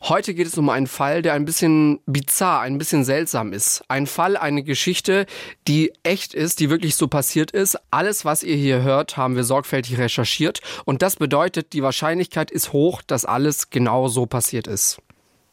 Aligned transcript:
Heute 0.00 0.32
geht 0.32 0.46
es 0.46 0.56
um 0.56 0.68
einen 0.68 0.86
Fall, 0.86 1.22
der 1.22 1.34
ein 1.34 1.44
bisschen 1.44 2.00
bizarr, 2.06 2.60
ein 2.60 2.78
bisschen 2.78 3.04
seltsam 3.04 3.52
ist. 3.52 3.82
Ein 3.88 4.06
Fall, 4.06 4.36
eine 4.36 4.62
Geschichte, 4.62 5.26
die 5.66 5.92
echt 6.04 6.34
ist, 6.34 6.60
die 6.60 6.70
wirklich 6.70 6.94
so 6.94 7.08
passiert 7.08 7.50
ist. 7.50 7.76
Alles, 7.90 8.24
was 8.24 8.44
ihr 8.44 8.56
hier 8.56 8.82
hört, 8.82 9.16
haben 9.16 9.34
wir 9.34 9.44
sorgfältig 9.44 9.98
recherchiert. 9.98 10.60
Und 10.84 11.02
das 11.02 11.16
bedeutet, 11.16 11.72
die 11.72 11.82
Wahrscheinlichkeit 11.82 12.50
ist 12.50 12.72
hoch, 12.72 13.02
dass 13.02 13.24
alles 13.24 13.70
genau 13.70 14.08
so 14.08 14.26
passiert 14.26 14.68
ist. 14.68 14.98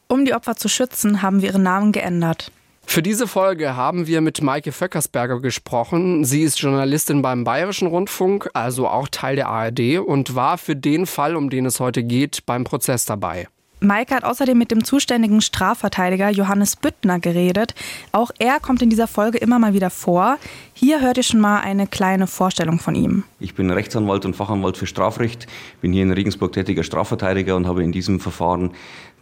Um 0.08 0.26
die 0.26 0.36
Opfer 0.36 0.56
zu 0.56 0.70
schützen, 0.70 1.24
haben 1.24 1.42
wir 1.42 1.50
ihren 1.50 1.64
Namen 1.64 1.92
geändert. 1.92 2.52
Für 2.86 3.02
diese 3.02 3.28
Folge 3.28 3.76
haben 3.76 4.06
wir 4.06 4.22
mit 4.22 4.44
Maike 4.44 4.72
Vöckersberger 4.72 5.42
gesprochen. 5.42 6.24
Sie 6.24 6.44
ist 6.44 6.60
Journalistin 6.60 7.24
beim 7.24 7.44
Bayerischen 7.44 7.88
Rundfunk, 7.88 8.50
also 8.54 8.88
auch 8.88 9.08
Teil 9.10 9.36
der 9.36 9.50
ARD 9.50 9.98
und 9.98 10.36
war 10.36 10.60
für 10.60 10.76
den 10.76 11.08
Fall, 11.08 11.36
um 11.36 11.50
den 11.50 11.66
es 11.66 11.80
heute 11.80 12.04
geht, 12.04 12.46
beim 12.46 12.64
Prozess 12.64 13.06
dabei. 13.06 13.48
Maike 13.86 14.16
hat 14.16 14.24
außerdem 14.24 14.58
mit 14.58 14.72
dem 14.72 14.84
zuständigen 14.84 15.42
Strafverteidiger 15.42 16.30
Johannes 16.30 16.76
Büttner 16.76 17.20
geredet. 17.20 17.74
Auch 18.12 18.32
er 18.40 18.60
kommt 18.60 18.82
in 18.82 18.90
dieser 18.90 19.08
Folge 19.08 19.38
immer 19.38 19.60
mal 19.60 19.74
wieder 19.74 19.90
vor. 19.90 20.38
Hier 20.74 21.02
hört 21.02 21.18
ihr 21.18 21.24
schon 21.24 21.40
mal 21.40 21.60
eine 21.62 21.88
kleine 21.88 22.28
Vorstellung 22.28 22.80
von 22.80 22.96
ihm. 22.96 23.24
Ich 23.40 23.56
bin 23.56 23.72
Rechtsanwalt 23.72 24.26
und 24.26 24.36
Fachanwalt 24.36 24.78
für 24.78 24.88
Strafrecht, 24.88 25.48
bin 25.82 25.94
hier 25.94 26.04
in 26.04 26.12
Regensburg 26.12 26.52
tätiger 26.52 26.84
Strafverteidiger 26.84 27.56
und 27.56 27.68
habe 27.68 27.84
in 27.84 27.92
diesem 27.92 28.20
Verfahren 28.20 28.72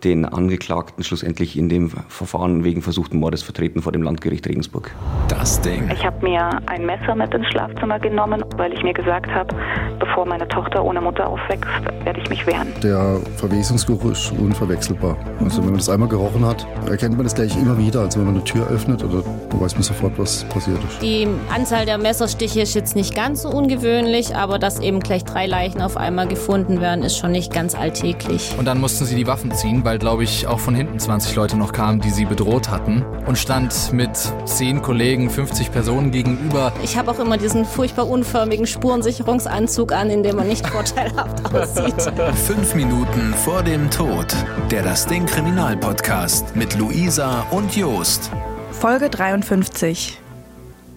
den 0.04 0.26
Angeklagten 0.26 1.04
schlussendlich 1.04 1.58
in 1.58 1.70
dem 1.70 1.92
Verfahren 2.10 2.64
wegen 2.64 2.82
versuchten 2.82 3.18
Mordes 3.18 3.44
vertreten 3.44 3.82
vor 3.82 3.92
dem 3.92 4.04
Landgericht 4.04 4.48
Regensburg. 4.48 4.92
Das 5.28 5.62
Ding. 5.62 5.90
Ich 5.92 6.06
habe 6.06 6.24
mir 6.26 6.60
ein 6.68 6.86
Messer 6.86 7.16
mit 7.16 7.34
ins 7.34 7.48
Schlafzimmer 7.48 8.00
genommen, 8.00 8.44
weil 8.58 8.74
ich 8.74 8.84
mir 8.84 8.94
gesagt 8.94 9.30
habe, 9.32 9.56
bevor 10.00 10.26
meine 10.26 10.48
Tochter 10.48 10.84
ohne 10.84 11.02
Mutter 11.02 11.28
aufwächst, 11.28 11.66
werde 12.04 12.20
ich 12.20 12.30
mich 12.30 12.46
wehren. 12.46 12.68
Der 12.82 13.18
Verwesungsgeruch 13.38 14.12
ist 14.12 14.32
unverwechselbar. 14.32 15.18
Also 15.40 15.60
wenn 15.60 15.70
man 15.70 15.78
das 15.78 15.90
einmal 15.90 16.10
gerochen 16.10 16.46
hat, 16.46 16.66
erkennt 16.90 17.16
man 17.16 17.24
das 17.24 17.36
gleich 17.36 17.56
immer 17.58 17.78
wieder. 17.78 18.02
Also 18.02 18.20
wenn 18.20 18.26
man 18.26 18.36
eine 18.36 18.44
Tür 18.44 18.68
öffnet, 18.68 19.04
oder 19.04 19.24
weiß 19.64 19.74
man 19.76 19.84
sofort, 19.84 20.18
was 20.20 20.44
passiert 20.46 20.80
ist. 20.88 21.02
Die 21.02 21.28
Anzahl 21.54 21.86
der 21.86 21.98
Messerstiche 21.98 22.62
ist 22.62 22.74
jetzt 22.76 22.96
nicht 22.96 23.16
ganz 23.16 23.44
so 23.44 23.50
ungewöhnlich, 23.50 24.36
aber 24.36 24.60
dass 24.60 24.80
eben 24.80 25.00
gleich 25.00 25.24
drei 25.24 25.48
Leichen 25.48 25.82
auf 25.82 25.98
einmal 25.98 26.28
gefunden 26.28 26.82
werden, 26.82 27.04
ist 27.04 27.18
schon 27.18 27.32
nicht 27.32 27.54
ganz 27.54 27.76
alltäglich. 27.76 28.54
Und 28.58 28.66
dann 28.66 28.80
mussten 28.80 29.06
sie 29.06 29.16
die 29.16 29.28
Waffen 29.28 29.52
ziehen, 29.52 29.86
weil, 29.86 29.93
glaube 29.98 30.24
ich, 30.24 30.48
auch 30.48 30.60
von 30.60 30.76
hinten 30.76 31.00
20 31.00 31.36
Leute 31.36 31.58
noch 31.58 31.72
kamen, 31.72 32.02
die 32.02 32.10
sie 32.10 32.26
bedroht 32.26 32.70
hatten. 32.70 33.04
Und 33.26 33.38
stand 33.38 33.94
mit 33.94 34.12
10 34.46 34.82
Kollegen, 34.82 35.30
50 35.30 35.72
Personen 35.72 36.12
gegenüber. 36.12 36.72
Ich 36.84 36.98
habe 36.98 37.12
auch 37.12 37.20
immer 37.20 37.38
diesen 37.38 37.66
furchtbar 37.66 38.08
unförmigen 38.08 38.68
Spurensicherungsanzug 38.68 39.92
an, 39.92 40.10
in 40.10 40.24
dem 40.24 40.36
man 40.36 40.48
nicht 40.48 40.68
vorteilhaft 40.68 41.46
aussieht. 41.54 42.12
Fünf 42.46 42.76
Minuten 42.76 43.34
vor 43.44 43.64
dem 43.64 43.90
Tod. 43.90 44.28
Der 44.72 44.84
Das 44.84 45.06
Ding 45.06 45.26
Kriminalpodcast 45.26 46.56
mit 46.56 46.78
Luisa 46.78 47.46
und 47.52 47.76
Jost. 47.76 48.32
Folge 48.72 49.10
53. 49.10 50.20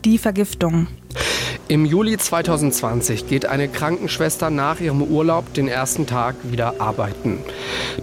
Die 0.05 0.19
Vergiftung. 0.19 0.87
Im 1.69 1.85
Juli 1.85 2.17
2020 2.17 3.27
geht 3.27 3.47
eine 3.47 3.69
Krankenschwester 3.69 4.51
nach 4.51 4.81
ihrem 4.81 5.03
Urlaub 5.03 5.53
den 5.55 5.67
ersten 5.67 6.07
Tag 6.07 6.37
wieder 6.45 6.81
arbeiten. 6.81 7.39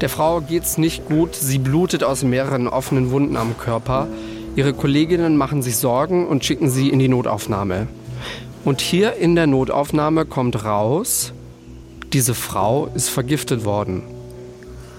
Der 0.01 0.09
Frau 0.09 0.41
geht's 0.41 0.77
nicht 0.77 1.05
gut, 1.05 1.35
sie 1.35 1.59
blutet 1.59 2.03
aus 2.03 2.23
mehreren 2.23 2.67
offenen 2.67 3.11
Wunden 3.11 3.37
am 3.37 3.57
Körper. 3.57 4.07
Ihre 4.55 4.73
Kolleginnen 4.73 5.37
machen 5.37 5.61
sich 5.61 5.77
Sorgen 5.77 6.27
und 6.27 6.43
schicken 6.43 6.69
sie 6.69 6.89
in 6.89 6.99
die 6.99 7.07
Notaufnahme. 7.07 7.87
Und 8.65 8.81
hier 8.81 9.15
in 9.15 9.35
der 9.35 9.47
Notaufnahme 9.47 10.25
kommt 10.25 10.63
raus, 10.65 11.33
diese 12.11 12.33
Frau 12.33 12.89
ist 12.93 13.09
vergiftet 13.09 13.65
worden. 13.65 14.03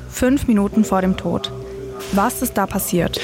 Fünf 0.08 0.46
Minuten 0.46 0.84
vor 0.84 1.00
dem 1.00 1.16
Tod. 1.16 1.52
Was 2.12 2.42
ist 2.42 2.54
da 2.54 2.66
passiert? 2.66 3.20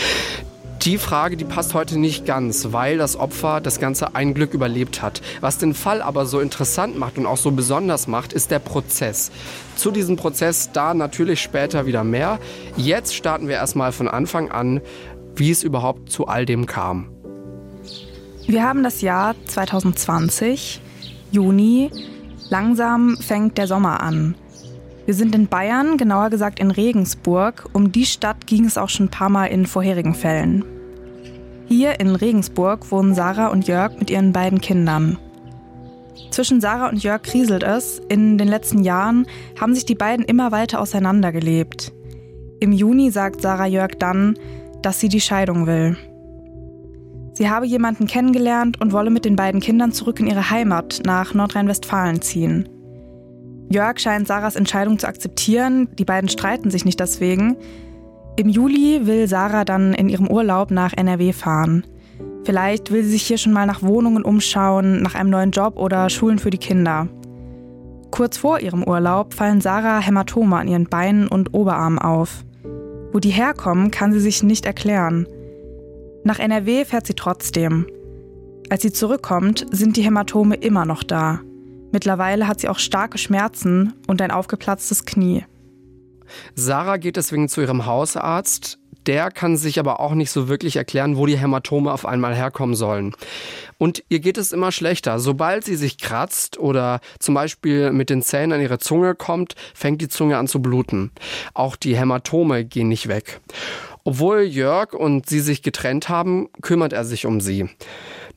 Die 0.83 0.97
Frage, 0.97 1.36
die 1.36 1.45
passt 1.45 1.75
heute 1.75 1.98
nicht 1.98 2.25
ganz, 2.25 2.69
weil 2.70 2.97
das 2.97 3.14
Opfer 3.14 3.61
das 3.61 3.81
Ganze 3.81 4.14
ein 4.14 4.33
Glück 4.33 4.55
überlebt 4.55 5.03
hat. 5.03 5.20
Was 5.42 5.58
den 5.58 5.74
Fall 5.74 6.01
aber 6.01 6.24
so 6.24 6.41
interessant 6.41 6.98
macht 6.98 7.18
und 7.18 7.27
auch 7.27 7.36
so 7.36 7.51
besonders 7.51 8.07
macht, 8.07 8.33
ist 8.33 8.51
der 8.51 8.61
Prozess. 8.61 9.30
Zu 9.77 9.91
diesem 9.91 10.17
Prozess 10.17 10.70
da 10.73 10.95
natürlich 10.95 11.42
später 11.42 11.85
wieder 11.85 12.02
mehr. 12.02 12.39
Jetzt 12.79 13.14
starten 13.14 13.46
wir 13.46 13.57
erstmal 13.57 13.92
von 13.92 14.08
Anfang 14.08 14.51
an, 14.51 14.80
wie 15.36 15.51
es 15.51 15.64
überhaupt 15.64 16.11
zu 16.11 16.29
all 16.29 16.46
dem 16.46 16.64
kam. 16.64 17.11
Wir 18.47 18.64
haben 18.64 18.83
das 18.83 19.02
Jahr 19.02 19.35
2020, 19.48 20.80
Juni. 21.30 21.91
Langsam 22.48 23.18
fängt 23.18 23.58
der 23.58 23.67
Sommer 23.67 24.01
an. 24.01 24.35
Wir 25.06 25.14
sind 25.14 25.34
in 25.34 25.48
Bayern, 25.48 25.96
genauer 25.96 26.30
gesagt 26.30 26.61
in 26.61 26.70
Regensburg. 26.70 27.68
Um 27.72 27.90
die 27.92 28.06
Stadt 28.06 28.46
ging 28.46 28.64
es 28.64 28.78
auch 28.78 28.88
schon 28.88 29.06
ein 29.06 29.11
paar 29.11 29.30
Mal 29.30 29.46
in 29.46 29.66
vorherigen 29.66 30.14
Fällen. 30.14 30.64
Hier 31.66 32.00
in 32.00 32.14
Regensburg 32.14 32.90
wohnen 32.90 33.14
Sarah 33.14 33.48
und 33.48 33.66
Jörg 33.66 33.98
mit 33.98 34.11
ihren 34.11 34.33
beiden 34.33 34.61
Kindern. 34.61 35.18
Zwischen 36.30 36.61
Sarah 36.61 36.88
und 36.88 37.02
Jörg 37.02 37.22
kriselt 37.22 37.62
es. 37.62 38.00
In 38.08 38.38
den 38.38 38.48
letzten 38.48 38.83
Jahren 38.83 39.27
haben 39.61 39.74
sich 39.74 39.84
die 39.84 39.94
beiden 39.94 40.24
immer 40.24 40.52
weiter 40.52 40.80
auseinandergelebt. 40.80 41.92
Im 42.61 42.72
Juni 42.72 43.11
sagt 43.11 43.40
Sarah 43.40 43.67
Jörg 43.67 43.92
dann, 43.98 44.36
dass 44.82 45.00
sie 45.00 45.08
die 45.08 45.20
Scheidung 45.20 45.67
will. 45.67 45.96
Sie 47.32 47.48
habe 47.48 47.67
jemanden 47.67 48.06
kennengelernt 48.06 48.80
und 48.80 48.92
wolle 48.92 49.11
mit 49.11 49.24
den 49.24 49.36
beiden 49.36 49.61
Kindern 49.61 49.92
zurück 49.92 50.20
in 50.20 50.27
ihre 50.27 50.50
Heimat 50.50 51.00
nach 51.05 51.34
Nordrhein-Westfalen 51.34 52.20
ziehen. 52.20 52.68
Jörg 53.73 54.01
scheint 54.01 54.27
Sarahs 54.27 54.57
Entscheidung 54.57 54.98
zu 54.98 55.07
akzeptieren, 55.07 55.89
die 55.97 56.05
beiden 56.05 56.29
streiten 56.29 56.70
sich 56.70 56.85
nicht 56.85 56.98
deswegen. 56.98 57.57
Im 58.36 58.48
Juli 58.48 59.07
will 59.07 59.29
Sarah 59.29 59.64
dann 59.64 59.95
in 59.95 60.08
ihrem 60.08 60.27
Urlaub 60.27 60.73
nach 60.73 60.92
NRW 60.92 61.33
fahren. 61.33 61.85
Vielleicht 62.45 62.91
will 62.91 63.05
sie 63.05 63.11
sich 63.11 63.23
hier 63.23 63.39
schon 63.39 63.53
mal 63.53 63.67
nach 63.67 63.83
Wohnungen 63.83 64.25
umschauen, 64.25 65.03
nach 65.03 65.14
einem 65.14 65.30
neuen 65.30 65.53
Job 65.53 65.79
oder 65.79 66.11
Schulen 66.11 66.41
für 66.41 66.51
die 66.51 66.59
Kinder. 66.59 67.07
Kurz 68.11 68.39
vor 68.39 68.59
ihrem 68.59 68.83
Urlaub 68.83 69.35
fallen 69.35 69.61
Sarah 69.61 70.01
Hämatome 70.01 70.57
an 70.57 70.67
ihren 70.67 70.86
Beinen 70.86 71.29
und 71.29 71.55
Oberarmen 71.55 72.01
auf. 72.01 72.45
Wo 73.13 73.20
die 73.20 73.30
herkommen, 73.30 73.92
kann 73.92 74.13
sie 74.13 74.20
sich 74.20 74.42
nicht 74.42 74.67
erklären. 74.67 75.29
Nach 76.25 76.41
NRW 76.41 76.85
fährt 76.85 77.07
sie 77.07 77.14
trotzdem. 77.14 77.86
Als 78.69 78.83
sie 78.83 78.91
zurückkommt, 78.91 79.64
sind 79.70 79.97
die 79.97 80.03
Hämatome 80.03 80.57
immer 80.57 80.85
noch 80.85 81.05
da. 81.05 81.41
Mittlerweile 81.92 82.46
hat 82.46 82.61
sie 82.61 82.68
auch 82.68 82.78
starke 82.78 83.18
Schmerzen 83.18 83.95
und 84.06 84.23
ein 84.23 84.30
aufgeplatztes 84.30 85.05
Knie. 85.05 85.45
Sarah 86.55 86.96
geht 86.96 87.17
deswegen 87.17 87.48
zu 87.48 87.61
ihrem 87.61 87.86
Hausarzt. 87.86 88.78
Der 89.06 89.30
kann 89.30 89.56
sich 89.56 89.78
aber 89.78 89.98
auch 89.98 90.12
nicht 90.12 90.30
so 90.30 90.48
wirklich 90.48 90.77
erklären, 90.77 91.17
wo 91.17 91.24
die 91.24 91.39
Hämatome 91.39 91.90
auf 91.90 92.05
einmal 92.05 92.34
herkommen 92.34 92.74
sollen. 92.74 93.14
Und 93.79 94.05
ihr 94.11 94.20
geht 94.20 94.36
es 94.36 94.52
immer 94.52 94.73
schlechter. 94.73 95.18
Sobald 95.18 95.64
sie 95.64 95.77
sich 95.77 95.96
kratzt 95.96 96.58
oder 96.58 97.00
zum 97.18 97.34
Beispiel 97.34 97.92
mit 97.92 98.11
den 98.11 98.23
Zähnen 98.23 98.52
an 98.52 98.61
ihre 98.61 98.79
Zunge 98.79 99.14
kommt, 99.14 99.55
fängt 99.74 100.02
die 100.02 100.08
Zunge 100.08 100.36
an 100.36 100.48
zu 100.48 100.61
bluten. 100.61 101.12
Auch 101.55 101.77
die 101.77 101.96
Hämatome 101.96 102.67
gehen 102.67 102.89
nicht 102.89 103.08
weg. 103.08 103.40
Obwohl 104.05 104.42
Jörg 104.42 104.92
und 104.92 105.27
sie 105.27 105.40
sich 105.40 105.62
getrennt 105.62 106.11
haben, 106.11 106.50
kümmert 106.61 106.92
er 106.92 107.05
sich 107.05 107.24
um 107.24 107.40
sie. 107.40 107.70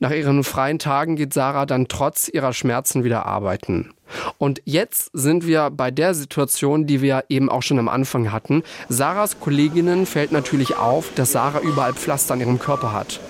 Nach 0.00 0.10
ihren 0.10 0.44
freien 0.44 0.78
Tagen 0.78 1.16
geht 1.16 1.32
Sarah 1.32 1.66
dann 1.66 1.88
trotz 1.88 2.28
ihrer 2.28 2.52
Schmerzen 2.52 3.04
wieder 3.04 3.26
arbeiten. 3.26 3.94
Und 4.38 4.60
jetzt 4.64 5.10
sind 5.12 5.46
wir 5.46 5.70
bei 5.70 5.90
der 5.90 6.14
Situation, 6.14 6.86
die 6.86 7.00
wir 7.00 7.24
eben 7.28 7.48
auch 7.48 7.62
schon 7.62 7.78
am 7.78 7.88
Anfang 7.88 8.32
hatten. 8.32 8.62
Sarahs 8.88 9.40
Kolleginnen 9.40 10.06
fällt 10.06 10.32
natürlich 10.32 10.76
auf, 10.76 11.10
dass 11.14 11.32
Sarah 11.32 11.60
überall 11.60 11.94
Pflaster 11.94 12.34
an 12.34 12.40
ihrem 12.40 12.58
Körper 12.58 12.92
hat. 12.92 13.20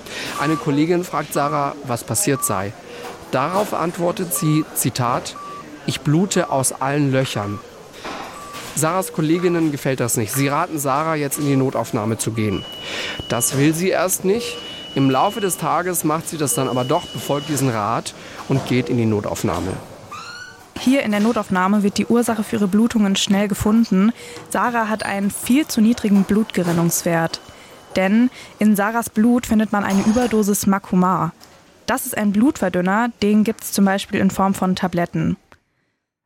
Eine 0.40 0.56
Kollegin 0.56 1.04
fragt 1.04 1.32
Sarah, 1.32 1.74
was 1.84 2.04
passiert 2.04 2.44
sei. 2.44 2.72
Darauf 3.30 3.74
antwortet 3.74 4.34
sie, 4.34 4.64
Zitat, 4.74 5.36
ich 5.86 6.00
blute 6.00 6.50
aus 6.50 6.72
allen 6.72 7.12
Löchern. 7.12 7.58
Sarahs 8.76 9.12
Kolleginnen 9.12 9.70
gefällt 9.70 10.00
das 10.00 10.16
nicht. 10.16 10.32
Sie 10.32 10.48
raten 10.48 10.78
Sarah, 10.78 11.14
jetzt 11.14 11.38
in 11.38 11.46
die 11.46 11.56
Notaufnahme 11.56 12.18
zu 12.18 12.32
gehen. 12.32 12.64
Das 13.28 13.56
will 13.56 13.72
sie 13.74 13.90
erst 13.90 14.24
nicht. 14.24 14.56
Im 14.94 15.10
Laufe 15.10 15.40
des 15.40 15.58
Tages 15.58 16.04
macht 16.04 16.28
sie 16.28 16.38
das 16.38 16.54
dann 16.54 16.68
aber 16.68 16.84
doch, 16.84 17.06
befolgt 17.06 17.48
diesen 17.48 17.68
Rat 17.68 18.14
und 18.48 18.64
geht 18.66 18.88
in 18.88 18.96
die 18.96 19.06
Notaufnahme. 19.06 19.72
Hier 20.78 21.02
in 21.02 21.10
der 21.10 21.20
Notaufnahme 21.20 21.82
wird 21.82 21.98
die 21.98 22.06
Ursache 22.06 22.44
für 22.44 22.56
ihre 22.56 22.68
Blutungen 22.68 23.16
schnell 23.16 23.48
gefunden. 23.48 24.12
Sarah 24.50 24.88
hat 24.88 25.04
einen 25.04 25.30
viel 25.30 25.66
zu 25.66 25.80
niedrigen 25.80 26.24
Blutgerinnungswert. 26.24 27.40
Denn 27.96 28.30
in 28.58 28.76
Sarahs 28.76 29.10
Blut 29.10 29.46
findet 29.46 29.72
man 29.72 29.84
eine 29.84 30.02
Überdosis 30.02 30.66
Makumar. 30.66 31.32
Das 31.86 32.06
ist 32.06 32.16
ein 32.16 32.32
Blutverdünner, 32.32 33.10
den 33.22 33.44
gibt 33.44 33.62
es 33.62 33.72
zum 33.72 33.84
Beispiel 33.84 34.20
in 34.20 34.30
Form 34.30 34.54
von 34.54 34.76
Tabletten. 34.76 35.36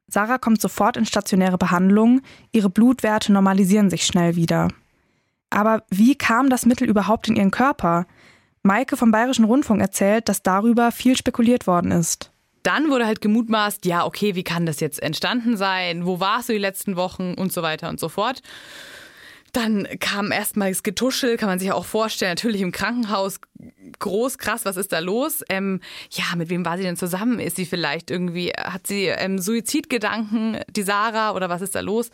Sarah 0.09 0.39
kommt 0.39 0.61
sofort 0.61 0.97
in 0.97 1.05
stationäre 1.05 1.59
Behandlung, 1.59 2.23
ihre 2.53 2.71
Blutwerte 2.71 3.33
normalisieren 3.33 3.91
sich 3.91 4.07
schnell 4.07 4.37
wieder. 4.37 4.69
Aber 5.51 5.83
wie 5.91 6.15
kam 6.15 6.51
das 6.51 6.67
Mittel 6.67 6.89
überhaupt 6.89 7.29
in 7.29 7.37
ihren 7.37 7.51
Körper? 7.51 8.07
Maike 8.63 8.97
vom 8.97 9.11
Bayerischen 9.11 9.45
Rundfunk 9.45 9.81
erzählt, 9.81 10.29
dass 10.29 10.43
darüber 10.43 10.93
viel 10.93 11.17
spekuliert 11.17 11.67
worden 11.67 11.91
ist. 11.91 12.31
Dann 12.63 12.91
wurde 12.91 13.07
halt 13.07 13.21
gemutmaßt, 13.21 13.87
ja, 13.87 14.05
okay, 14.05 14.35
wie 14.35 14.45
kann 14.45 14.67
das 14.67 14.81
jetzt 14.81 15.03
entstanden 15.03 15.57
sein? 15.57 16.05
Wo 16.05 16.21
warst 16.21 16.49
du 16.49 16.53
die 16.53 16.59
letzten 16.59 16.97
Wochen 16.97 17.35
und 17.35 17.53
so 17.53 17.63
weiter 17.63 17.89
und 17.89 18.01
so 18.01 18.09
fort. 18.09 18.43
Dann 19.53 19.89
kam 20.01 20.33
erstmal 20.33 20.71
das 20.71 20.83
Getuschel, 20.83 21.37
kann 21.37 21.49
man 21.49 21.59
sich 21.59 21.73
auch 21.73 21.85
vorstellen, 21.85 22.33
natürlich 22.33 22.61
im 22.61 22.73
Krankenhaus. 22.73 23.41
Groß, 23.99 24.39
krass, 24.39 24.65
was 24.65 24.77
ist 24.77 24.93
da 24.93 24.99
los? 24.99 25.43
Ähm, 25.49 25.81
ja, 26.11 26.25
mit 26.37 26.51
wem 26.51 26.65
war 26.65 26.77
sie 26.77 26.85
denn 26.85 26.97
zusammen? 26.97 27.41
Ist 27.41 27.57
sie 27.57 27.67
vielleicht 27.67 28.11
irgendwie, 28.11 28.51
hat 28.51 28.87
sie 28.87 29.07
ähm, 29.07 29.39
Suizidgedanken, 29.39 30.61
die 30.71 30.83
Sarah, 30.83 31.33
oder 31.33 31.49
was 31.49 31.63
ist 31.63 31.75
da 31.75 31.81
los? 31.81 32.11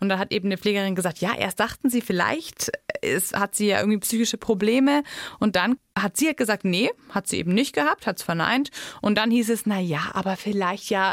Und 0.00 0.08
da 0.08 0.18
hat 0.18 0.32
eben 0.32 0.48
eine 0.48 0.58
Pflegerin 0.58 0.94
gesagt, 0.94 1.18
ja, 1.18 1.34
erst 1.34 1.60
dachten 1.60 1.88
sie 1.88 2.00
vielleicht, 2.00 2.72
ist, 3.00 3.34
hat 3.38 3.54
sie 3.54 3.68
ja 3.68 3.78
irgendwie 3.78 4.00
psychische 4.00 4.36
Probleme. 4.36 5.02
Und 5.38 5.56
dann 5.56 5.76
hat 5.96 6.16
sie 6.16 6.26
halt 6.26 6.36
gesagt, 6.36 6.64
nee, 6.64 6.90
hat 7.10 7.28
sie 7.28 7.38
eben 7.38 7.54
nicht 7.54 7.74
gehabt, 7.74 8.06
hat 8.06 8.18
es 8.18 8.22
verneint. 8.22 8.70
Und 9.00 9.16
dann 9.16 9.30
hieß 9.30 9.50
es, 9.50 9.66
na 9.66 9.80
ja, 9.80 10.10
aber 10.12 10.36
vielleicht 10.36 10.90
ja 10.90 11.12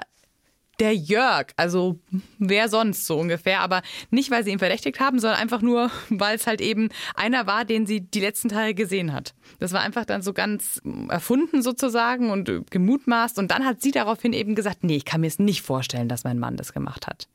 der 0.80 0.96
Jörg. 0.96 1.48
Also 1.58 2.00
wer 2.38 2.70
sonst 2.70 3.06
so 3.06 3.18
ungefähr. 3.20 3.62
Aber 3.62 3.82
nicht, 4.10 4.32
weil 4.32 4.44
sie 4.44 4.52
ihn 4.52 4.60
verdächtigt 4.60 5.00
haben, 5.00 5.20
sondern 5.20 5.40
einfach 5.40 5.62
nur, 5.62 5.92
weil 6.10 6.36
es 6.36 6.48
halt 6.48 6.62
eben 6.62 6.90
einer 7.16 7.48
war, 7.48 7.66
den 7.66 7.86
sie 7.86 8.02
die 8.02 8.22
letzten 8.22 8.50
Tage 8.50 8.74
gesehen 8.74 9.14
hat. 9.14 9.34
Das 9.60 9.74
war 9.74 9.82
einfach 9.82 10.06
dann 10.06 10.22
so 10.22 10.34
ganz 10.34 10.82
erfunden 11.10 11.62
sozusagen 11.62 12.32
und 12.32 12.72
gemutmaßt. 12.72 13.40
Und 13.40 13.52
dann 13.52 13.66
hat 13.66 13.82
sie 13.82 13.92
daraufhin 13.92 14.34
eben 14.34 14.56
gesagt, 14.56 14.84
nee, 14.84 14.98
ich 14.98 15.06
kann 15.06 15.22
mir 15.22 15.28
es 15.28 15.40
nicht 15.40 15.62
vorstellen, 15.62 16.10
dass 16.10 16.24
mein 16.24 16.40
Mann 16.40 16.58
das 16.58 16.74
gemacht 16.74 17.08
hat. 17.08 17.28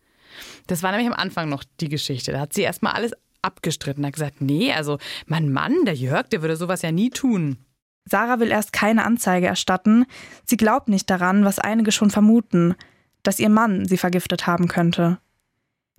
Das 0.66 0.82
war 0.82 0.90
nämlich 0.90 1.08
am 1.08 1.18
Anfang 1.18 1.48
noch 1.48 1.64
die 1.80 1.88
Geschichte. 1.88 2.32
Da 2.32 2.40
hat 2.40 2.52
sie 2.52 2.62
erstmal 2.62 2.94
alles 2.94 3.12
abgestritten, 3.42 4.04
hat 4.04 4.14
gesagt, 4.14 4.40
nee, 4.40 4.72
also 4.72 4.98
mein 5.26 5.52
Mann, 5.52 5.84
der 5.84 5.94
Jörg, 5.94 6.28
der 6.28 6.40
würde 6.40 6.56
sowas 6.56 6.82
ja 6.82 6.90
nie 6.90 7.10
tun. 7.10 7.58
Sarah 8.06 8.40
will 8.40 8.50
erst 8.50 8.72
keine 8.72 9.04
Anzeige 9.04 9.46
erstatten. 9.46 10.06
Sie 10.44 10.56
glaubt 10.56 10.88
nicht 10.88 11.08
daran, 11.08 11.44
was 11.44 11.58
einige 11.58 11.92
schon 11.92 12.10
vermuten– 12.10 12.74
dass 13.24 13.40
ihr 13.40 13.48
Mann 13.48 13.86
sie 13.86 13.98
vergiftet 13.98 14.46
haben 14.46 14.68
könnte. 14.68 15.18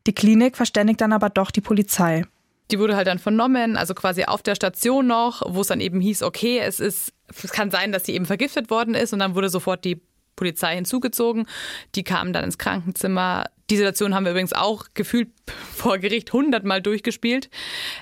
Die 0.08 0.14
Klinik 0.14 0.56
verständigt 0.56 1.02
dann 1.02 1.12
aber 1.12 1.30
doch 1.30 1.52
die 1.52 1.62
Polizei. 1.62 2.24
Die 2.72 2.80
wurde 2.80 2.96
halt 2.96 3.08
dann 3.08 3.20
vernommen, 3.20 3.78
also 3.78 3.94
quasi 3.94 4.24
auf 4.24 4.42
der 4.42 4.56
Station 4.56 5.08
noch, 5.08 5.42
wo 5.46 5.62
es 5.62 5.68
dann 5.68 5.82
eben 5.82 6.00
hieß, 6.00 6.24
okay, 6.24 6.60
es 6.60 6.80
ist, 6.80 7.14
es 7.44 7.52
kann 7.52 7.70
sein, 7.70 7.92
dass 7.92 8.06
sie 8.06 8.14
eben 8.14 8.26
vergiftet 8.26 8.70
worden 8.70 8.96
ist 8.96 9.14
und 9.14 9.20
dann 9.20 9.36
wurde 9.36 9.50
sofort 9.50 9.84
die 9.86 10.02
Polizei 10.36 10.76
hinzugezogen. 10.76 11.48
Die 11.96 12.04
kamen 12.04 12.34
dann 12.34 12.44
ins 12.44 12.58
Krankenzimmer. 12.58 13.46
Die 13.70 13.78
Situation 13.78 14.14
haben 14.14 14.26
wir 14.26 14.32
übrigens 14.32 14.54
auch 14.54 14.86
gefühlt 14.94 15.30
vor 15.76 15.98
Gericht 15.98 16.34
hundertmal 16.34 16.82
durchgespielt, 16.82 17.50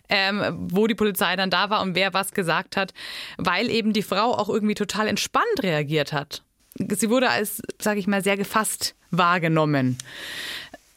ähm, 0.10 0.68
wo 0.72 0.88
die 0.88 0.96
Polizei 0.96 1.36
dann 1.36 1.50
da 1.50 1.70
war 1.70 1.81
und 1.81 1.96
wer 1.96 2.14
was 2.14 2.31
gesagt 2.31 2.78
hat, 2.78 2.94
weil 3.38 3.70
eben 3.70 3.94
die 3.94 4.02
Frau 4.02 4.34
auch 4.34 4.50
irgendwie 4.50 4.75
total 4.75 5.08
entspannt 5.08 5.62
reagiert 5.62 6.14
hat. 6.14 6.44
Sie 6.75 7.10
wurde 7.10 7.30
als, 7.30 7.62
sage 7.81 8.00
ich 8.00 8.08
mal, 8.08 8.24
sehr 8.24 8.38
gefasst 8.38 8.96
wahrgenommen. 9.12 9.98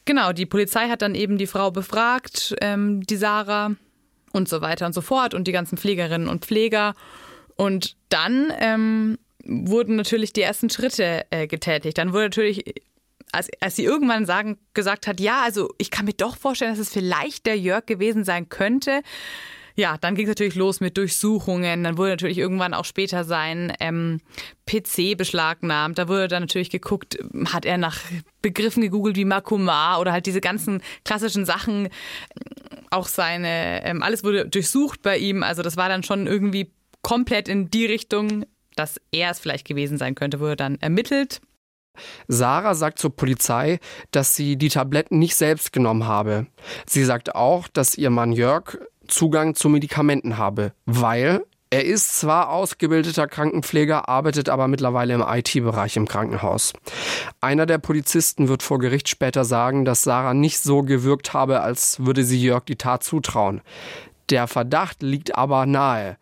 Genau, 0.05 0.31
die 0.31 0.45
Polizei 0.45 0.87
hat 0.87 1.01
dann 1.01 1.15
eben 1.15 1.37
die 1.37 1.47
Frau 1.47 1.69
befragt, 1.69 2.55
ähm, 2.61 3.05
die 3.05 3.17
Sarah 3.17 3.75
und 4.31 4.47
so 4.47 4.61
weiter 4.61 4.85
und 4.85 4.93
so 4.93 5.01
fort 5.01 5.33
und 5.33 5.47
die 5.47 5.51
ganzen 5.51 5.77
Pflegerinnen 5.77 6.27
und 6.27 6.45
Pfleger. 6.45 6.95
Und 7.55 7.95
dann 8.09 8.53
ähm, 8.59 9.17
wurden 9.43 9.95
natürlich 9.95 10.33
die 10.33 10.41
ersten 10.41 10.69
Schritte 10.69 11.25
äh, 11.29 11.47
getätigt. 11.47 11.97
Dann 11.97 12.13
wurde 12.13 12.25
natürlich, 12.25 12.63
als, 13.31 13.49
als 13.59 13.75
sie 13.75 13.83
irgendwann 13.83 14.25
sagen, 14.25 14.57
gesagt 14.73 15.07
hat, 15.07 15.19
ja, 15.19 15.41
also 15.43 15.73
ich 15.77 15.91
kann 15.91 16.05
mir 16.05 16.13
doch 16.13 16.37
vorstellen, 16.37 16.71
dass 16.71 16.79
es 16.79 16.93
vielleicht 16.93 17.45
der 17.45 17.57
Jörg 17.57 17.85
gewesen 17.85 18.23
sein 18.23 18.49
könnte, 18.49 19.01
ja, 19.77 19.95
dann 19.99 20.15
ging 20.15 20.25
es 20.25 20.29
natürlich 20.29 20.55
los 20.55 20.79
mit 20.79 20.97
Durchsuchungen. 20.97 21.83
Dann 21.83 21.97
wurde 21.99 22.09
natürlich 22.09 22.39
irgendwann 22.39 22.73
auch 22.73 22.83
später 22.83 23.23
sein 23.23 23.71
ähm, 23.79 24.21
PC 24.65 25.15
beschlagnahmt. 25.15 25.99
Da 25.99 26.07
wurde 26.07 26.27
dann 26.27 26.43
natürlich 26.43 26.71
geguckt, 26.71 27.19
hat 27.53 27.63
er 27.63 27.77
nach 27.77 27.99
Begriffen 28.41 28.81
gegoogelt 28.81 29.15
wie 29.15 29.25
Makoma 29.25 29.99
oder 29.99 30.11
halt 30.11 30.25
diese 30.25 30.41
ganzen 30.41 30.81
klassischen 31.05 31.45
Sachen. 31.45 31.89
Auch 32.89 33.07
seine, 33.07 33.85
ähm, 33.85 34.01
alles 34.01 34.23
wurde 34.23 34.47
durchsucht 34.47 35.03
bei 35.03 35.19
ihm. 35.19 35.43
Also 35.43 35.61
das 35.61 35.77
war 35.77 35.89
dann 35.89 36.01
schon 36.01 36.25
irgendwie 36.25 36.71
komplett 37.03 37.47
in 37.47 37.69
die 37.69 37.85
Richtung, 37.85 38.47
dass 38.75 38.99
er 39.11 39.29
es 39.29 39.39
vielleicht 39.39 39.67
gewesen 39.67 39.99
sein 39.99 40.15
könnte, 40.15 40.39
wurde 40.39 40.55
dann 40.55 40.79
ermittelt. 40.79 41.39
Sarah 42.27 42.73
sagt 42.73 42.99
zur 42.99 43.15
Polizei, 43.15 43.79
dass 44.11 44.35
sie 44.35 44.55
die 44.55 44.69
Tabletten 44.69 45.19
nicht 45.19 45.35
selbst 45.35 45.71
genommen 45.71 46.05
habe. 46.05 46.47
Sie 46.87 47.03
sagt 47.03 47.35
auch, 47.35 47.67
dass 47.67 47.95
ihr 47.95 48.09
Mann 48.09 48.31
Jörg 48.31 48.77
Zugang 49.07 49.55
zu 49.55 49.69
Medikamenten 49.69 50.37
habe, 50.37 50.73
weil 50.85 51.41
er 51.69 51.83
ist 51.83 52.17
zwar 52.17 52.49
ausgebildeter 52.49 53.27
Krankenpfleger, 53.27 54.07
arbeitet 54.07 54.47
aber 54.47 54.69
mittlerweile 54.69 55.13
im 55.13 55.25
IT-Bereich 55.27 55.97
im 55.97 56.07
Krankenhaus. 56.07 56.71
Einer 57.41 57.65
der 57.65 57.77
Polizisten 57.77 58.47
wird 58.47 58.63
vor 58.63 58.79
Gericht 58.79 59.09
später 59.09 59.43
sagen, 59.43 59.83
dass 59.83 60.03
Sarah 60.03 60.33
nicht 60.33 60.59
so 60.59 60.83
gewirkt 60.83 61.33
habe, 61.33 61.59
als 61.59 62.05
würde 62.05 62.23
sie 62.23 62.41
Jörg 62.41 62.63
die 62.63 62.77
Tat 62.77 63.03
zutrauen. 63.03 63.61
Der 64.29 64.47
Verdacht 64.47 65.03
liegt 65.03 65.35
aber 65.35 65.65
nahe. 65.65 66.17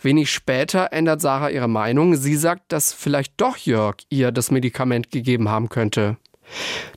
Wenig 0.00 0.30
später 0.30 0.92
ändert 0.92 1.20
Sarah 1.20 1.50
ihre 1.50 1.68
Meinung. 1.68 2.14
Sie 2.14 2.36
sagt, 2.36 2.72
dass 2.72 2.92
vielleicht 2.92 3.32
doch 3.36 3.56
Jörg 3.56 3.96
ihr 4.10 4.30
das 4.30 4.50
Medikament 4.50 5.10
gegeben 5.10 5.48
haben 5.48 5.68
könnte. 5.68 6.18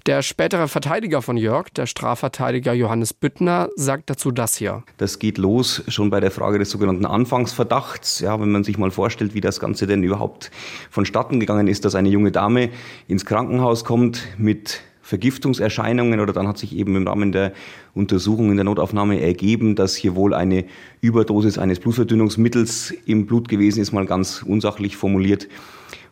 Der 0.05 0.21
spätere 0.21 0.67
Verteidiger 0.67 1.21
von 1.21 1.37
Jörg, 1.37 1.69
der 1.69 1.85
Strafverteidiger 1.85 2.73
Johannes 2.73 3.13
Büttner, 3.13 3.69
sagt 3.75 4.09
dazu 4.09 4.31
das 4.31 4.55
hier. 4.55 4.83
Das 4.97 5.19
geht 5.19 5.37
los 5.37 5.83
schon 5.87 6.09
bei 6.09 6.19
der 6.19 6.31
Frage 6.31 6.59
des 6.59 6.71
sogenannten 6.71 7.05
Anfangsverdachts. 7.05 8.19
Ja, 8.19 8.39
wenn 8.39 8.51
man 8.51 8.63
sich 8.63 8.77
mal 8.77 8.91
vorstellt, 8.91 9.33
wie 9.33 9.41
das 9.41 9.59
Ganze 9.59 9.87
denn 9.87 10.03
überhaupt 10.03 10.51
vonstatten 10.89 11.39
gegangen 11.39 11.67
ist, 11.67 11.85
dass 11.85 11.95
eine 11.95 12.09
junge 12.09 12.31
Dame 12.31 12.69
ins 13.07 13.25
Krankenhaus 13.25 13.83
kommt 13.83 14.21
mit 14.37 14.81
Vergiftungserscheinungen 15.01 16.19
oder 16.19 16.31
dann 16.31 16.47
hat 16.47 16.57
sich 16.57 16.75
eben 16.75 16.95
im 16.95 17.05
Rahmen 17.05 17.31
der 17.31 17.51
Untersuchung 17.93 18.49
in 18.49 18.55
der 18.55 18.63
Notaufnahme 18.63 19.19
ergeben, 19.19 19.75
dass 19.75 19.95
hier 19.95 20.15
wohl 20.15 20.33
eine 20.33 20.65
Überdosis 21.01 21.57
eines 21.57 21.79
Blutverdünnungsmittels 21.79 22.93
im 23.05 23.25
Blut 23.25 23.49
gewesen 23.49 23.81
ist, 23.81 23.91
mal 23.91 24.05
ganz 24.05 24.41
unsachlich 24.41 24.95
formuliert. 24.95 25.49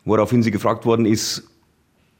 Woraufhin 0.04 0.42
sie 0.42 0.50
gefragt 0.50 0.84
worden 0.84 1.06
ist, 1.06 1.44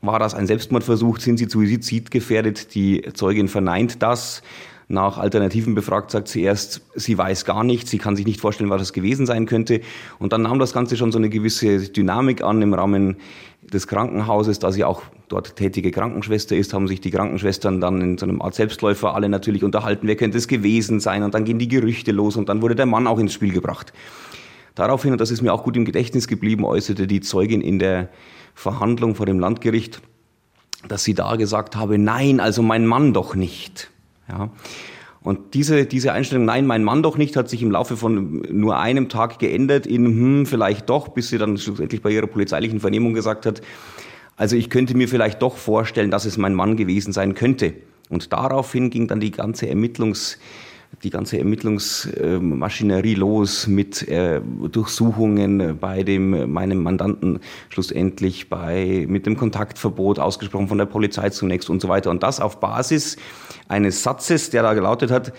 war 0.02 0.18
das 0.18 0.34
ein 0.34 0.46
Selbstmordversuch? 0.46 1.18
Sind 1.18 1.38
Sie 1.38 1.48
suizidgefährdet? 1.48 2.74
Die 2.74 3.02
Zeugin 3.14 3.48
verneint 3.48 4.02
das. 4.02 4.42
Nach 4.90 5.18
Alternativen 5.18 5.76
befragt 5.76 6.10
sagt 6.10 6.26
sie 6.26 6.42
erst, 6.42 6.82
sie 6.96 7.16
weiß 7.16 7.44
gar 7.44 7.62
nicht, 7.62 7.86
sie 7.86 7.98
kann 7.98 8.16
sich 8.16 8.26
nicht 8.26 8.40
vorstellen, 8.40 8.70
was 8.70 8.82
das 8.82 8.92
gewesen 8.92 9.24
sein 9.24 9.46
könnte. 9.46 9.82
Und 10.18 10.32
dann 10.32 10.42
nahm 10.42 10.58
das 10.58 10.72
Ganze 10.72 10.96
schon 10.96 11.12
so 11.12 11.18
eine 11.18 11.28
gewisse 11.28 11.78
Dynamik 11.78 12.42
an 12.42 12.60
im 12.60 12.74
Rahmen 12.74 13.16
des 13.62 13.86
Krankenhauses, 13.86 14.58
da 14.58 14.72
sie 14.72 14.82
auch 14.82 15.02
dort 15.28 15.54
tätige 15.54 15.92
Krankenschwester 15.92 16.56
ist, 16.56 16.74
haben 16.74 16.88
sich 16.88 17.00
die 17.00 17.12
Krankenschwestern 17.12 17.80
dann 17.80 18.00
in 18.00 18.18
so 18.18 18.26
einem 18.26 18.42
Art 18.42 18.56
Selbstläufer 18.56 19.14
alle 19.14 19.28
natürlich 19.28 19.62
unterhalten, 19.62 20.08
wer 20.08 20.16
könnte 20.16 20.38
es 20.38 20.48
gewesen 20.48 20.98
sein 20.98 21.22
und 21.22 21.34
dann 21.34 21.44
gehen 21.44 21.60
die 21.60 21.68
Gerüchte 21.68 22.10
los 22.10 22.36
und 22.36 22.48
dann 22.48 22.60
wurde 22.60 22.74
der 22.74 22.86
Mann 22.86 23.06
auch 23.06 23.20
ins 23.20 23.32
Spiel 23.32 23.52
gebracht. 23.52 23.92
Daraufhin, 24.74 25.12
und 25.12 25.20
das 25.20 25.30
ist 25.30 25.40
mir 25.40 25.52
auch 25.52 25.62
gut 25.62 25.76
im 25.76 25.84
Gedächtnis 25.84 26.26
geblieben, 26.26 26.64
äußerte 26.64 27.06
die 27.06 27.20
Zeugin 27.20 27.60
in 27.60 27.78
der 27.78 28.08
Verhandlung 28.54 29.14
vor 29.14 29.26
dem 29.26 29.38
Landgericht, 29.38 30.00
dass 30.88 31.04
sie 31.04 31.14
da 31.14 31.36
gesagt 31.36 31.76
habe, 31.76 31.98
nein, 31.98 32.40
also 32.40 32.62
mein 32.62 32.86
Mann 32.86 33.12
doch 33.12 33.34
nicht. 33.34 33.90
Ja. 34.28 34.50
Und 35.22 35.54
diese, 35.54 35.84
diese 35.84 36.12
Einstellung, 36.12 36.46
nein, 36.46 36.66
mein 36.66 36.82
Mann 36.82 37.02
doch 37.02 37.18
nicht, 37.18 37.36
hat 37.36 37.50
sich 37.50 37.62
im 37.62 37.70
Laufe 37.70 37.96
von 37.96 38.40
nur 38.50 38.78
einem 38.78 39.10
Tag 39.10 39.38
geändert 39.38 39.86
in, 39.86 40.06
hm, 40.06 40.46
vielleicht 40.46 40.88
doch, 40.88 41.08
bis 41.08 41.28
sie 41.28 41.36
dann 41.36 41.58
schlussendlich 41.58 42.00
bei 42.00 42.10
ihrer 42.10 42.26
polizeilichen 42.26 42.80
Vernehmung 42.80 43.12
gesagt 43.12 43.44
hat, 43.44 43.60
also 44.36 44.56
ich 44.56 44.70
könnte 44.70 44.96
mir 44.96 45.08
vielleicht 45.08 45.42
doch 45.42 45.58
vorstellen, 45.58 46.10
dass 46.10 46.24
es 46.24 46.38
mein 46.38 46.54
Mann 46.54 46.76
gewesen 46.76 47.12
sein 47.12 47.34
könnte. 47.34 47.74
Und 48.08 48.32
daraufhin 48.32 48.88
ging 48.88 49.06
dann 49.06 49.20
die 49.20 49.30
ganze 49.30 49.66
Ermittlungs- 49.66 50.38
die 51.02 51.10
ganze 51.10 51.38
Ermittlungsmaschinerie 51.38 53.14
los 53.14 53.66
mit 53.66 54.06
äh, 54.08 54.40
Durchsuchungen 54.40 55.78
bei 55.78 56.02
dem 56.02 56.52
meinem 56.52 56.82
Mandanten 56.82 57.40
schlussendlich 57.68 58.48
bei 58.50 59.06
mit 59.08 59.24
dem 59.24 59.36
Kontaktverbot 59.36 60.18
ausgesprochen 60.18 60.68
von 60.68 60.78
der 60.78 60.86
Polizei 60.86 61.30
zunächst 61.30 61.70
und 61.70 61.80
so 61.80 61.88
weiter. 61.88 62.10
Und 62.10 62.22
das 62.22 62.40
auf 62.40 62.60
Basis 62.60 63.16
eines 63.68 64.02
Satzes, 64.02 64.50
der 64.50 64.62
da 64.62 64.74
gelautet 64.74 65.10
hat, 65.10 65.32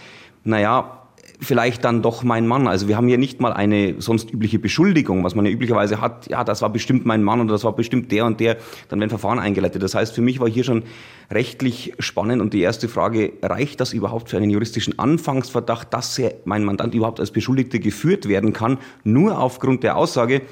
naja, 0.43 1.00
vielleicht 1.41 1.83
dann 1.83 2.01
doch 2.01 2.23
mein 2.23 2.47
Mann. 2.47 2.67
Also 2.67 2.87
wir 2.87 2.95
haben 2.95 3.07
hier 3.07 3.17
nicht 3.17 3.41
mal 3.41 3.51
eine 3.51 3.95
sonst 3.99 4.31
übliche 4.31 4.59
Beschuldigung, 4.59 5.23
was 5.23 5.33
man 5.33 5.45
ja 5.45 5.51
üblicherweise 5.51 5.99
hat, 5.99 6.29
ja, 6.29 6.43
das 6.43 6.61
war 6.61 6.69
bestimmt 6.69 7.05
mein 7.05 7.23
Mann 7.23 7.41
oder 7.41 7.51
das 7.51 7.63
war 7.63 7.75
bestimmt 7.75 8.11
der 8.11 8.25
und 8.25 8.39
der, 8.39 8.57
dann 8.89 8.99
werden 8.99 9.09
Verfahren 9.09 9.39
eingeleitet. 9.39 9.81
Das 9.81 9.95
heißt, 9.95 10.13
für 10.13 10.21
mich 10.21 10.39
war 10.39 10.47
hier 10.47 10.63
schon 10.63 10.83
rechtlich 11.31 11.93
spannend 11.99 12.41
und 12.41 12.53
die 12.53 12.61
erste 12.61 12.87
Frage, 12.87 13.33
reicht 13.41 13.81
das 13.81 13.93
überhaupt 13.93 14.29
für 14.29 14.37
einen 14.37 14.51
juristischen 14.51 14.99
Anfangsverdacht, 14.99 15.93
dass 15.93 16.21
mein 16.45 16.63
Mandant 16.63 16.93
überhaupt 16.93 17.19
als 17.19 17.31
Beschuldigte 17.31 17.79
geführt 17.79 18.27
werden 18.27 18.53
kann, 18.53 18.77
nur 19.03 19.39
aufgrund 19.39 19.83
der 19.83 19.97
Aussage, 19.97 20.43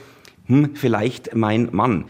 hm, 0.48 0.72
vielleicht 0.74 1.36
mein 1.36 1.70
Mann. 1.72 2.06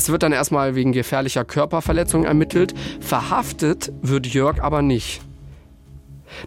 Es 0.00 0.08
wird 0.08 0.22
dann 0.22 0.32
erstmal 0.32 0.76
wegen 0.76 0.92
gefährlicher 0.92 1.44
Körperverletzung 1.44 2.24
ermittelt. 2.24 2.72
Verhaftet 3.00 3.92
wird 4.00 4.26
Jörg 4.26 4.58
aber 4.62 4.80
nicht. 4.80 5.20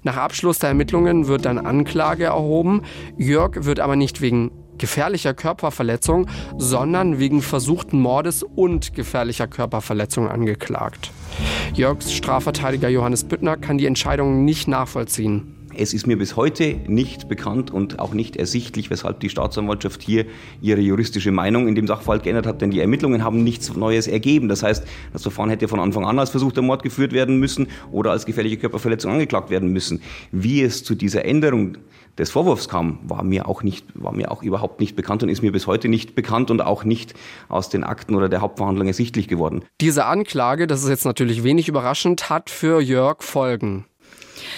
Nach 0.01 0.17
Abschluss 0.17 0.57
der 0.57 0.69
Ermittlungen 0.69 1.27
wird 1.27 1.45
dann 1.45 1.59
Anklage 1.59 2.23
erhoben. 2.23 2.81
Jörg 3.15 3.65
wird 3.65 3.79
aber 3.79 3.95
nicht 3.95 4.21
wegen 4.21 4.49
gefährlicher 4.79 5.35
Körperverletzung, 5.35 6.25
sondern 6.57 7.19
wegen 7.19 7.43
versuchten 7.43 8.01
Mordes 8.01 8.41
und 8.41 8.95
gefährlicher 8.95 9.45
Körperverletzung 9.45 10.29
angeklagt. 10.29 11.11
Jörgs 11.75 12.11
Strafverteidiger 12.11 12.89
Johannes 12.89 13.23
Büttner 13.23 13.55
kann 13.55 13.77
die 13.77 13.85
Entscheidung 13.85 14.45
nicht 14.45 14.67
nachvollziehen. 14.67 15.62
Es 15.75 15.93
ist 15.93 16.05
mir 16.05 16.17
bis 16.17 16.35
heute 16.35 16.75
nicht 16.87 17.27
bekannt 17.27 17.71
und 17.71 17.99
auch 17.99 18.13
nicht 18.13 18.35
ersichtlich, 18.35 18.89
weshalb 18.91 19.19
die 19.19 19.29
Staatsanwaltschaft 19.29 20.01
hier 20.03 20.25
ihre 20.61 20.81
juristische 20.81 21.31
Meinung 21.31 21.67
in 21.67 21.75
dem 21.75 21.87
Sachverhalt 21.87 22.23
geändert 22.23 22.45
hat, 22.45 22.61
denn 22.61 22.69
die 22.69 22.79
Ermittlungen 22.79 23.23
haben 23.23 23.43
nichts 23.43 23.75
Neues 23.75 24.07
ergeben. 24.07 24.49
Das 24.49 24.61
heißt, 24.61 24.85
das 25.13 25.23
Verfahren 25.23 25.49
hätte 25.49 25.67
von 25.67 25.79
Anfang 25.79 26.05
an 26.05 26.19
als 26.19 26.29
versuchter 26.29 26.61
Mord 26.61 26.83
geführt 26.83 27.11
werden 27.11 27.39
müssen 27.39 27.67
oder 27.91 28.11
als 28.11 28.25
gefährliche 28.25 28.57
Körperverletzung 28.57 29.13
angeklagt 29.13 29.49
werden 29.49 29.69
müssen. 29.69 30.01
Wie 30.31 30.61
es 30.61 30.83
zu 30.83 30.95
dieser 30.95 31.25
Änderung 31.25 31.77
des 32.17 32.29
Vorwurfs 32.29 32.69
kam, 32.69 32.99
war 33.03 33.23
mir 33.23 33.47
auch 33.47 33.63
nicht, 33.63 33.87
war 33.95 34.13
mir 34.13 34.31
auch 34.31 34.43
überhaupt 34.43 34.79
nicht 34.79 34.95
bekannt 34.95 35.23
und 35.23 35.29
ist 35.29 35.41
mir 35.41 35.51
bis 35.51 35.65
heute 35.65 35.89
nicht 35.89 36.13
bekannt 36.13 36.51
und 36.51 36.61
auch 36.61 36.83
nicht 36.83 37.15
aus 37.49 37.69
den 37.69 37.83
Akten 37.83 38.13
oder 38.15 38.29
der 38.29 38.41
Hauptverhandlung 38.41 38.87
ersichtlich 38.87 39.27
geworden. 39.27 39.65
Diese 39.81 40.05
Anklage, 40.05 40.67
das 40.67 40.83
ist 40.83 40.89
jetzt 40.89 41.05
natürlich 41.05 41.43
wenig 41.43 41.67
überraschend, 41.67 42.29
hat 42.29 42.51
für 42.51 42.79
Jörg 42.81 43.23
Folgen. 43.23 43.85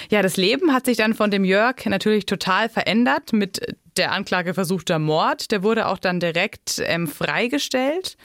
Ja, 0.09 0.21
das 0.21 0.37
Leben 0.37 0.73
hat 0.73 0.85
sich 0.85 0.97
dann 0.97 1.13
von 1.13 1.31
dem 1.31 1.43
Jörg 1.43 1.85
natürlich 1.85 2.25
total 2.25 2.69
verändert 2.69 3.33
mit 3.33 3.75
der 3.97 4.11
Anklage 4.11 4.53
versuchter 4.53 4.99
Mord. 4.99 5.51
Der 5.51 5.63
wurde 5.63 5.87
auch 5.87 5.97
dann 5.97 6.19
direkt 6.19 6.81
ähm, 6.85 7.07
freigestellt 7.07 8.17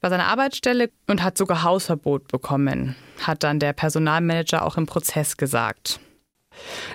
bei 0.00 0.08
seiner 0.10 0.26
Arbeitsstelle 0.26 0.90
und 1.06 1.22
hat 1.22 1.36
sogar 1.36 1.62
Hausverbot 1.62 2.28
bekommen, 2.28 2.94
hat 3.22 3.42
dann 3.42 3.58
der 3.58 3.72
Personalmanager 3.72 4.64
auch 4.64 4.76
im 4.76 4.86
Prozess 4.86 5.36
gesagt. 5.36 6.00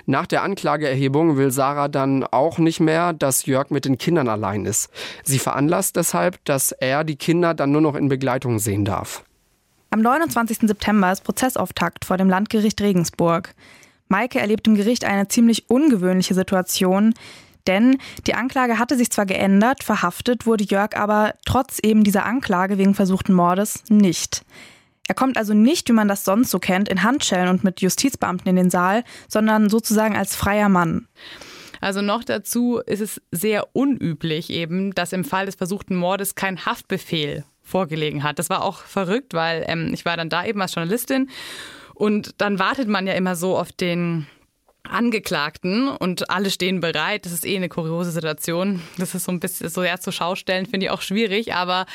Nach 0.06 0.26
der 0.26 0.42
Anklageerhebung 0.42 1.36
will 1.36 1.50
Sarah 1.50 1.88
dann 1.88 2.24
auch 2.24 2.58
nicht 2.58 2.80
mehr, 2.80 3.12
dass 3.12 3.46
Jörg 3.46 3.70
mit 3.70 3.84
den 3.86 3.96
Kindern 3.96 4.28
allein 4.28 4.66
ist. 4.66 4.90
Sie 5.22 5.38
veranlasst 5.38 5.96
deshalb, 5.96 6.44
dass 6.44 6.72
er 6.72 7.04
die 7.04 7.16
Kinder 7.16 7.54
dann 7.54 7.72
nur 7.72 7.80
noch 7.80 7.94
in 7.94 8.08
Begleitung 8.08 8.58
sehen 8.58 8.84
darf. 8.84 9.24
Am 9.90 10.00
29. 10.00 10.58
September 10.62 11.12
ist 11.12 11.24
Prozessauftakt 11.24 12.04
vor 12.04 12.16
dem 12.16 12.28
Landgericht 12.28 12.80
Regensburg. 12.80 13.54
Maike 14.14 14.38
erlebt 14.38 14.68
im 14.68 14.76
Gericht 14.76 15.04
eine 15.04 15.26
ziemlich 15.26 15.68
ungewöhnliche 15.68 16.34
Situation, 16.34 17.14
denn 17.66 17.98
die 18.28 18.34
Anklage 18.34 18.78
hatte 18.78 18.96
sich 18.96 19.10
zwar 19.10 19.26
geändert, 19.26 19.82
verhaftet 19.82 20.46
wurde 20.46 20.62
Jörg 20.62 20.96
aber 20.96 21.34
trotz 21.44 21.80
eben 21.82 22.04
dieser 22.04 22.24
Anklage 22.24 22.78
wegen 22.78 22.94
versuchten 22.94 23.32
Mordes 23.32 23.82
nicht. 23.88 24.44
Er 25.08 25.16
kommt 25.16 25.36
also 25.36 25.52
nicht, 25.52 25.88
wie 25.88 25.94
man 25.94 26.06
das 26.06 26.24
sonst 26.24 26.52
so 26.52 26.60
kennt, 26.60 26.88
in 26.88 27.02
Handschellen 27.02 27.48
und 27.48 27.64
mit 27.64 27.80
Justizbeamten 27.80 28.48
in 28.48 28.54
den 28.54 28.70
Saal, 28.70 29.02
sondern 29.26 29.68
sozusagen 29.68 30.16
als 30.16 30.36
freier 30.36 30.68
Mann. 30.68 31.08
Also 31.80 32.00
noch 32.00 32.22
dazu 32.22 32.78
ist 32.86 33.00
es 33.00 33.20
sehr 33.32 33.74
unüblich 33.74 34.50
eben, 34.50 34.94
dass 34.94 35.12
im 35.12 35.24
Fall 35.24 35.46
des 35.46 35.56
versuchten 35.56 35.96
Mordes 35.96 36.36
kein 36.36 36.64
Haftbefehl 36.64 37.44
vorgelegen 37.64 38.22
hat. 38.22 38.38
Das 38.38 38.48
war 38.48 38.62
auch 38.62 38.78
verrückt, 38.78 39.34
weil 39.34 39.64
ähm, 39.66 39.90
ich 39.92 40.04
war 40.04 40.16
dann 40.16 40.28
da 40.28 40.44
eben 40.44 40.62
als 40.62 40.72
Journalistin 40.76 41.30
und 41.94 42.40
dann 42.40 42.58
wartet 42.58 42.88
man 42.88 43.06
ja 43.06 43.14
immer 43.14 43.36
so 43.36 43.56
auf 43.56 43.72
den 43.72 44.26
Angeklagten 44.82 45.88
und 45.88 46.30
alle 46.30 46.50
stehen 46.50 46.80
bereit. 46.80 47.24
Das 47.24 47.32
ist 47.32 47.46
eh 47.46 47.56
eine 47.56 47.68
kuriose 47.68 48.10
Situation. 48.10 48.82
Das 48.98 49.14
ist 49.14 49.24
so 49.24 49.32
ein 49.32 49.40
bisschen 49.40 49.70
so 49.70 49.82
eher 49.82 50.00
zu 50.00 50.12
Schaustellen, 50.12 50.66
finde 50.66 50.86
ich 50.86 50.90
auch 50.90 51.00
schwierig, 51.00 51.54
aber 51.54 51.86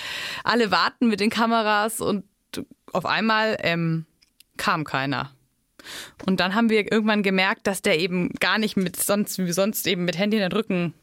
alle 0.44 0.72
warten 0.72 1.08
mit 1.08 1.20
den 1.20 1.29
Kameras 1.29 2.01
und 2.01 2.25
auf 2.91 3.06
einmal 3.06 3.58
ähm, 3.62 4.06
kam 4.58 4.84
keiner. 4.84 5.32
Und 6.25 6.39
dann 6.39 6.55
haben 6.55 6.69
wir 6.69 6.91
irgendwann 6.91 7.24
gemerkt, 7.24 7.67
dass 7.67 7.81
der 7.81 8.00
eben 8.00 8.29
gar 8.39 8.57
nicht 8.57 8.77
mit 8.77 8.95
sonst 8.95 9.39
wie 9.39 9.51
sonst 9.51 9.88
eben 9.88 10.05
mit 10.05 10.17
Handy 10.17 10.38
in 10.38 10.43
den 10.43 10.51
Rücken 10.51 10.93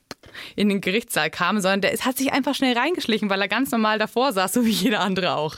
in 0.57 0.69
den 0.69 0.81
Gerichtssaal 0.81 1.31
kam, 1.31 1.61
sondern 1.61 1.83
der 1.83 1.93
hat 1.93 2.17
sich 2.17 2.33
einfach 2.33 2.55
schnell 2.55 2.77
reingeschlichen, 2.77 3.31
weil 3.31 3.41
er 3.41 3.49
ganz 3.49 3.71
normal 3.71 3.99
davor 3.99 4.33
saß, 4.33 4.53
so 4.53 4.65
wie 4.65 4.71
jeder 4.71 5.01
andere 5.01 5.37
auch. 5.37 5.57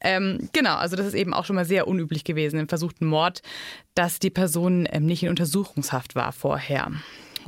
Ähm, 0.00 0.48
genau, 0.52 0.76
also 0.76 0.96
das 0.96 1.06
ist 1.06 1.14
eben 1.14 1.34
auch 1.34 1.44
schon 1.44 1.56
mal 1.56 1.64
sehr 1.64 1.86
unüblich 1.86 2.24
gewesen 2.24 2.58
im 2.58 2.68
versuchten 2.68 3.06
Mord, 3.06 3.42
dass 3.94 4.18
die 4.18 4.30
Person 4.30 4.88
ähm, 4.90 5.06
nicht 5.06 5.22
in 5.22 5.28
Untersuchungshaft 5.28 6.14
war 6.14 6.32
vorher. 6.32 6.90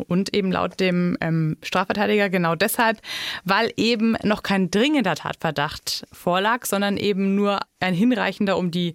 Und 0.08 0.34
eben 0.34 0.52
laut 0.52 0.80
dem 0.80 1.16
ähm, 1.20 1.56
Strafverteidiger 1.62 2.30
genau 2.30 2.54
deshalb, 2.54 2.98
weil 3.44 3.72
eben 3.76 4.16
noch 4.22 4.42
kein 4.42 4.70
dringender 4.70 5.14
Tatverdacht 5.14 6.04
vorlag, 6.12 6.66
sondern 6.66 6.96
eben 6.96 7.34
nur 7.34 7.60
ein 7.82 7.94
hinreichender, 7.94 8.56
um 8.56 8.70
die 8.70 8.94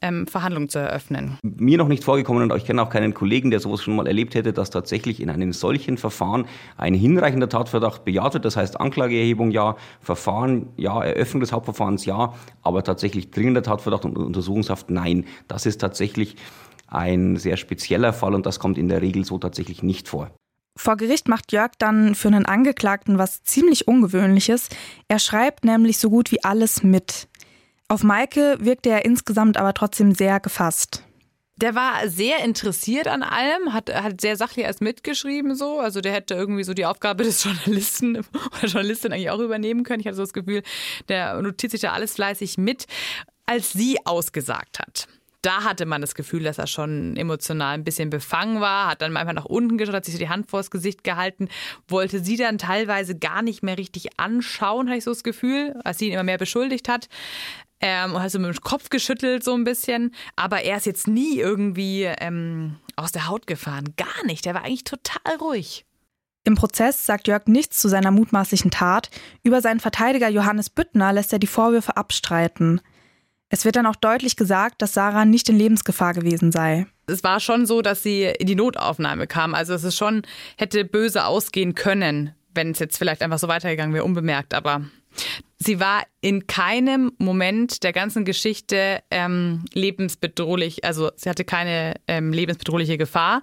ähm, 0.00 0.26
Verhandlung 0.26 0.68
zu 0.68 0.78
eröffnen. 0.78 1.38
Mir 1.42 1.76
noch 1.76 1.88
nicht 1.88 2.04
vorgekommen 2.04 2.50
und 2.50 2.56
ich 2.56 2.64
kenne 2.64 2.82
auch 2.82 2.90
keinen 2.90 3.14
Kollegen, 3.14 3.50
der 3.50 3.60
sowas 3.60 3.82
schon 3.82 3.96
mal 3.96 4.06
erlebt 4.06 4.34
hätte, 4.34 4.52
dass 4.52 4.70
tatsächlich 4.70 5.20
in 5.20 5.30
einem 5.30 5.52
solchen 5.52 5.98
Verfahren 5.98 6.46
ein 6.76 6.94
hinreichender 6.94 7.48
Tatverdacht 7.48 8.04
bejaht 8.04 8.34
wird. 8.34 8.44
Das 8.44 8.56
heißt 8.56 8.80
Anklageerhebung 8.80 9.50
ja, 9.50 9.76
Verfahren 10.00 10.68
ja, 10.76 11.02
Eröffnung 11.02 11.40
des 11.40 11.52
Hauptverfahrens 11.52 12.04
ja, 12.04 12.34
aber 12.62 12.84
tatsächlich 12.84 13.30
dringender 13.30 13.62
Tatverdacht 13.62 14.04
und 14.04 14.16
Untersuchungshaft 14.16 14.90
nein. 14.90 15.26
Das 15.48 15.66
ist 15.66 15.78
tatsächlich 15.78 16.36
ein 16.86 17.36
sehr 17.36 17.56
spezieller 17.56 18.12
Fall 18.12 18.34
und 18.34 18.46
das 18.46 18.58
kommt 18.58 18.78
in 18.78 18.88
der 18.88 19.02
Regel 19.02 19.24
so 19.24 19.38
tatsächlich 19.38 19.82
nicht 19.82 20.08
vor. 20.08 20.30
Vor 20.78 20.96
Gericht 20.96 21.26
macht 21.26 21.50
Jörg 21.50 21.72
dann 21.78 22.14
für 22.14 22.28
einen 22.28 22.46
Angeklagten 22.46 23.18
was 23.18 23.42
ziemlich 23.42 23.88
Ungewöhnliches. 23.88 24.68
Er 25.08 25.18
schreibt 25.18 25.64
nämlich 25.64 25.98
so 25.98 26.08
gut 26.08 26.30
wie 26.30 26.44
alles 26.44 26.84
mit. 26.84 27.26
Auf 27.88 28.04
Maike 28.04 28.58
wirkte 28.60 28.90
er 28.90 29.04
insgesamt 29.04 29.56
aber 29.56 29.74
trotzdem 29.74 30.14
sehr 30.14 30.38
gefasst. 30.38 31.02
Der 31.56 31.74
war 31.74 32.08
sehr 32.08 32.44
interessiert 32.44 33.08
an 33.08 33.24
allem, 33.24 33.74
hat, 33.74 33.92
hat 33.92 34.20
sehr 34.20 34.36
sachlich 34.36 34.66
erst 34.66 34.80
mitgeschrieben 34.80 35.56
so. 35.56 35.80
Also 35.80 36.00
der 36.00 36.12
hätte 36.12 36.34
irgendwie 36.34 36.62
so 36.62 36.74
die 36.74 36.86
Aufgabe 36.86 37.24
des 37.24 37.42
Journalisten 37.42 38.18
oder 38.18 38.66
Journalistin 38.68 39.12
eigentlich 39.12 39.30
auch 39.30 39.40
übernehmen 39.40 39.82
können. 39.82 39.98
Ich 39.98 40.06
hatte 40.06 40.16
so 40.16 40.22
das 40.22 40.32
Gefühl, 40.32 40.62
der 41.08 41.42
notiert 41.42 41.72
sich 41.72 41.80
da 41.80 41.90
alles 41.90 42.14
fleißig 42.14 42.56
mit, 42.56 42.86
als 43.46 43.72
sie 43.72 43.98
ausgesagt 44.06 44.78
hat 44.78 45.08
da 45.42 45.64
hatte 45.64 45.86
man 45.86 46.00
das 46.00 46.14
Gefühl, 46.14 46.42
dass 46.42 46.58
er 46.58 46.66
schon 46.66 47.16
emotional 47.16 47.74
ein 47.74 47.84
bisschen 47.84 48.10
befangen 48.10 48.60
war, 48.60 48.88
hat 48.88 49.02
dann 49.02 49.16
einfach 49.16 49.34
nach 49.34 49.44
unten 49.44 49.78
geschaut, 49.78 49.94
hat 49.94 50.04
sich 50.04 50.18
die 50.18 50.28
Hand 50.28 50.50
vors 50.50 50.70
Gesicht 50.70 51.04
gehalten, 51.04 51.48
wollte 51.86 52.20
sie 52.20 52.36
dann 52.36 52.58
teilweise 52.58 53.16
gar 53.16 53.42
nicht 53.42 53.62
mehr 53.62 53.78
richtig 53.78 54.18
anschauen, 54.18 54.88
habe 54.88 54.98
ich 54.98 55.04
so 55.04 55.12
das 55.12 55.22
Gefühl, 55.22 55.78
als 55.84 55.98
sie 55.98 56.06
ihn 56.06 56.14
immer 56.14 56.24
mehr 56.24 56.38
beschuldigt 56.38 56.88
hat. 56.88 57.08
Ähm, 57.80 58.14
und 58.14 58.20
hat 58.20 58.32
so 58.32 58.40
mit 58.40 58.52
dem 58.52 58.60
Kopf 58.60 58.88
geschüttelt 58.88 59.44
so 59.44 59.54
ein 59.54 59.62
bisschen. 59.62 60.12
Aber 60.34 60.62
er 60.62 60.78
ist 60.78 60.86
jetzt 60.86 61.06
nie 61.06 61.38
irgendwie 61.38 62.02
ähm, 62.02 62.76
aus 62.96 63.12
der 63.12 63.28
Haut 63.28 63.46
gefahren. 63.46 63.94
Gar 63.96 64.26
nicht. 64.26 64.44
Der 64.44 64.54
war 64.54 64.64
eigentlich 64.64 64.82
total 64.82 65.36
ruhig. 65.40 65.84
Im 66.42 66.56
Prozess 66.56 67.06
sagt 67.06 67.28
Jörg 67.28 67.46
nichts 67.46 67.78
zu 67.78 67.88
seiner 67.88 68.10
mutmaßlichen 68.10 68.70
Tat. 68.70 69.10
Über 69.44 69.60
seinen 69.60 69.78
Verteidiger 69.80 70.28
Johannes 70.28 70.70
Büttner 70.70 71.12
lässt 71.12 71.32
er 71.32 71.38
die 71.38 71.46
Vorwürfe 71.46 71.96
abstreiten. 71.96 72.80
Es 73.50 73.64
wird 73.64 73.76
dann 73.76 73.86
auch 73.86 73.96
deutlich 73.96 74.36
gesagt, 74.36 74.82
dass 74.82 74.92
Sarah 74.92 75.24
nicht 75.24 75.48
in 75.48 75.56
Lebensgefahr 75.56 76.12
gewesen 76.12 76.52
sei. 76.52 76.86
Es 77.06 77.24
war 77.24 77.40
schon 77.40 77.64
so, 77.64 77.80
dass 77.80 78.02
sie 78.02 78.24
in 78.24 78.46
die 78.46 78.54
Notaufnahme 78.54 79.26
kam. 79.26 79.54
Also 79.54 79.72
es 79.72 79.84
ist 79.84 79.96
schon, 79.96 80.22
hätte 80.56 80.84
böse 80.84 81.24
ausgehen 81.24 81.74
können, 81.74 82.34
wenn 82.54 82.72
es 82.72 82.78
jetzt 82.78 82.98
vielleicht 82.98 83.22
einfach 83.22 83.38
so 83.38 83.48
weitergegangen 83.48 83.94
wäre, 83.94 84.04
unbemerkt. 84.04 84.52
Aber 84.52 84.82
sie 85.58 85.80
war 85.80 86.02
in 86.20 86.46
keinem 86.46 87.12
Moment 87.18 87.82
der 87.84 87.94
ganzen 87.94 88.26
Geschichte 88.26 89.00
ähm, 89.10 89.64
lebensbedrohlich. 89.72 90.84
Also 90.84 91.10
sie 91.16 91.30
hatte 91.30 91.44
keine 91.44 91.94
ähm, 92.06 92.32
lebensbedrohliche 92.32 92.98
Gefahr. 92.98 93.42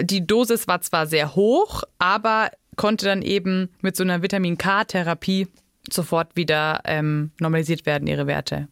Die 0.00 0.26
Dosis 0.26 0.66
war 0.66 0.80
zwar 0.80 1.06
sehr 1.06 1.36
hoch, 1.36 1.84
aber 1.98 2.50
konnte 2.76 3.06
dann 3.06 3.22
eben 3.22 3.68
mit 3.82 3.94
so 3.94 4.02
einer 4.02 4.22
Vitamin 4.22 4.58
K-Therapie 4.58 5.46
sofort 5.90 6.34
wieder 6.34 6.80
ähm, 6.84 7.30
normalisiert 7.40 7.86
werden, 7.86 8.08
ihre 8.08 8.26
Werte. 8.26 8.68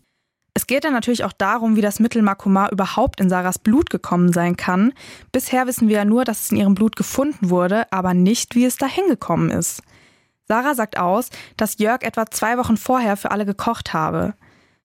Es 0.57 0.67
geht 0.67 0.85
dann 0.85 0.95
natürlich 0.95 1.23
auch 1.25 1.35
darum, 1.35 1.77
wie 1.77 1.83
das 1.83 2.01
Mittel 2.01 2.23
Makoma 2.23 2.71
überhaupt 2.71 3.21
in 3.21 3.29
Sarahs 3.29 3.59
Blut 3.59 3.91
gekommen 3.91 4.33
sein 4.33 4.57
kann. 4.57 4.95
Bisher 5.31 5.67
wissen 5.67 5.87
wir 5.87 5.97
ja 5.97 6.05
nur, 6.07 6.25
dass 6.25 6.45
es 6.45 6.51
in 6.51 6.57
ihrem 6.57 6.75
Blut 6.75 6.97
gefunden 6.97 7.51
wurde, 7.51 7.85
aber 7.93 8.15
nicht, 8.15 8.55
wie 8.55 8.65
es 8.65 8.79
dahin 8.79 9.07
gekommen 9.07 9.51
ist. 9.51 9.83
Sarah 10.49 10.75
sagt 10.75 10.97
aus, 10.97 11.29
dass 11.59 11.77
Jörg 11.77 12.01
etwa 12.05 12.25
zwei 12.31 12.57
Wochen 12.57 12.79
vorher 12.79 13.19
für 13.19 13.33
alle 13.33 13.45
gekocht 13.45 13.93
habe. 13.93 14.33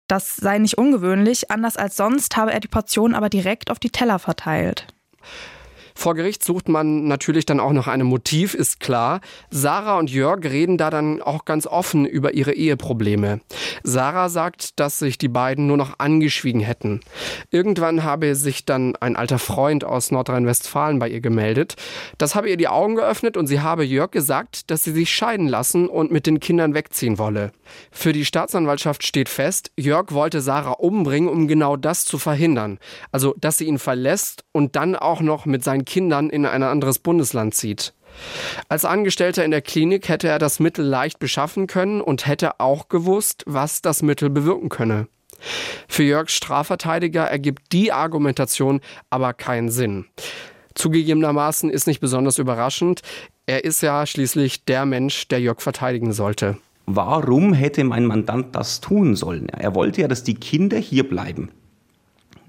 Das 0.07 0.37
sei 0.37 0.57
nicht 0.57 0.79
ungewöhnlich, 0.79 1.51
anders 1.51 1.77
als 1.77 1.95
sonst 1.95 2.35
habe 2.35 2.51
er 2.51 2.61
die 2.61 2.67
Portion 2.67 3.13
aber 3.13 3.29
direkt 3.29 3.69
auf 3.69 3.77
die 3.77 3.91
Teller 3.91 4.17
verteilt. 4.17 4.87
Vor 5.99 6.15
Gericht 6.15 6.45
sucht 6.45 6.69
man 6.69 7.09
natürlich 7.09 7.45
dann 7.45 7.59
auch 7.59 7.73
noch 7.73 7.89
ein 7.89 8.03
Motiv, 8.03 8.53
ist 8.53 8.79
klar. 8.79 9.19
Sarah 9.49 9.99
und 9.99 10.09
Jörg 10.09 10.45
reden 10.45 10.77
da 10.77 10.89
dann 10.89 11.21
auch 11.21 11.43
ganz 11.43 11.67
offen 11.67 12.05
über 12.05 12.33
ihre 12.35 12.53
Eheprobleme. 12.53 13.41
Sarah 13.83 14.29
sagt, 14.29 14.79
dass 14.79 14.97
sich 14.97 15.17
die 15.17 15.27
beiden 15.27 15.67
nur 15.67 15.75
noch 15.75 15.99
angeschwiegen 15.99 16.61
hätten. 16.61 17.01
Irgendwann 17.51 18.05
habe 18.05 18.35
sich 18.35 18.63
dann 18.63 18.95
ein 18.95 19.17
alter 19.17 19.39
Freund 19.39 19.83
aus 19.83 20.09
Nordrhein-Westfalen 20.11 20.99
bei 20.99 21.09
ihr 21.09 21.19
gemeldet. 21.19 21.75
Das 22.17 22.33
habe 22.33 22.49
ihr 22.49 22.55
die 22.55 22.69
Augen 22.69 22.95
geöffnet 22.95 23.35
und 23.35 23.47
sie 23.47 23.59
habe 23.59 23.83
Jörg 23.83 24.11
gesagt, 24.11 24.71
dass 24.71 24.85
sie 24.85 24.93
sich 24.93 25.13
scheiden 25.13 25.49
lassen 25.49 25.89
und 25.89 26.11
mit 26.11 26.27
den 26.27 26.39
Kindern 26.39 26.75
wegziehen 26.75 27.17
wolle. 27.17 27.51
Für 27.91 28.13
die 28.13 28.23
Staatsanwaltschaft 28.23 29.03
steht 29.03 29.27
fest, 29.27 29.71
Jörg 29.77 30.13
wollte 30.13 30.39
Sarah 30.39 30.71
umbringen, 30.71 31.27
um 31.27 31.49
genau 31.49 31.75
das 31.75 32.05
zu 32.05 32.17
verhindern. 32.17 32.79
Also, 33.11 33.35
dass 33.37 33.57
sie 33.57 33.65
ihn 33.65 33.79
verlässt 33.79 34.45
und 34.53 34.77
dann 34.77 34.95
auch 34.95 35.19
noch 35.19 35.45
mit 35.45 35.61
seinen 35.61 35.85
Kindern 35.89 36.29
in 36.29 36.45
ein 36.45 36.63
anderes 36.63 36.99
Bundesland 36.99 37.55
zieht. 37.55 37.93
Als 38.69 38.85
Angestellter 38.85 39.43
in 39.43 39.51
der 39.51 39.61
Klinik 39.61 40.07
hätte 40.07 40.27
er 40.27 40.39
das 40.39 40.59
Mittel 40.59 40.85
leicht 40.85 41.19
beschaffen 41.19 41.67
können 41.67 41.99
und 41.99 42.27
hätte 42.27 42.59
auch 42.59 42.89
gewusst, 42.89 43.43
was 43.47 43.81
das 43.81 44.01
Mittel 44.01 44.29
bewirken 44.29 44.69
könne. 44.69 45.07
Für 45.87 46.03
Jörgs 46.03 46.33
Strafverteidiger 46.33 47.23
ergibt 47.23 47.71
die 47.71 47.91
Argumentation 47.91 48.81
aber 49.09 49.33
keinen 49.33 49.69
Sinn. 49.69 50.05
Zugegebenermaßen 50.75 51.69
ist 51.69 51.87
nicht 51.87 51.99
besonders 51.99 52.37
überraschend. 52.37 53.01
Er 53.45 53.63
ist 53.63 53.81
ja 53.81 54.05
schließlich 54.05 54.65
der 54.65 54.85
Mensch, 54.85 55.27
der 55.27 55.39
Jörg 55.39 55.61
verteidigen 55.61 56.13
sollte. 56.13 56.57
Warum 56.85 57.53
hätte 57.53 57.83
mein 57.83 58.05
Mandant 58.05 58.55
das 58.55 58.81
tun 58.81 59.15
sollen? 59.15 59.49
Er 59.49 59.75
wollte 59.75 60.01
ja, 60.01 60.07
dass 60.07 60.23
die 60.23 60.35
Kinder 60.35 60.77
hier 60.77 61.07
bleiben. 61.07 61.51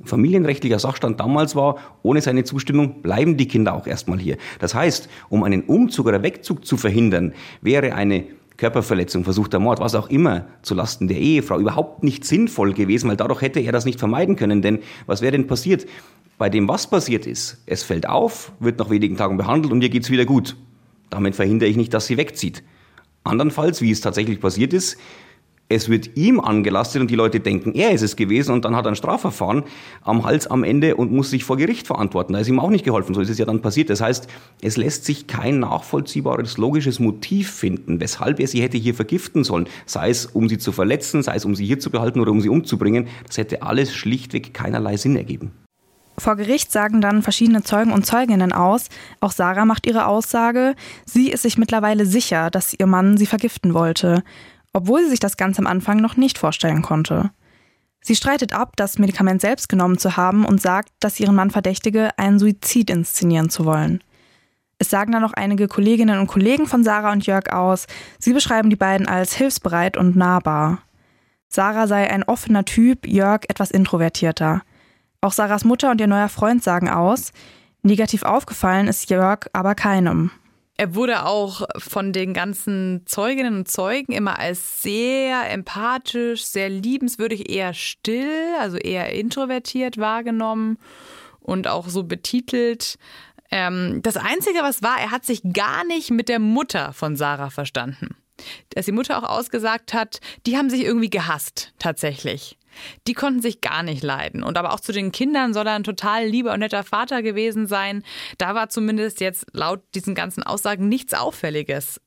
Familienrechtlicher 0.05 0.79
Sachstand 0.79 1.21
damals 1.21 1.55
war, 1.55 1.77
ohne 2.03 2.21
seine 2.23 2.45
Zustimmung 2.45 3.03
bleiben 3.03 3.37
die 3.37 3.49
Kinder 3.49 3.75
auch 3.75 3.87
erstmal 3.87 4.19
hier. 4.19 4.37
Das 4.59 4.75
heißt, 4.75 5.09
um 5.29 5.43
einen 5.43 5.63
Umzug 5.63 6.07
oder 6.07 6.23
Wegzug 6.23 6.65
zu 6.65 6.77
verhindern, 6.77 7.35
wäre 7.61 7.95
eine 7.95 8.25
Körperverletzung, 8.57 9.25
versuchter 9.25 9.59
Mord, 9.59 9.81
was 9.81 9.95
auch 9.95 10.11
immer, 10.11 10.47
zulasten 10.63 11.09
der 11.09 11.19
Ehefrau 11.19 11.59
überhaupt 11.59 12.03
nicht 12.03 12.25
sinnvoll 12.25 12.75
gewesen, 12.75 13.09
weil 13.09 13.17
dadurch 13.17 13.41
hätte 13.41 13.61
er 13.61 13.73
das 13.73 13.87
nicht 13.87 13.99
vermeiden 13.99 14.37
können. 14.37 14.63
Denn 14.63 14.81
was 15.07 15.23
wäre 15.23 15.33
denn 15.33 15.47
passiert? 15.47 15.87
Bei 16.37 16.49
dem, 16.49 16.69
was 16.69 16.89
passiert 16.89 17.27
ist, 17.27 17.63
es 17.67 17.83
fällt 17.83 18.09
auf, 18.09 18.53
wird 18.61 18.79
nach 18.79 18.91
wenigen 18.91 19.17
Tagen 19.17 19.37
behandelt 19.37 19.73
und 19.73 19.83
ihr 19.83 19.89
geht's 19.89 20.11
wieder 20.11 20.25
gut. 20.25 20.57
Damit 21.09 21.35
verhindere 21.35 21.69
ich 21.69 21.77
nicht, 21.77 21.93
dass 21.93 22.07
sie 22.07 22.17
wegzieht. 22.17 22.63
Andernfalls, 23.25 23.83
wie 23.83 23.91
es 23.91 24.01
tatsächlich 24.01 24.41
passiert 24.41 24.73
ist, 24.73 24.99
es 25.71 25.89
wird 25.89 26.17
ihm 26.17 26.41
angelastet 26.41 27.01
und 27.01 27.11
die 27.11 27.15
Leute 27.15 27.39
denken, 27.39 27.73
er 27.75 27.93
ist 27.93 28.03
es 28.03 28.17
gewesen 28.17 28.53
und 28.53 28.65
dann 28.65 28.75
hat 28.75 28.87
er 28.87 28.93
ein 28.93 28.97
Strafverfahren 28.97 29.63
am 30.03 30.25
Hals 30.25 30.49
am 30.49 30.65
Ende 30.65 30.97
und 30.97 31.13
muss 31.13 31.31
sich 31.31 31.45
vor 31.45 31.57
Gericht 31.57 31.87
verantworten. 31.87 32.33
Da 32.33 32.41
ist 32.41 32.49
ihm 32.49 32.59
auch 32.59 32.71
nicht 32.71 32.85
geholfen. 32.85 33.15
So 33.15 33.21
ist 33.21 33.31
es 33.31 33.39
ja 33.39 33.45
dann 33.45 33.63
passiert. 33.63 33.89
Das 33.89 34.01
heißt, 34.01 34.27
es 34.63 34.77
lässt 34.77 35.05
sich 35.05 35.29
kein 35.29 35.61
nachvollziehbares, 35.61 36.59
logisches 36.59 36.99
Motiv 36.99 37.53
finden, 37.53 38.01
weshalb 38.01 38.41
er 38.41 38.49
sie 38.49 38.61
hätte 38.61 38.79
hier 38.79 38.95
vergiften 38.95 39.45
sollen. 39.45 39.69
Sei 39.87 40.11
es, 40.11 40.27
um 40.27 40.49
sie 40.49 40.59
zu 40.59 40.73
verletzen, 40.73 41.23
sei 41.23 41.37
es, 41.37 41.45
um 41.45 41.55
sie 41.55 41.65
hier 41.65 41.79
zu 41.79 41.91
behalten 41.91 42.19
oder 42.19 42.33
um 42.33 42.41
sie 42.41 42.49
umzubringen. 42.49 43.07
Das 43.29 43.39
hätte 43.39 43.63
alles 43.63 43.95
schlichtweg 43.95 44.53
keinerlei 44.53 44.97
Sinn 44.97 45.15
ergeben. 45.15 45.53
Vor 46.19 46.35
Gericht 46.35 46.73
sagen 46.73 47.01
dann 47.01 47.23
verschiedene 47.23 47.63
Zeugen 47.63 47.93
und 47.93 48.05
Zeuginnen 48.05 48.53
aus. 48.53 48.89
Auch 49.21 49.31
Sarah 49.31 49.65
macht 49.65 49.87
ihre 49.87 50.07
Aussage. 50.07 50.75
Sie 51.07 51.31
ist 51.31 51.43
sich 51.43 51.59
mittlerweile 51.59 52.07
sicher, 52.07 52.51
dass 52.51 52.75
ihr 52.77 52.87
Mann 52.87 53.17
sie 53.17 53.27
vergiften 53.27 53.73
wollte 53.73 54.25
obwohl 54.73 55.03
sie 55.05 55.11
sich 55.11 55.21
das 55.21 55.37
ganz 55.37 55.59
am 55.59 55.67
Anfang 55.67 55.99
noch 55.99 56.17
nicht 56.17 56.39
vorstellen 56.39 56.83
konnte. 56.83 57.31
Sie 58.03 58.17
streitet 58.17 58.55
ab, 58.55 58.77
das 58.77 58.99
Medikament 58.99 59.41
selbst 59.41 59.69
genommen 59.69 59.99
zu 59.99 60.17
haben 60.17 60.47
und 60.47 60.61
sagt, 60.61 60.91
dass 61.01 61.21
ihren 61.21 61.35
Mann 61.35 61.51
verdächtige, 61.51 62.11
einen 62.19 62.39
Suizid 62.39 62.89
inszenieren 62.89 63.51
zu 63.51 63.65
wollen. 63.65 64.03
Es 64.79 64.89
sagen 64.89 65.13
dann 65.13 65.21
noch 65.21 65.35
einige 65.35 65.69
Kolleginnen 65.69 66.19
und 66.19 66.27
Kollegen 66.27 66.67
von 66.67 66.83
Sarah 66.83 67.13
und 67.13 67.27
Jörg 67.27 67.53
aus. 67.53 67.87
Sie 68.19 68.33
beschreiben 68.33 68.71
die 68.71 68.77
beiden 68.77 69.07
als 69.07 69.35
hilfsbereit 69.35 69.99
und 69.99 70.17
nahbar. 70.17 70.79
Sarah 71.49 71.87
sei 71.87 72.11
ein 72.11 72.23
offener 72.23 72.65
Typ, 72.65 73.07
Jörg 73.07 73.43
etwas 73.49 73.71
introvertierter. 73.71 74.63
Auch 75.21 75.33
Sarahs 75.33 75.65
Mutter 75.65 75.91
und 75.91 76.01
ihr 76.01 76.07
neuer 76.07 76.31
Freund 76.31 76.65
sagen 76.65 76.89
aus. 76.89 77.33
Negativ 77.83 78.23
aufgefallen 78.23 78.89
ist 78.89 79.11
Jörg 79.11 79.49
aber 79.53 79.75
keinem. 79.75 80.31
Er 80.81 80.95
wurde 80.95 81.27
auch 81.27 81.69
von 81.77 82.15
den 82.15 82.33
ganzen 82.33 83.03
Zeuginnen 83.05 83.55
und 83.55 83.71
Zeugen 83.71 84.15
immer 84.15 84.39
als 84.39 84.81
sehr 84.81 85.51
empathisch, 85.51 86.43
sehr 86.43 86.71
liebenswürdig, 86.71 87.51
eher 87.51 87.75
still, 87.75 88.55
also 88.59 88.79
eher 88.79 89.13
introvertiert 89.13 89.99
wahrgenommen 89.99 90.79
und 91.41 91.69
auch 91.69 91.87
so 91.91 92.05
betitelt. 92.05 92.97
Ähm, 93.51 94.01
das 94.03 94.17
Einzige, 94.17 94.61
was 94.63 94.83
war, 94.83 94.99
er 94.99 95.11
hat 95.11 95.27
sich 95.27 95.43
gar 95.53 95.85
nicht 95.85 96.13
mit 96.13 96.31
der 96.31 96.39
Mutter 96.39 96.95
von 96.95 97.15
Sarah 97.15 97.51
verstanden. 97.51 98.17
Dass 98.71 98.87
die 98.87 98.93
Mutter 98.93 99.19
auch 99.19 99.29
ausgesagt 99.29 99.93
hat, 99.93 100.21
die 100.47 100.57
haben 100.57 100.71
sich 100.71 100.83
irgendwie 100.83 101.11
gehasst, 101.11 101.75
tatsächlich. 101.79 102.57
Die 103.07 103.15
konnten 103.15 103.43
sich 103.43 103.61
gar 103.61 103.83
nicht 103.83 104.03
leiden. 104.03 104.43
Und 104.43 104.59
aber 104.59 104.73
auch 104.73 104.81
zu 104.81 104.93
den 104.93 105.13
Kindern 105.13 105.55
soll 105.55 105.67
er 105.67 105.75
ein 105.75 105.85
total 105.85 106.27
lieber 106.27 106.53
und 106.53 106.61
netter 106.61 106.85
Vater 106.85 107.23
gewesen 107.23 107.67
sein. 107.67 108.03
Da 108.39 108.55
war 108.55 108.69
zumindest 108.69 109.21
jetzt 109.21 109.47
laut 109.53 109.83
diesen 109.95 110.15
ganzen 110.15 110.43
Aussagen 110.43 110.89
nichts 110.89 111.15
Auffälliges. 111.15 112.01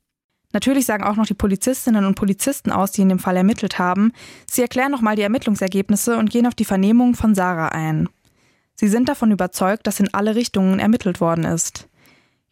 Natürlich 0.53 0.85
sagen 0.85 1.03
auch 1.03 1.15
noch 1.15 1.25
die 1.25 1.33
Polizistinnen 1.33 2.05
und 2.05 2.15
Polizisten 2.15 2.71
aus, 2.71 2.91
die 2.91 3.01
in 3.01 3.09
dem 3.09 3.19
Fall 3.19 3.35
ermittelt 3.35 3.79
haben. 3.79 4.13
Sie 4.49 4.61
erklären 4.61 4.91
nochmal 4.91 5.15
die 5.15 5.23
Ermittlungsergebnisse 5.23 6.15
und 6.17 6.29
gehen 6.29 6.45
auf 6.45 6.53
die 6.53 6.65
Vernehmung 6.65 7.15
von 7.15 7.33
Sarah 7.33 7.69
ein. 7.69 8.07
Sie 8.75 8.87
sind 8.87 9.09
davon 9.09 9.31
überzeugt, 9.31 9.87
dass 9.87 9.99
in 9.99 10.13
alle 10.13 10.35
Richtungen 10.35 10.79
ermittelt 10.79 11.19
worden 11.19 11.43
ist. 11.43 11.89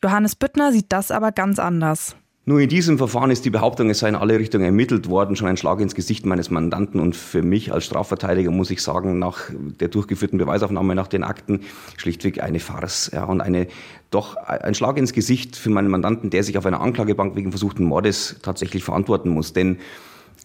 Johannes 0.04 0.36
Büttner 0.36 0.72
sieht 0.72 0.92
das 0.92 1.12
aber 1.12 1.32
ganz 1.32 1.60
anders. 1.60 2.16
Nur 2.44 2.60
in 2.60 2.70
diesem 2.70 2.98
Verfahren 2.98 3.30
ist 3.30 3.46
die 3.46 3.52
Behauptung, 3.52 3.92
es 3.92 4.00
sei 4.00 4.10
in 4.10 4.16
alle 4.16 4.40
Richtungen 4.40 4.66
ermittelt 4.66 5.08
worden, 5.08 5.36
schon 5.36 5.48
ein 5.48 5.58
Schlag 5.58 5.80
ins 5.80 5.94
Gesicht 5.94 6.26
meines 6.26 6.50
Mandanten. 6.50 7.00
Und 7.00 7.16
für 7.16 7.44
mich 7.44 7.72
als 7.72 7.86
Strafverteidiger 7.86 8.50
muss 8.50 8.72
ich 8.72 8.82
sagen, 8.82 9.20
nach 9.20 9.42
der 9.80 9.90
durchgeführten 9.90 10.40
Beweisaufnahme, 10.40 10.96
nach 10.96 11.08
den 11.08 11.24
Akten, 11.24 11.60
schlichtweg 11.98 12.42
eine 12.42 12.60
Farce. 12.60 13.12
Ja, 13.14 13.26
und 13.26 13.42
eine, 13.42 13.68
doch 14.10 14.38
ein 14.38 14.74
Schlag 14.74 14.98
ins 14.98 15.14
Gesicht 15.14 15.56
für 15.56 15.70
meinen 15.70 15.90
Mandanten, 15.90 16.32
der 16.32 16.44
sich 16.44 16.58
auf 16.58 16.66
einer 16.66 16.82
Anklagebank 16.82 17.36
wegen 17.36 17.52
versuchten 17.52 17.84
Mordes 17.84 18.38
tatsächlich 18.42 18.84
verantworten 18.84 19.30
muss. 19.30 19.54
Denn 19.54 19.78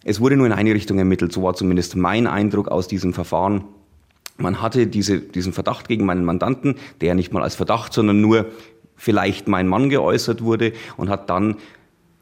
es 0.03 0.19
wurde 0.19 0.37
nur 0.37 0.45
in 0.45 0.53
eine 0.53 0.75
Richtung 0.75 0.99
ermittelt. 0.99 1.33
So 1.33 1.41
war 1.41 1.55
zumindest 1.55 1.95
mein 1.95 2.27
Eindruck 2.27 2.67
aus 2.67 2.87
diesem 2.87 3.13
Verfahren. 3.15 3.63
Man 4.37 4.61
hatte 4.61 4.85
diese, 4.85 5.19
diesen 5.19 5.51
Verdacht 5.51 5.87
gegen 5.87 6.05
meinen 6.05 6.25
Mandanten, 6.25 6.75
der 7.01 7.15
nicht 7.15 7.33
mal 7.33 7.41
als 7.41 7.55
Verdacht, 7.55 7.91
sondern 7.91 8.21
nur 8.21 8.45
vielleicht 8.95 9.47
mein 9.47 9.67
Mann 9.67 9.89
geäußert 9.89 10.43
wurde 10.43 10.73
und 10.95 11.09
hat 11.09 11.29
dann 11.31 11.55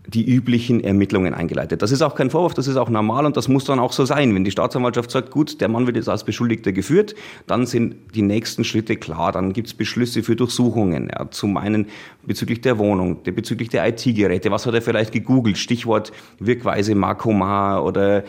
die 0.08 0.26
üblichen 0.26 0.84
Ermittlungen 0.84 1.34
eingeleitet. 1.34 1.82
Das 1.82 1.92
ist 1.92 2.02
auch 2.02 2.16
kein 2.16 2.30
Vorwurf, 2.30 2.54
das 2.54 2.68
ist 2.68 2.78
auch 2.78 2.90
normal 2.90 3.26
und 3.26 3.38
das 3.38 3.48
muss 3.48 3.66
dann 3.66 3.80
auch 3.80 3.92
so 3.92 4.06
sein. 4.06 4.34
Wenn 4.36 4.44
die 4.44 4.52
Staatsanwaltschaft 4.52 5.12
sagt, 5.12 5.32
gut, 5.32 5.62
der 5.62 5.68
Mann 5.68 5.86
wird 5.88 5.98
jetzt 5.98 6.10
als 6.10 6.24
Beschuldigter 6.24 6.72
geführt, 6.72 7.16
dann 7.48 7.66
sind 7.66 7.96
die 8.14 8.22
nächsten 8.22 8.64
Schritte 8.64 8.96
klar. 8.96 9.32
Dann 9.32 9.54
gibt 9.54 9.68
es 9.68 9.74
Beschlüsse 9.74 10.24
für 10.24 10.36
Durchsuchungen. 10.36 11.10
Ja, 11.12 11.30
zum 11.32 11.58
einen 11.58 11.88
bezüglich 12.26 12.62
der 12.62 12.78
Wohnung, 12.78 13.24
bezüglich 13.24 13.70
der 13.70 13.88
IT-Geräte. 13.88 14.52
Was 14.52 14.66
hat 14.66 14.74
er 14.74 14.82
vielleicht 14.82 15.12
gegoogelt? 15.12 15.58
Stichwort 15.58 16.12
Wirkweise 16.40 16.96
Makoma 16.96 17.80
oder 17.80 18.24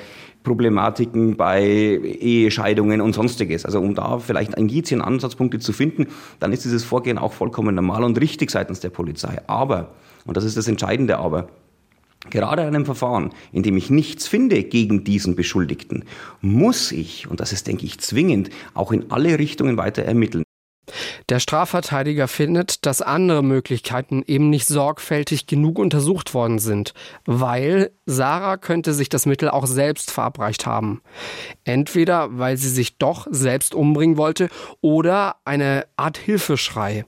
Problematiken 0.46 1.36
bei 1.36 1.60
Ehescheidungen 1.60 3.00
und 3.00 3.14
sonstiges. 3.14 3.64
Also 3.64 3.80
um 3.80 3.96
da 3.96 4.20
vielleicht 4.20 4.54
Indizien, 4.54 5.02
Ansatzpunkte 5.02 5.58
zu 5.58 5.72
finden, 5.72 6.06
dann 6.38 6.52
ist 6.52 6.64
dieses 6.64 6.84
Vorgehen 6.84 7.18
auch 7.18 7.32
vollkommen 7.32 7.74
normal 7.74 8.04
und 8.04 8.20
richtig 8.20 8.52
seitens 8.52 8.78
der 8.78 8.90
Polizei. 8.90 9.40
Aber, 9.48 9.90
und 10.24 10.36
das 10.36 10.44
ist 10.44 10.56
das 10.56 10.68
Entscheidende 10.68 11.18
aber, 11.18 11.48
Gerade 12.30 12.62
in 12.62 12.68
einem 12.68 12.84
Verfahren, 12.84 13.30
in 13.52 13.62
dem 13.62 13.76
ich 13.76 13.90
nichts 13.90 14.26
finde 14.26 14.62
gegen 14.64 15.04
diesen 15.04 15.36
Beschuldigten, 15.36 16.04
muss 16.40 16.92
ich, 16.92 17.28
und 17.28 17.40
das 17.40 17.52
ist, 17.52 17.66
denke 17.66 17.86
ich, 17.86 17.98
zwingend, 17.98 18.50
auch 18.74 18.92
in 18.92 19.10
alle 19.10 19.38
Richtungen 19.38 19.76
weiter 19.76 20.02
ermitteln. 20.02 20.44
Der 21.28 21.40
Strafverteidiger 21.40 22.28
findet, 22.28 22.86
dass 22.86 23.02
andere 23.02 23.42
Möglichkeiten 23.42 24.22
eben 24.26 24.50
nicht 24.50 24.66
sorgfältig 24.66 25.46
genug 25.46 25.78
untersucht 25.78 26.34
worden 26.34 26.58
sind, 26.58 26.94
weil 27.24 27.90
Sarah 28.06 28.56
könnte 28.56 28.94
sich 28.94 29.08
das 29.08 29.26
Mittel 29.26 29.48
auch 29.50 29.66
selbst 29.66 30.10
verabreicht 30.10 30.66
haben. 30.66 31.02
Entweder 31.64 32.38
weil 32.38 32.56
sie 32.56 32.68
sich 32.68 32.98
doch 32.98 33.26
selbst 33.30 33.74
umbringen 33.74 34.16
wollte 34.16 34.48
oder 34.80 35.36
eine 35.44 35.86
Art 35.96 36.18
Hilfeschrei. 36.18 37.04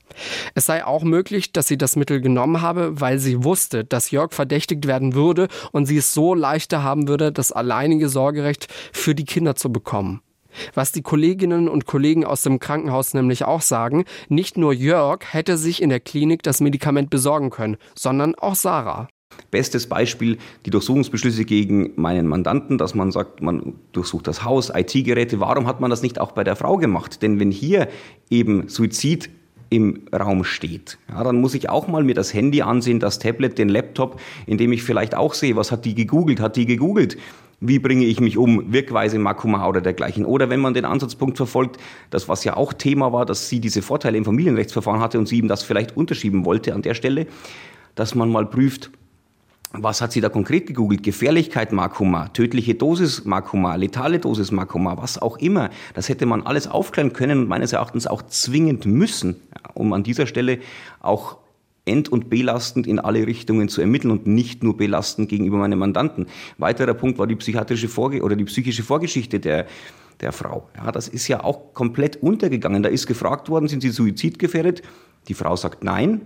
Es 0.55 0.67
sei 0.67 0.85
auch 0.85 1.05
möglich, 1.05 1.53
dass 1.53 1.69
sie 1.69 1.79
das 1.79 1.97
Mittel 1.97 2.21
genommen 2.21 2.61
habe, 2.61 3.01
weil 3.01 3.19
sie 3.19 3.45
wusste, 3.45 3.85
dass 3.85 4.11
Jörg 4.11 4.33
verdächtigt 4.33 4.87
werden 4.87 5.14
würde 5.14 5.49
und 5.71 5.87
sie 5.87 5.99
es 5.99 6.14
so 6.14 6.35
leichter 6.35 6.83
haben 6.83 7.07
würde, 7.07 7.31
das 7.31 7.53
alleinige 7.53 8.09
Sorgerecht 8.09 8.67
für 8.93 9.14
die 9.14 9.25
Kinder 9.25 9.55
zu 9.55 9.71
bekommen. 9.71 10.23
Was 10.75 10.92
die 10.92 11.03
Kolleginnen 11.03 11.68
und 11.68 11.87
Kollegen 11.87 12.25
aus 12.25 12.42
dem 12.42 12.59
Krankenhaus 12.59 13.14
nämlich 13.14 13.44
auch 13.44 13.62
sagen, 13.62 14.05
nicht 14.29 14.57
nur 14.57 14.73
Jörg 14.73 15.21
hätte 15.31 15.57
sich 15.57 15.83
in 15.83 15.90
der 15.90 16.01
Klinik 16.01 16.42
das 16.42 16.61
Medikament 16.61 17.11
besorgen 17.11 17.51
können, 17.51 17.77
sondern 17.94 18.35
auch 18.35 18.55
Sarah. 18.55 19.09
Bestes 19.51 19.87
Beispiel 19.87 20.38
die 20.66 20.71
Durchsuchungsbeschlüsse 20.71 21.44
gegen 21.44 21.92
meinen 21.97 22.27
Mandanten, 22.27 22.77
dass 22.77 22.94
man 22.94 23.12
sagt, 23.12 23.40
man 23.40 23.75
durchsucht 23.92 24.27
das 24.27 24.44
Haus, 24.44 24.71
IT-Geräte. 24.75 25.40
Warum 25.40 25.66
hat 25.66 25.81
man 25.81 25.90
das 25.90 26.03
nicht 26.03 26.21
auch 26.21 26.33
bei 26.33 26.44
der 26.44 26.57
Frau 26.57 26.77
gemacht? 26.77 27.23
Denn 27.23 27.38
wenn 27.38 27.51
hier 27.51 27.88
eben 28.31 28.68
Suizid 28.68 29.31
im 29.71 30.03
Raum 30.12 30.44
steht. 30.44 30.99
Ja, 31.09 31.23
dann 31.25 31.40
muss 31.40 31.55
ich 31.55 31.68
auch 31.68 31.88
mal 31.88 32.03
mir 32.03 32.14
das 32.14 32.33
Handy 32.33 32.62
ansehen, 32.62 33.01
das 33.01 33.18
Tablet, 33.18 33.59
den 33.59 33.68
Laptop, 33.68 34.21
in 34.47 34.57
dem 34.57 34.73
ich 34.73 34.83
vielleicht 34.83 35.14
auch 35.14 35.35
sehe, 35.35 35.57
was 35.57 35.71
hat 35.71 35.85
die 35.85 35.94
gegoogelt, 35.94 36.40
hat 36.40 36.57
die 36.57 36.66
gegoogelt. 36.66 37.18
Wie 37.61 37.81
bringe 37.81 38.05
ich 38.05 38.21
mich 38.21 38.38
um? 38.38 38.73
Wirkweise 38.73 39.18
Makuma 39.18 39.66
oder 39.66 39.81
dergleichen. 39.81 40.25
Oder 40.25 40.49
wenn 40.49 40.61
man 40.61 40.75
den 40.75 40.85
Ansatzpunkt 40.85 41.37
verfolgt, 41.37 41.79
das 42.11 42.29
was 42.29 42.44
ja 42.44 42.57
auch 42.57 42.73
Thema 42.73 43.12
war, 43.12 43.27
dass 43.27 43.49
sie 43.49 43.59
diese 43.59 43.83
Vorteile 43.83 44.16
im 44.16 44.25
Familienrechtsverfahren 44.25 45.01
hatte 45.01 45.18
und 45.18 45.27
sie 45.27 45.38
ihm 45.38 45.49
das 45.49 45.64
vielleicht 45.64 45.97
unterschieben 45.97 46.44
wollte 46.44 46.75
an 46.75 46.83
der 46.83 46.94
Stelle, 46.94 47.27
dass 47.97 48.14
man 48.14 48.31
mal 48.31 48.47
prüft, 48.47 48.92
was 49.73 50.01
hat 50.01 50.12
sie 50.12 50.21
da 50.21 50.29
konkret 50.31 50.66
gegoogelt? 50.66 51.03
Gefährlichkeit 51.03 51.73
Makuma, 51.73 52.29
tödliche 52.29 52.75
Dosis 52.75 53.25
Makuma, 53.25 53.75
letale 53.75 54.18
Dosis 54.18 54.51
Makuma, 54.51 54.97
was 54.97 55.21
auch 55.21 55.37
immer. 55.38 55.68
Das 55.94 56.09
hätte 56.09 56.25
man 56.25 56.47
alles 56.47 56.68
aufklären 56.68 57.12
können 57.12 57.40
und 57.40 57.49
meines 57.49 57.75
Erachtens 57.75 58.07
auch 58.07 58.23
zwingend 58.23 58.87
müssen, 58.87 59.37
um 59.75 59.92
an 59.92 60.05
dieser 60.05 60.27
Stelle 60.27 60.61
auch 61.01 61.37
ent- 61.88 62.09
und 62.09 62.31
belastend 62.31 62.87
in 62.87 62.98
alle 62.98 63.27
Richtungen 63.27 63.68
zu 63.68 63.81
ermitteln 63.81 64.11
und 64.11 64.27
nicht 64.27 64.62
nur 64.62 64.77
belastend 64.77 65.29
gegenüber 65.29 65.57
meinem 65.57 65.79
Mandanten. 65.79 66.27
Weiterer 66.59 66.94
Punkt 66.94 67.18
war 67.18 67.27
die 67.27 67.37
psychiatrische 67.37 67.88
Vorge 67.88 68.22
oder 68.22 68.37
die 68.37 68.44
psychische 68.44 68.83
Vorgeschichte 68.83 69.40
der 69.40 69.66
der 70.20 70.33
Frau. 70.33 70.68
Ja, 70.77 70.90
das 70.92 71.09
ist 71.09 71.29
ja 71.29 71.44
auch 71.44 71.74
komplett 71.74 72.16
untergegangen. 72.16 72.83
Da 72.83 72.88
ist 72.88 73.07
gefragt 73.07 73.48
worden, 73.48 73.68
sind 73.68 73.83
Sie 73.83 73.90
suizidgefährdet? 73.90 74.83
Die 75.29 75.35
Frau 75.35 75.57
sagt 75.57 75.85
nein. 75.85 76.22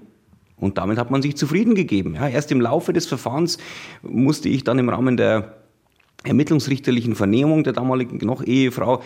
Und 0.57 0.79
damit 0.79 0.99
hat 0.99 1.11
man 1.11 1.23
sich 1.23 1.37
zufrieden 1.37 1.75
gegeben. 1.75 2.15
Ja, 2.15 2.29
erst 2.29 2.53
im 2.53 2.61
Laufe 2.61 2.93
des 2.93 3.07
Verfahrens 3.07 3.59
musste 4.03 4.49
ich 4.49 4.63
dann 4.63 4.79
im 4.79 4.89
Rahmen 4.89 5.17
der 5.17 5.62
ermittlungsrichterlichen 6.25 7.15
Vernehmung 7.15 7.65
der 7.65 7.73
damaligen 7.73 8.19
noch 8.25 8.43
Ehefrau 8.43 9.03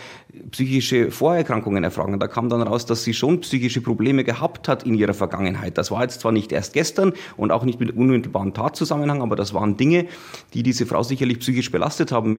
psychische 0.50 1.11
Vorerkrankungen 1.11 1.85
erfragen. 1.85 2.18
Da 2.18 2.29
kam 2.29 2.48
dann 2.48 2.62
raus, 2.62 2.87
dass 2.87 3.05
sie 3.05 3.14
schon 3.14 3.40
psychische 3.40 3.81
Probleme 3.81 4.24
gehabt 4.24 4.68
hat 4.68 4.85
in 4.85 4.94
ihrer 4.94 5.14
Vergangenheit. 5.14 5.79
Das 5.79 5.90
war 5.90 6.02
jetzt 6.02 6.20
zwar 6.20 6.33
nicht 6.33 6.52
erst 6.52 6.74
gestern 6.74 7.12
und 7.37 7.52
auch 7.52 7.64
nicht 7.64 7.81
mit 7.81 7.96
unmittelbaren 7.96 8.55
Tatzusammenhang, 8.55 9.22
aber 9.22 9.37
das 9.37 9.55
waren 9.55 9.76
Dinge, 9.76 10.07
die 10.55 10.62
diese 10.62 10.87
Frau 10.87 11.02
sicherlich 11.02 11.40
psychisch 11.40 11.70
belastet 11.70 12.12
haben. 12.12 12.37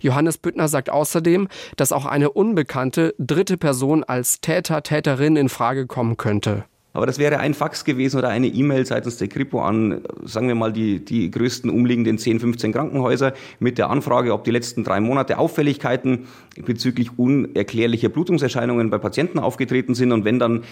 Johannes 0.00 0.38
Büttner 0.38 0.68
sagt 0.68 0.90
außerdem, 0.90 1.48
dass 1.76 1.92
auch 1.92 2.06
eine 2.06 2.30
unbekannte 2.30 3.14
dritte 3.18 3.56
Person 3.56 4.04
als 4.04 4.40
Täter, 4.40 4.82
Täterin 4.82 5.36
in 5.36 5.48
Frage 5.48 5.86
kommen 5.86 6.16
könnte. 6.16 6.64
Aber 6.92 7.06
das 7.06 7.18
wäre 7.18 7.38
ein 7.38 7.54
Fax 7.54 7.84
gewesen 7.84 8.18
oder 8.18 8.28
eine 8.30 8.48
E-Mail 8.48 8.84
seitens 8.84 9.16
der 9.16 9.28
Kripo 9.28 9.62
an, 9.62 10.00
sagen 10.24 10.48
wir 10.48 10.56
mal, 10.56 10.72
die, 10.72 11.04
die 11.04 11.30
größten 11.30 11.70
umliegenden 11.70 12.18
10, 12.18 12.40
15 12.40 12.72
Krankenhäuser 12.72 13.32
mit 13.60 13.78
der 13.78 13.90
Anfrage, 13.90 14.32
ob 14.32 14.44
die 14.44 14.50
letzten 14.50 14.82
drei 14.82 15.00
Monate 15.00 15.38
Auffälligkeiten 15.38 16.26
bezüglich 16.64 17.16
unerklärlicher 17.16 18.08
Blutungserscheinungen 18.08 18.90
bei 18.90 18.98
Patienten 18.98 19.38
aufgetreten 19.38 19.94
sind. 19.94 20.10
Und 20.10 20.24
wenn 20.24 20.40
dann 20.40 20.64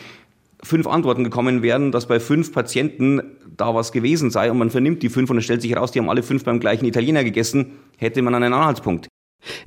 fünf 0.63 0.87
Antworten 0.89 1.23
gekommen 1.23 1.63
wären, 1.63 1.93
dass 1.93 2.07
bei 2.07 2.19
fünf 2.19 2.53
Patienten 2.53 3.23
da 3.57 3.75
was 3.75 3.93
gewesen 3.93 4.31
sei 4.31 4.51
und 4.51 4.59
man 4.59 4.71
vernimmt 4.71 5.03
die 5.03 5.09
fünf 5.09 5.31
und 5.31 5.39
es 5.39 5.45
stellt 5.45 5.63
sich 5.63 5.71
heraus, 5.71 5.93
die 5.93 6.01
haben 6.01 6.11
alle 6.11 6.25
fünf 6.25 6.45
beim 6.45 6.59
gleichen 6.59 6.85
Italiener 6.85 7.23
gegessen, 7.23 7.79
hätte 7.97 8.23
man 8.23 8.35
einen 8.35 8.53
Anhaltspunkt. 8.53 9.09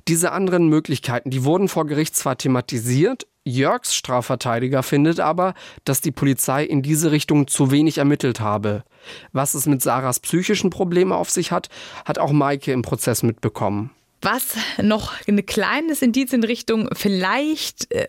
Diese 0.09 0.33
anderen 0.33 0.67
Möglichkeiten, 0.67 1.29
die 1.29 1.45
wurden 1.45 1.69
vor 1.69 1.85
Gericht 1.85 2.15
zwar 2.15 2.37
thematisiert, 2.37 3.25
Jörgs 3.43 3.95
Strafverteidiger 3.95 4.83
findet 4.83 5.19
aber, 5.19 5.55
dass 5.83 6.01
die 6.01 6.11
Polizei 6.11 6.63
in 6.63 6.81
diese 6.81 7.11
Richtung 7.11 7.47
zu 7.47 7.71
wenig 7.71 7.97
ermittelt 7.97 8.39
habe. 8.39 8.83
Was 9.31 9.55
es 9.55 9.65
mit 9.65 9.81
Sarahs 9.81 10.19
psychischen 10.19 10.69
Problemen 10.69 11.11
auf 11.11 11.29
sich 11.29 11.51
hat, 11.51 11.69
hat 12.05 12.19
auch 12.19 12.31
Maike 12.31 12.71
im 12.71 12.83
Prozess 12.83 13.23
mitbekommen. 13.23 13.91
Was 14.23 14.55
noch 14.81 15.13
ein 15.27 15.43
kleines 15.45 16.03
Indiz 16.03 16.31
in 16.31 16.43
Richtung 16.43 16.89
vielleicht 16.93 17.91
äh, 17.91 18.07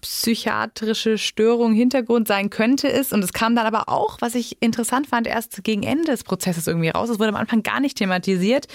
psychiatrische 0.00 1.18
Störung 1.18 1.72
Hintergrund 1.72 2.26
sein 2.26 2.50
könnte, 2.50 2.88
ist, 2.88 3.12
und 3.12 3.22
es 3.22 3.32
kam 3.32 3.54
dann 3.54 3.66
aber 3.66 3.88
auch, 3.88 4.20
was 4.20 4.34
ich 4.34 4.60
interessant 4.60 5.06
fand, 5.06 5.28
erst 5.28 5.62
gegen 5.62 5.84
Ende 5.84 6.10
des 6.10 6.24
Prozesses 6.24 6.66
irgendwie 6.66 6.88
raus, 6.88 7.10
es 7.10 7.20
wurde 7.20 7.28
am 7.28 7.36
Anfang 7.36 7.62
gar 7.62 7.78
nicht 7.78 7.96
thematisiert, 7.96 8.66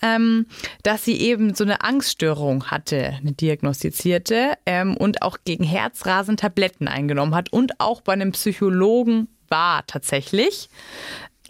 ähm, 0.00 0.46
dass 0.82 1.04
sie 1.04 1.20
eben 1.20 1.54
so 1.54 1.64
eine 1.64 1.82
Angststörung 1.82 2.70
hatte, 2.70 3.18
eine 3.20 3.32
diagnostizierte, 3.32 4.54
ähm, 4.64 4.96
und 4.96 5.20
auch 5.20 5.38
gegen 5.44 5.64
Herzrasen 5.64 6.38
Tabletten 6.38 6.88
eingenommen 6.88 7.34
hat 7.34 7.52
und 7.52 7.78
auch 7.78 8.00
bei 8.00 8.14
einem 8.14 8.32
Psychologen 8.32 9.28
war 9.48 9.86
tatsächlich. 9.86 10.70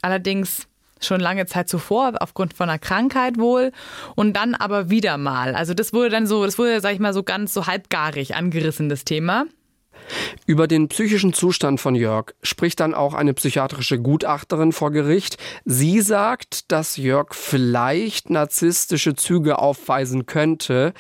Allerdings 0.03 0.67
schon 1.01 1.21
lange 1.21 1.47
Zeit 1.47 1.69
zuvor, 1.69 2.15
aufgrund 2.21 2.55
von 2.55 2.69
einer 2.69 2.79
Krankheit 2.79 3.39
wohl. 3.39 3.73
Und 4.15 4.35
dann 4.35 4.55
aber 4.55 4.91
wieder 4.91 5.19
mal. 5.19 5.55
Also 5.55 5.75
das 5.75 5.93
wurde 5.93 6.11
dann 6.11 6.27
so, 6.27 6.45
das 6.45 6.59
wurde, 6.59 6.81
sag 6.81 6.93
ich 6.93 7.01
mal, 7.01 7.13
so 7.13 7.23
ganz 7.23 7.53
so 7.55 7.67
halbgarig 7.67 8.35
angerissen, 8.35 8.89
das 8.89 9.05
Thema. 9.05 9.47
Über 10.47 10.69
den 10.69 10.89
psychischen 10.89 11.33
Zustand 11.33 11.81
von 11.81 11.95
Jörg 11.95 12.35
spricht 12.43 12.81
dann 12.81 12.95
auch 12.95 13.15
eine 13.15 13.35
psychiatrische 13.35 13.99
Gutachterin 13.99 14.73
vor 14.73 14.93
Gericht. 14.93 15.37
Sie 15.65 16.01
sagt, 16.01 16.71
dass 16.71 16.97
Jörg 16.97 17.35
vielleicht 17.35 18.31
narzisstische 18.31 19.15
Züge 19.15 19.59
aufweisen 19.59 20.27
könnte. 20.27 20.93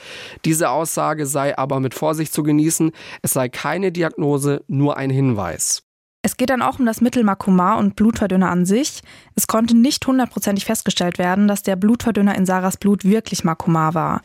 Diese 0.44 0.70
Aussage 0.70 1.26
sei 1.26 1.56
aber 1.56 1.80
mit 1.80 1.94
Vorsicht 1.94 2.32
zu 2.32 2.42
genießen. 2.42 2.92
Es 3.22 3.32
sei 3.32 3.48
keine 3.48 3.92
Diagnose, 3.92 4.64
nur 4.66 4.96
ein 4.96 5.10
Hinweis. 5.10 5.85
Es 6.26 6.36
geht 6.36 6.50
dann 6.50 6.60
auch 6.60 6.80
um 6.80 6.86
das 6.86 7.00
Mittel 7.00 7.22
Makoma 7.22 7.76
und 7.76 7.94
Blutverdünner 7.94 8.50
an 8.50 8.66
sich. 8.66 9.00
Es 9.36 9.46
konnte 9.46 9.76
nicht 9.76 10.04
hundertprozentig 10.04 10.64
festgestellt 10.64 11.18
werden, 11.18 11.46
dass 11.46 11.62
der 11.62 11.76
Blutverdünner 11.76 12.34
in 12.34 12.46
Sarahs 12.46 12.78
Blut 12.78 13.04
wirklich 13.04 13.44
Makoma 13.44 13.94
war. 13.94 14.22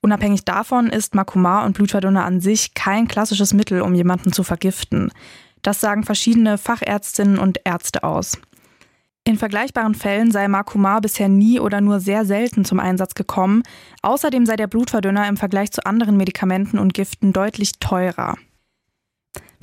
Unabhängig 0.00 0.44
davon 0.44 0.88
ist 0.90 1.14
Makoma 1.14 1.64
und 1.64 1.74
Blutverdünner 1.74 2.24
an 2.24 2.40
sich 2.40 2.74
kein 2.74 3.06
klassisches 3.06 3.54
Mittel, 3.54 3.82
um 3.82 3.94
jemanden 3.94 4.32
zu 4.32 4.42
vergiften. 4.42 5.12
Das 5.62 5.78
sagen 5.78 6.02
verschiedene 6.02 6.58
Fachärztinnen 6.58 7.38
und 7.38 7.60
Ärzte 7.62 8.02
aus. 8.02 8.36
In 9.22 9.38
vergleichbaren 9.38 9.94
Fällen 9.94 10.32
sei 10.32 10.48
Makoma 10.48 10.98
bisher 10.98 11.28
nie 11.28 11.60
oder 11.60 11.80
nur 11.80 12.00
sehr 12.00 12.24
selten 12.24 12.64
zum 12.64 12.80
Einsatz 12.80 13.14
gekommen. 13.14 13.62
Außerdem 14.02 14.44
sei 14.44 14.56
der 14.56 14.66
Blutverdünner 14.66 15.28
im 15.28 15.36
Vergleich 15.36 15.70
zu 15.70 15.86
anderen 15.86 16.16
Medikamenten 16.16 16.80
und 16.80 16.94
Giften 16.94 17.32
deutlich 17.32 17.78
teurer. 17.78 18.34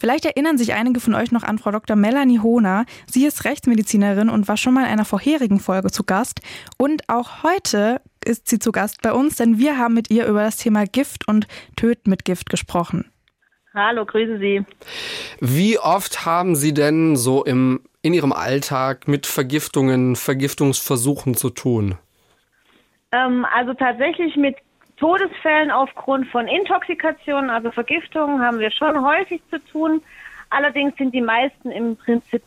Vielleicht 0.01 0.25
erinnern 0.25 0.57
sich 0.57 0.73
einige 0.73 0.99
von 0.99 1.13
euch 1.13 1.31
noch 1.31 1.43
an 1.43 1.59
Frau 1.59 1.69
Dr. 1.69 1.95
Melanie 1.95 2.39
Hohner. 2.39 2.85
Sie 3.05 3.23
ist 3.23 3.45
Rechtsmedizinerin 3.45 4.29
und 4.29 4.47
war 4.47 4.57
schon 4.57 4.73
mal 4.73 4.85
in 4.85 4.87
einer 4.87 5.05
vorherigen 5.05 5.59
Folge 5.59 5.91
zu 5.91 6.03
Gast. 6.03 6.41
Und 6.79 7.07
auch 7.07 7.43
heute 7.43 8.01
ist 8.25 8.47
sie 8.47 8.57
zu 8.57 8.71
Gast 8.71 9.03
bei 9.03 9.13
uns, 9.13 9.35
denn 9.35 9.59
wir 9.59 9.77
haben 9.77 9.93
mit 9.93 10.09
ihr 10.09 10.25
über 10.25 10.41
das 10.41 10.57
Thema 10.57 10.85
Gift 10.85 11.27
und 11.27 11.45
Töten 11.75 12.09
mit 12.09 12.25
Gift 12.25 12.49
gesprochen. 12.49 13.11
Hallo, 13.75 14.03
grüße 14.03 14.39
Sie. 14.39 14.65
Wie 15.39 15.77
oft 15.77 16.25
haben 16.25 16.55
Sie 16.55 16.73
denn 16.73 17.15
so 17.15 17.45
im, 17.45 17.81
in 18.01 18.15
Ihrem 18.15 18.33
Alltag 18.33 19.07
mit 19.07 19.27
Vergiftungen, 19.27 20.15
Vergiftungsversuchen 20.15 21.35
zu 21.35 21.51
tun? 21.51 21.93
Ähm, 23.11 23.45
also 23.53 23.75
tatsächlich 23.75 24.35
mit 24.35 24.55
Todesfällen 25.01 25.71
aufgrund 25.71 26.27
von 26.27 26.47
Intoxikationen, 26.47 27.49
also 27.49 27.71
Vergiftungen, 27.71 28.39
haben 28.39 28.59
wir 28.59 28.69
schon 28.69 29.03
häufig 29.03 29.41
zu 29.49 29.57
tun. 29.65 29.99
Allerdings 30.51 30.95
sind 30.95 31.15
die 31.15 31.21
meisten 31.21 31.71
im 31.71 31.97
Prinzip 31.97 32.43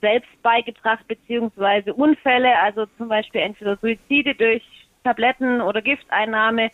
selbst 0.00 0.30
beigebracht, 0.40 1.04
beziehungsweise 1.08 1.92
Unfälle, 1.92 2.56
also 2.60 2.86
zum 2.96 3.08
Beispiel 3.08 3.40
entweder 3.40 3.76
Suizide 3.78 4.36
durch 4.36 4.62
Tabletten 5.02 5.60
oder 5.60 5.82
Gifteinnahme 5.82 6.70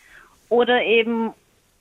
oder 0.51 0.83
eben 0.83 1.33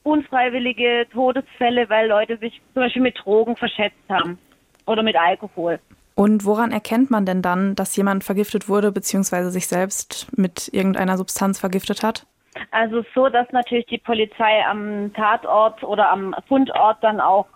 unfreiwillige 0.03 1.07
Todesfälle, 1.11 1.89
weil 1.89 2.07
Leute 2.07 2.37
sich 2.37 2.61
zum 2.73 2.83
Beispiel 2.83 3.01
mit 3.01 3.19
Drogen 3.21 3.57
verschätzt 3.57 3.97
haben 4.07 4.39
oder 4.85 5.03
mit 5.03 5.17
Alkohol. 5.17 5.77
Und 6.15 6.45
woran 6.45 6.71
erkennt 6.71 7.11
man 7.11 7.25
denn 7.25 7.41
dann, 7.41 7.75
dass 7.75 7.97
jemand 7.97 8.23
vergiftet 8.23 8.69
wurde, 8.69 8.93
beziehungsweise 8.93 9.51
sich 9.51 9.67
selbst 9.67 10.27
mit 10.37 10.69
irgendeiner 10.71 11.17
Substanz 11.17 11.59
vergiftet 11.59 12.01
hat? 12.01 12.25
Also 12.71 13.03
so, 13.15 13.29
dass 13.29 13.49
natürlich 13.51 13.85
die 13.85 13.97
Polizei 13.97 14.65
am 14.65 15.13
Tatort 15.13 15.83
oder 15.83 16.09
am 16.09 16.35
Fundort 16.47 17.01
dann 17.01 17.21
auch 17.21 17.47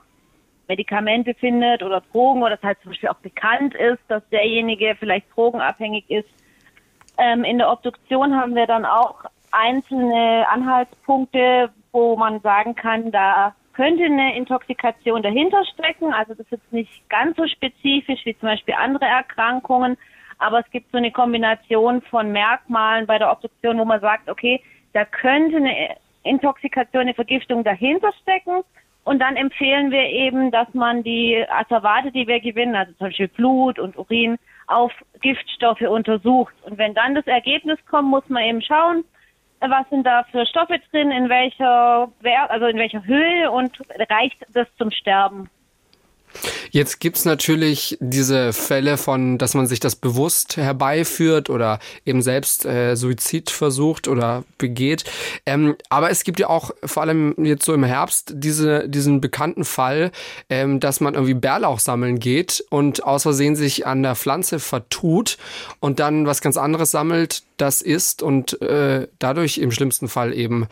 Medikamente 0.68 1.34
findet 1.36 1.84
oder 1.84 2.02
Drogen 2.12 2.44
oder 2.44 2.56
es 2.56 2.64
halt 2.64 2.80
zum 2.82 2.92
Beispiel 2.92 3.10
auch 3.10 3.16
bekannt 3.16 3.76
ist, 3.76 4.00
dass 4.08 4.28
derjenige 4.30 4.96
vielleicht 4.98 5.28
drogenabhängig 5.36 6.10
ist. 6.10 6.30
Ähm, 7.18 7.44
in 7.44 7.60
der 7.60 7.72
Obduktion 7.72 8.36
haben 8.36 8.56
wir 8.56 8.66
dann 8.66 8.86
auch 8.86 9.26
einzelne 9.52 10.46
Anhaltspunkte, 10.50 11.70
wo 11.92 12.16
man 12.16 12.42
sagen 12.42 12.76
kann, 12.76 13.12
da 13.12 13.56
könnte 13.74 14.06
eine 14.06 14.36
Intoxikation 14.36 15.22
dahinter 15.22 15.64
stecken. 15.74 16.14
Also 16.14 16.34
das 16.34 16.46
ist 16.46 16.52
jetzt 16.52 16.74
nicht 16.74 17.10
ganz 17.10 17.38
so 17.38 17.48
spezifisch 17.48 18.26
wie 18.26 18.38
zum 18.38 18.50
Beispiel 18.50 18.74
andere 18.74 19.06
Erkrankungen, 19.06 19.98
aber 20.38 20.60
es 20.60 20.70
gibt 20.72 20.92
so 20.92 20.98
eine 20.98 21.12
Kombination 21.12 22.02
von 22.02 22.32
Merkmalen 22.32 23.06
bei 23.06 23.18
der 23.18 23.32
Obduktion, 23.32 23.78
wo 23.78 23.86
man 23.86 24.02
sagt, 24.02 24.30
okay, 24.30 24.62
da 24.96 25.04
könnte 25.04 25.58
eine 25.58 25.98
Intoxikation, 26.24 27.02
eine 27.02 27.14
Vergiftung 27.14 27.66
dahinter 27.66 28.14
stecken. 28.22 28.64
Und 29.04 29.20
dann 29.20 29.36
empfehlen 29.36 29.92
wir 29.92 30.04
eben, 30.04 30.52
dass 30.52 30.74
man 30.74 31.04
die 31.04 31.46
Asservate, 31.50 32.12
die 32.12 32.28
wir 32.28 32.40
gewinnen, 32.40 32.76
also 32.76 32.94
zum 32.94 33.08
Beispiel 33.08 33.28
Blut 33.28 33.78
und 33.78 33.98
Urin, 33.98 34.38
auf 34.68 34.94
Giftstoffe 35.22 35.82
untersucht. 35.82 36.56
Und 36.64 36.78
wenn 36.78 36.94
dann 36.94 37.14
das 37.14 37.28
Ergebnis 37.28 37.78
kommt, 37.88 38.10
muss 38.10 38.28
man 38.30 38.44
eben 38.44 38.62
schauen, 38.62 39.04
was 39.60 39.88
sind 39.90 40.06
da 40.08 40.24
für 40.32 40.46
Stoffe 40.46 40.80
drin, 40.92 41.12
in 41.12 41.28
welcher, 41.28 42.10
also 42.50 42.66
in 42.66 42.78
welcher 42.78 43.06
Höhe 43.06 43.52
und 43.52 43.78
reicht 44.10 44.46
das 44.54 44.68
zum 44.78 44.92
Sterben. 44.92 45.50
Jetzt 46.72 47.00
gibt's 47.00 47.26
natürlich 47.26 47.98
diese 48.00 48.54
Fälle 48.54 48.98
von, 48.98 49.38
dass 49.38 49.54
man 49.54 49.68
sich 49.68 49.80
das 49.80 49.96
bewusst 49.96 50.58
herbeiführt 50.58 51.50
oder 51.50 51.80
eben 52.06 52.22
selbst 52.22 52.66
äh, 52.66 52.96
Suizid 52.96 53.50
versucht 53.50 54.08
oder 54.08 54.44
begeht. 54.58 55.04
Ähm, 55.46 55.76
aber 55.90 56.10
es 56.10 56.24
gibt 56.24 56.40
ja 56.40 56.50
auch 56.50 56.72
vor 56.84 57.04
allem 57.04 57.36
jetzt 57.38 57.66
so 57.66 57.74
im 57.74 57.84
Herbst 57.84 58.34
diese, 58.36 58.90
diesen 58.90 59.22
bekannten 59.22 59.66
Fall, 59.66 60.12
ähm, 60.50 60.80
dass 60.80 61.00
man 61.00 61.14
irgendwie 61.14 61.34
Bärlauch 61.34 61.80
sammeln 61.80 62.20
geht 62.20 62.64
und 62.70 63.04
aus 63.04 63.24
Versehen 63.24 63.56
sich 63.56 63.88
an 63.88 64.04
der 64.04 64.16
Pflanze 64.16 64.60
vertut 64.60 65.38
und 65.80 66.00
dann 66.00 66.26
was 66.26 66.42
ganz 66.42 66.58
anderes 66.58 66.92
sammelt, 66.92 67.44
das 67.58 67.82
isst 67.82 68.22
und 68.22 68.62
äh, 68.62 69.08
dadurch 69.20 69.58
im 69.58 69.72
schlimmsten 69.72 70.08
Fall 70.08 70.34
eben 70.34 70.68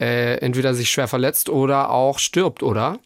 äh, 0.00 0.36
entweder 0.38 0.74
sich 0.74 0.90
schwer 0.90 1.08
verletzt 1.08 1.48
oder 1.48 1.90
auch 1.90 2.18
stirbt, 2.18 2.62
oder? 2.62 2.98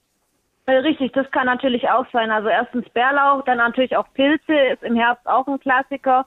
Richtig, 0.78 1.12
das 1.12 1.30
kann 1.30 1.46
natürlich 1.46 1.88
auch 1.88 2.06
sein. 2.12 2.30
Also 2.30 2.48
erstens 2.48 2.88
Bärlauch, 2.90 3.44
dann 3.44 3.58
natürlich 3.58 3.96
auch 3.96 4.06
Pilze, 4.14 4.54
ist 4.54 4.82
im 4.82 4.96
Herbst 4.96 5.26
auch 5.26 5.46
ein 5.46 5.60
Klassiker. 5.60 6.26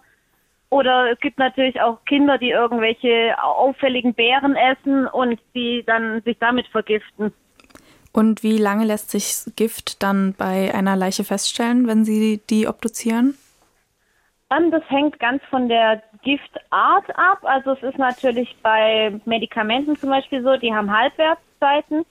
Oder 0.70 1.12
es 1.12 1.20
gibt 1.20 1.38
natürlich 1.38 1.80
auch 1.82 2.04
Kinder, 2.06 2.38
die 2.38 2.50
irgendwelche 2.50 3.36
auffälligen 3.42 4.14
Beeren 4.14 4.56
essen 4.56 5.08
und 5.08 5.40
die 5.54 5.84
dann 5.86 6.22
sich 6.24 6.38
damit 6.40 6.68
vergiften. 6.68 7.32
Und 8.12 8.44
wie 8.44 8.58
lange 8.58 8.86
lässt 8.86 9.12
sich 9.12 9.54
Gift 9.56 10.02
dann 10.02 10.34
bei 10.34 10.74
einer 10.74 10.96
Leiche 10.96 11.24
feststellen, 11.24 11.88
wenn 11.88 12.06
Sie 12.06 12.42
die 12.50 12.68
obduzieren? 12.68 13.36
Ähm, 14.50 14.72
das 14.72 14.84
hängt 14.90 15.20
ganz 15.20 15.44
von 15.50 15.68
der 15.68 16.02
Giftart 16.24 17.18
ab. 17.18 17.40
Also 17.44 17.72
es 17.72 17.84
ist 17.84 17.98
natürlich 17.98 18.56
bei 18.62 19.20
Medikamenten 19.26 19.96
zum 19.96 20.10
Beispiel 20.10 20.44
so, 20.44 20.58
die 20.58 20.74
haben 20.74 20.96
Halbwertszeiten. 20.96 22.06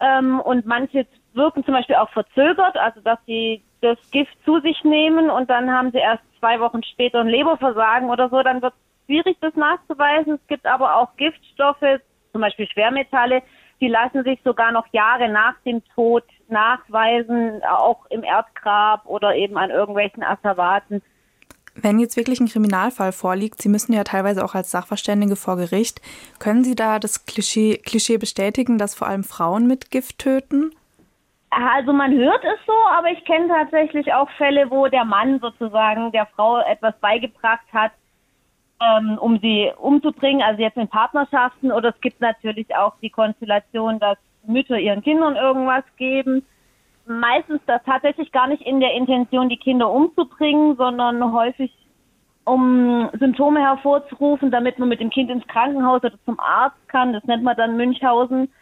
Ähm, 0.00 0.40
und 0.40 0.66
manche 0.66 1.06
wirken 1.36 1.64
zum 1.64 1.74
Beispiel 1.74 1.96
auch 1.96 2.10
verzögert, 2.10 2.76
also 2.76 3.00
dass 3.00 3.18
sie 3.26 3.62
das 3.80 3.98
Gift 4.10 4.36
zu 4.44 4.60
sich 4.60 4.82
nehmen 4.84 5.30
und 5.30 5.50
dann 5.50 5.70
haben 5.70 5.92
sie 5.92 5.98
erst 5.98 6.22
zwei 6.40 6.58
Wochen 6.60 6.82
später 6.82 7.20
ein 7.20 7.28
Leberversagen 7.28 8.10
oder 8.10 8.28
so, 8.28 8.42
dann 8.42 8.62
wird 8.62 8.74
es 8.74 9.04
schwierig, 9.06 9.36
das 9.40 9.54
nachzuweisen. 9.54 10.34
Es 10.34 10.46
gibt 10.48 10.66
aber 10.66 10.96
auch 10.96 11.14
Giftstoffe, 11.16 12.00
zum 12.32 12.40
Beispiel 12.40 12.66
Schwermetalle, 12.68 13.42
die 13.80 13.88
lassen 13.88 14.24
sich 14.24 14.40
sogar 14.42 14.72
noch 14.72 14.86
Jahre 14.92 15.28
nach 15.28 15.54
dem 15.64 15.82
Tod 15.94 16.24
nachweisen, 16.48 17.62
auch 17.64 18.06
im 18.10 18.24
Erdgrab 18.24 19.06
oder 19.06 19.34
eben 19.34 19.58
an 19.58 19.70
irgendwelchen 19.70 20.22
Asservaten. 20.22 21.02
Wenn 21.74 21.98
jetzt 21.98 22.16
wirklich 22.16 22.40
ein 22.40 22.48
Kriminalfall 22.48 23.12
vorliegt, 23.12 23.60
Sie 23.60 23.68
müssen 23.68 23.92
ja 23.92 24.02
teilweise 24.02 24.42
auch 24.42 24.54
als 24.54 24.70
Sachverständige 24.70 25.36
vor 25.36 25.56
Gericht, 25.56 26.00
können 26.38 26.64
Sie 26.64 26.74
da 26.74 26.98
das 26.98 27.26
Klischee, 27.26 27.76
Klischee 27.76 28.16
bestätigen, 28.16 28.78
dass 28.78 28.94
vor 28.94 29.08
allem 29.08 29.24
Frauen 29.24 29.66
mit 29.66 29.90
Gift 29.90 30.18
töten? 30.18 30.70
Also 31.50 31.92
man 31.92 32.12
hört 32.12 32.44
es 32.44 32.58
so, 32.66 32.74
aber 32.90 33.10
ich 33.10 33.24
kenne 33.24 33.48
tatsächlich 33.48 34.12
auch 34.12 34.28
Fälle, 34.30 34.70
wo 34.70 34.88
der 34.88 35.04
Mann 35.04 35.38
sozusagen 35.40 36.12
der 36.12 36.26
Frau 36.26 36.58
etwas 36.58 36.98
beigebracht 37.00 37.66
hat, 37.72 37.92
ähm, 38.80 39.16
um 39.18 39.38
sie 39.38 39.72
umzubringen, 39.78 40.42
also 40.42 40.60
jetzt 40.60 40.76
in 40.76 40.88
Partnerschaften. 40.88 41.72
Oder 41.72 41.90
es 41.90 42.00
gibt 42.00 42.20
natürlich 42.20 42.74
auch 42.74 42.94
die 43.00 43.10
Konstellation, 43.10 43.98
dass 44.00 44.18
Mütter 44.46 44.78
ihren 44.78 45.02
Kindern 45.02 45.36
irgendwas 45.36 45.84
geben 45.96 46.44
meistens 47.06 47.60
das 47.66 47.82
tatsächlich 47.84 48.32
gar 48.32 48.48
nicht 48.48 48.62
in 48.62 48.80
der 48.80 48.92
Intention, 48.94 49.48
die 49.48 49.56
Kinder 49.56 49.90
umzubringen, 49.90 50.76
sondern 50.76 51.32
häufig 51.32 51.72
um 52.44 53.08
Symptome 53.18 53.60
hervorzurufen, 53.60 54.50
damit 54.50 54.78
man 54.78 54.88
mit 54.88 55.00
dem 55.00 55.10
Kind 55.10 55.30
ins 55.30 55.46
Krankenhaus 55.48 56.02
oder 56.04 56.14
zum 56.24 56.38
Arzt 56.38 56.88
kann. 56.88 57.12
Das 57.12 57.24
nennt 57.24 57.42
man 57.42 57.56
dann 57.56 57.76
Münchhausen 57.76 58.52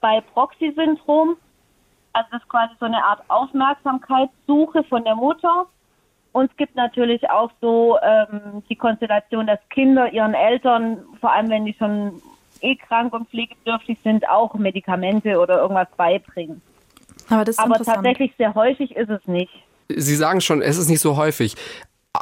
bei 0.00 0.20
Proxy-Syndrom. 0.34 1.36
Also 2.12 2.28
das 2.32 2.42
ist 2.42 2.48
quasi 2.48 2.74
so 2.80 2.86
eine 2.86 3.02
Art 3.04 3.22
Aufmerksamkeitssuche 3.28 4.84
von 4.84 5.04
der 5.04 5.14
Mutter. 5.14 5.66
Und 6.32 6.50
es 6.50 6.56
gibt 6.56 6.76
natürlich 6.76 7.28
auch 7.28 7.50
so 7.60 7.98
ähm, 8.02 8.62
die 8.68 8.76
Konstellation, 8.76 9.46
dass 9.46 9.58
Kinder 9.68 10.12
ihren 10.12 10.34
Eltern, 10.34 10.98
vor 11.20 11.32
allem 11.32 11.50
wenn 11.50 11.64
die 11.64 11.74
schon 11.74 12.22
eh 12.60 12.76
krank 12.76 13.12
und 13.12 13.28
pflegebedürftig 13.28 13.98
sind, 14.04 14.28
auch 14.28 14.54
Medikamente 14.54 15.38
oder 15.38 15.60
irgendwas 15.60 15.88
beibringen. 15.96 16.62
Aber, 17.28 17.44
das 17.44 17.56
ist 17.56 17.58
Aber 17.58 17.82
tatsächlich 17.82 18.32
sehr 18.38 18.54
häufig 18.54 18.94
ist 18.96 19.10
es 19.10 19.26
nicht. 19.26 19.52
Sie 19.88 20.14
sagen 20.14 20.40
schon, 20.40 20.62
es 20.62 20.78
ist 20.78 20.88
nicht 20.88 21.00
so 21.00 21.16
häufig. 21.16 21.56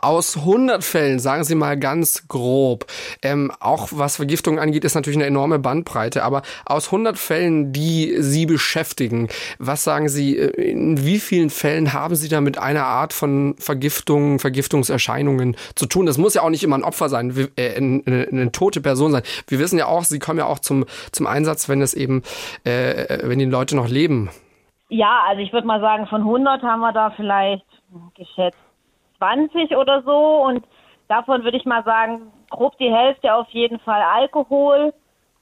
Aus 0.00 0.36
100 0.36 0.84
Fällen, 0.84 1.18
sagen 1.18 1.42
Sie 1.44 1.54
mal 1.54 1.76
ganz 1.78 2.28
grob, 2.28 2.86
ähm, 3.22 3.50
auch 3.58 3.88
was 3.90 4.16
Vergiftung 4.16 4.58
angeht, 4.60 4.84
ist 4.84 4.94
natürlich 4.94 5.16
eine 5.16 5.26
enorme 5.26 5.58
Bandbreite, 5.58 6.22
aber 6.22 6.42
aus 6.66 6.86
100 6.86 7.18
Fällen, 7.18 7.72
die 7.72 8.14
Sie 8.18 8.46
beschäftigen, 8.46 9.28
was 9.58 9.82
sagen 9.82 10.08
Sie, 10.08 10.36
äh, 10.38 10.70
in 10.70 11.04
wie 11.04 11.18
vielen 11.18 11.50
Fällen 11.50 11.92
haben 11.92 12.14
Sie 12.14 12.28
da 12.28 12.40
mit 12.40 12.58
einer 12.58 12.84
Art 12.84 13.12
von 13.12 13.56
Vergiftung, 13.58 14.38
Vergiftungserscheinungen 14.38 15.56
zu 15.74 15.86
tun? 15.86 16.06
Das 16.06 16.16
muss 16.16 16.34
ja 16.34 16.42
auch 16.42 16.50
nicht 16.50 16.62
immer 16.62 16.78
ein 16.78 16.84
Opfer 16.84 17.08
sein, 17.08 17.34
äh, 17.56 17.74
eine, 17.76 18.28
eine, 18.30 18.52
tote 18.52 18.80
Person 18.80 19.10
sein. 19.10 19.22
Wir 19.48 19.58
wissen 19.58 19.78
ja 19.78 19.86
auch, 19.86 20.04
Sie 20.04 20.20
kommen 20.20 20.38
ja 20.38 20.46
auch 20.46 20.60
zum, 20.60 20.84
zum 21.10 21.26
Einsatz, 21.26 21.68
wenn 21.68 21.82
es 21.82 21.94
eben, 21.94 22.22
äh, 22.62 23.18
wenn 23.24 23.40
die 23.40 23.46
Leute 23.46 23.74
noch 23.74 23.88
leben. 23.88 24.30
Ja, 24.90 25.24
also 25.28 25.42
ich 25.42 25.52
würde 25.52 25.66
mal 25.66 25.80
sagen, 25.80 26.06
von 26.06 26.20
100 26.20 26.62
haben 26.62 26.80
wir 26.80 26.92
da 26.92 27.10
vielleicht 27.10 27.64
geschätzt 28.14 28.67
20 29.18 29.76
oder 29.76 30.02
so. 30.02 30.44
Und 30.44 30.64
davon 31.08 31.44
würde 31.44 31.56
ich 31.56 31.64
mal 31.64 31.84
sagen, 31.84 32.32
grob 32.50 32.76
die 32.78 32.92
Hälfte 32.92 33.34
auf 33.34 33.48
jeden 33.50 33.78
Fall 33.80 34.02
Alkohol 34.02 34.92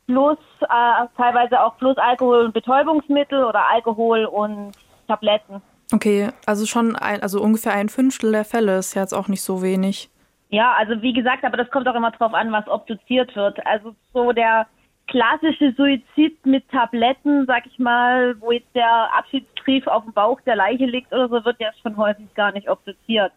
plus 0.06 0.38
äh, 0.62 1.06
teilweise 1.16 1.60
auch 1.60 1.76
plus 1.78 1.96
Alkohol 1.98 2.46
und 2.46 2.54
Betäubungsmittel 2.54 3.44
oder 3.44 3.68
Alkohol 3.68 4.24
und 4.24 4.72
Tabletten. 5.08 5.62
Okay, 5.92 6.30
also 6.46 6.66
schon 6.66 6.96
ein, 6.96 7.22
also 7.22 7.40
ungefähr 7.40 7.72
ein 7.72 7.88
Fünftel 7.88 8.32
der 8.32 8.44
Fälle 8.44 8.78
ist 8.78 8.94
jetzt 8.94 9.12
auch 9.12 9.28
nicht 9.28 9.42
so 9.42 9.62
wenig. 9.62 10.10
Ja, 10.48 10.74
also 10.78 11.00
wie 11.02 11.12
gesagt, 11.12 11.44
aber 11.44 11.56
das 11.56 11.70
kommt 11.70 11.88
auch 11.88 11.94
immer 11.94 12.12
drauf 12.12 12.34
an, 12.34 12.52
was 12.52 12.68
obduziert 12.68 13.34
wird. 13.34 13.64
Also 13.66 13.94
so 14.12 14.32
der 14.32 14.66
klassische 15.08 15.72
Suizid 15.76 16.44
mit 16.44 16.68
Tabletten, 16.70 17.46
sag 17.46 17.66
ich 17.66 17.78
mal, 17.78 18.40
wo 18.40 18.50
jetzt 18.50 18.74
der 18.74 19.10
Abschiedsbrief 19.16 19.86
auf 19.86 20.04
dem 20.04 20.12
Bauch 20.12 20.40
der 20.42 20.56
Leiche 20.56 20.86
liegt 20.86 21.12
oder 21.12 21.28
so, 21.28 21.44
wird 21.44 21.60
ja 21.60 21.70
schon 21.82 21.96
häufig 21.96 22.32
gar 22.34 22.52
nicht 22.52 22.68
obduziert. 22.68 23.32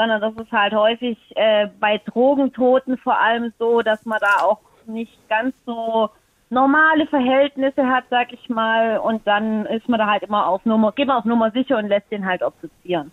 Sondern 0.00 0.22
das 0.22 0.32
ist 0.42 0.50
halt 0.50 0.72
häufig 0.72 1.18
äh, 1.36 1.68
bei 1.78 1.98
Drogentoten 1.98 2.96
vor 2.96 3.20
allem 3.20 3.52
so, 3.58 3.82
dass 3.82 4.06
man 4.06 4.18
da 4.18 4.42
auch 4.46 4.60
nicht 4.86 5.12
ganz 5.28 5.54
so 5.66 6.08
normale 6.48 7.06
Verhältnisse 7.06 7.86
hat, 7.86 8.04
sag 8.08 8.32
ich 8.32 8.48
mal, 8.48 8.96
und 8.96 9.26
dann 9.26 9.66
ist 9.66 9.88
man 9.90 10.00
da 10.00 10.06
halt 10.06 10.22
immer 10.22 10.46
auf 10.46 10.64
Nummer, 10.64 10.92
geht 10.92 11.06
man 11.06 11.18
auf 11.18 11.26
Nummer 11.26 11.50
sicher 11.50 11.76
und 11.76 11.88
lässt 11.88 12.10
den 12.10 12.24
halt 12.24 12.42
obduzieren. 12.42 13.12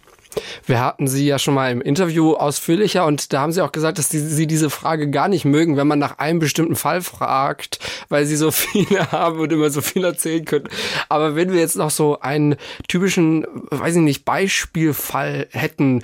Wir 0.65 0.84
hatten 0.84 1.08
Sie 1.08 1.28
ja 1.28 1.39
schon 1.39 1.54
mal 1.54 1.71
im 1.71 1.82
Interview 1.82 2.34
ausführlicher 2.34 3.06
und 3.06 3.32
da 3.34 3.41
haben 3.41 3.52
Sie 3.52 3.62
auch 3.62 3.71
gesagt, 3.71 3.97
dass 3.97 4.10
Sie 4.10 4.47
diese 4.47 4.69
Frage 4.69 5.10
gar 5.10 5.28
nicht 5.28 5.45
mögen, 5.45 5.78
wenn 5.78 5.88
man 5.88 6.00
nach 6.00 6.19
einem 6.19 6.39
bestimmten 6.39 6.76
Fall 6.76 7.02
fragt, 7.02 7.80
weil 8.10 8.26
Sie 8.26 8.36
so 8.36 8.52
viele 8.52 9.12
haben 9.12 9.39
und 9.39 9.52
immer 9.52 9.69
so 9.69 9.82
viel 9.82 10.04
erzählen 10.04 10.45
können. 10.45 10.67
Aber 11.10 11.36
wenn 11.36 11.52
wir 11.52 11.60
jetzt 11.60 11.78
noch 11.78 11.91
so 11.91 12.19
einen 12.19 12.56
typischen, 12.88 13.45
weiß 13.69 13.95
ich 13.95 14.02
nicht, 14.02 14.26
Beispielfall 14.26 15.47
hätten, 15.52 16.02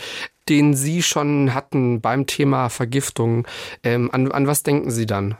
den 0.49 0.73
Sie 0.73 1.01
schon 1.01 1.53
hatten 1.53 2.01
beim 2.01 2.27
Thema 2.27 2.69
Vergiftung, 2.69 3.47
ähm, 3.83 4.09
an, 4.11 4.31
an 4.31 4.47
was 4.47 4.63
denken 4.63 4.91
Sie 4.91 5.05
dann? 5.05 5.37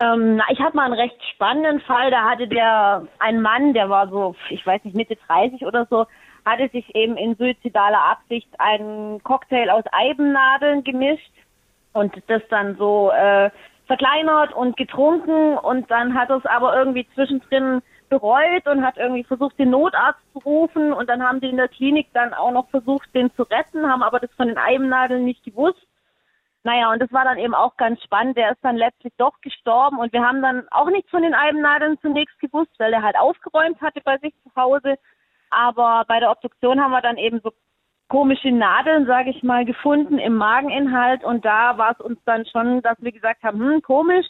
Ähm, 0.00 0.42
ich 0.50 0.60
hatte 0.60 0.76
mal 0.76 0.84
einen 0.84 0.94
recht 0.94 1.16
spannenden 1.34 1.80
Fall. 1.80 2.10
Da 2.10 2.24
hatte 2.24 2.48
der 2.48 3.06
ein 3.18 3.40
Mann, 3.40 3.72
der 3.72 3.88
war 3.88 4.08
so, 4.08 4.34
ich 4.50 4.64
weiß 4.66 4.84
nicht, 4.84 4.96
Mitte 4.96 5.16
30 5.26 5.62
oder 5.64 5.86
so, 5.88 6.06
hatte 6.44 6.68
sich 6.68 6.94
eben 6.94 7.16
in 7.16 7.34
suizidaler 7.36 8.02
Absicht 8.02 8.48
einen 8.58 9.22
Cocktail 9.22 9.70
aus 9.70 9.84
Eibennadeln 9.92 10.84
gemischt 10.84 11.32
und 11.92 12.14
das 12.28 12.42
dann 12.50 12.76
so 12.76 13.10
äh, 13.10 13.50
verkleinert 13.86 14.52
und 14.54 14.76
getrunken 14.76 15.56
und 15.58 15.90
dann 15.90 16.14
hat 16.14 16.30
es 16.30 16.44
aber 16.46 16.76
irgendwie 16.76 17.06
zwischendrin 17.14 17.82
bereut 18.08 18.66
und 18.66 18.84
hat 18.84 18.96
irgendwie 18.96 19.24
versucht, 19.24 19.58
den 19.58 19.70
Notarzt 19.70 20.20
zu 20.32 20.38
rufen 20.40 20.92
und 20.92 21.08
dann 21.08 21.22
haben 21.22 21.40
die 21.40 21.50
in 21.50 21.56
der 21.56 21.68
Klinik 21.68 22.08
dann 22.12 22.34
auch 22.34 22.50
noch 22.52 22.68
versucht, 22.70 23.14
den 23.14 23.32
zu 23.34 23.42
retten, 23.42 23.90
haben 23.90 24.02
aber 24.02 24.20
das 24.20 24.32
von 24.36 24.48
den 24.48 24.58
Eibennadeln 24.58 25.24
nicht 25.24 25.44
gewusst. 25.44 25.86
Naja, 26.62 26.90
und 26.90 27.00
das 27.00 27.12
war 27.12 27.24
dann 27.24 27.38
eben 27.38 27.54
auch 27.54 27.76
ganz 27.76 28.02
spannend. 28.02 28.36
Der 28.36 28.50
ist 28.50 28.64
dann 28.64 28.76
letztlich 28.76 29.12
doch 29.18 29.40
gestorben 29.40 29.98
und 29.98 30.12
wir 30.12 30.26
haben 30.26 30.42
dann 30.42 30.66
auch 30.70 30.90
nichts 30.90 31.10
von 31.10 31.22
den 31.22 31.34
Eibennadeln 31.34 31.98
zunächst 32.00 32.38
gewusst, 32.40 32.72
weil 32.78 32.92
er 32.92 33.02
halt 33.02 33.16
aufgeräumt 33.16 33.80
hatte 33.80 34.00
bei 34.00 34.18
sich 34.18 34.34
zu 34.42 34.50
Hause. 34.60 34.96
Aber 35.50 36.04
bei 36.08 36.18
der 36.18 36.30
Obduktion 36.30 36.80
haben 36.80 36.90
wir 36.90 37.02
dann 37.02 37.18
eben 37.18 37.40
so 37.40 37.52
komische 38.08 38.50
Nadeln, 38.50 39.06
sage 39.06 39.30
ich 39.30 39.42
mal, 39.42 39.64
gefunden 39.64 40.18
im 40.18 40.36
Mageninhalt 40.36 41.24
und 41.24 41.44
da 41.44 41.78
war 41.78 41.92
es 41.92 42.00
uns 42.00 42.18
dann 42.24 42.46
schon, 42.46 42.82
dass 42.82 43.00
wir 43.00 43.12
gesagt 43.12 43.42
haben, 43.42 43.58
hm, 43.58 43.82
komisch 43.82 44.26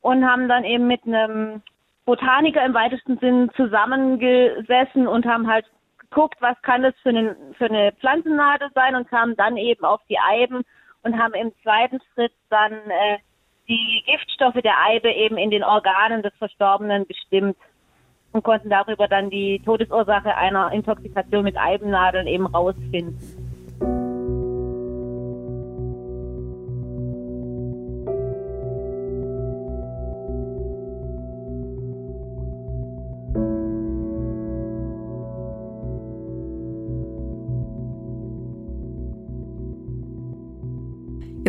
und 0.00 0.24
haben 0.26 0.48
dann 0.48 0.64
eben 0.64 0.86
mit 0.86 1.04
einem 1.06 1.62
Botaniker 2.10 2.66
im 2.66 2.74
weitesten 2.74 3.18
Sinn 3.18 3.52
zusammengesessen 3.54 5.06
und 5.06 5.26
haben 5.26 5.46
halt 5.46 5.64
geguckt, 5.98 6.34
was 6.40 6.60
kann 6.62 6.82
das 6.82 6.92
für 7.04 7.10
eine, 7.10 7.36
für 7.56 7.66
eine 7.66 7.92
Pflanzennadel 8.00 8.68
sein 8.74 8.96
und 8.96 9.08
kamen 9.08 9.36
dann 9.36 9.56
eben 9.56 9.84
auf 9.84 10.00
die 10.08 10.18
Eiben 10.18 10.62
und 11.04 11.16
haben 11.16 11.34
im 11.34 11.52
zweiten 11.62 12.00
Schritt 12.12 12.32
dann 12.48 12.72
äh, 12.72 13.18
die 13.68 14.02
Giftstoffe 14.06 14.60
der 14.60 14.74
Eibe 14.88 15.12
eben 15.12 15.36
in 15.36 15.52
den 15.52 15.62
Organen 15.62 16.22
des 16.22 16.34
Verstorbenen 16.34 17.06
bestimmt. 17.06 17.56
und 18.32 18.42
konnten 18.42 18.70
darüber 18.70 19.06
dann 19.06 19.30
die 19.30 19.62
Todesursache 19.64 20.36
einer 20.36 20.72
Intoxikation 20.72 21.44
mit 21.44 21.56
Eibennadeln 21.56 22.26
eben 22.26 22.46
rausfinden. 22.46 23.39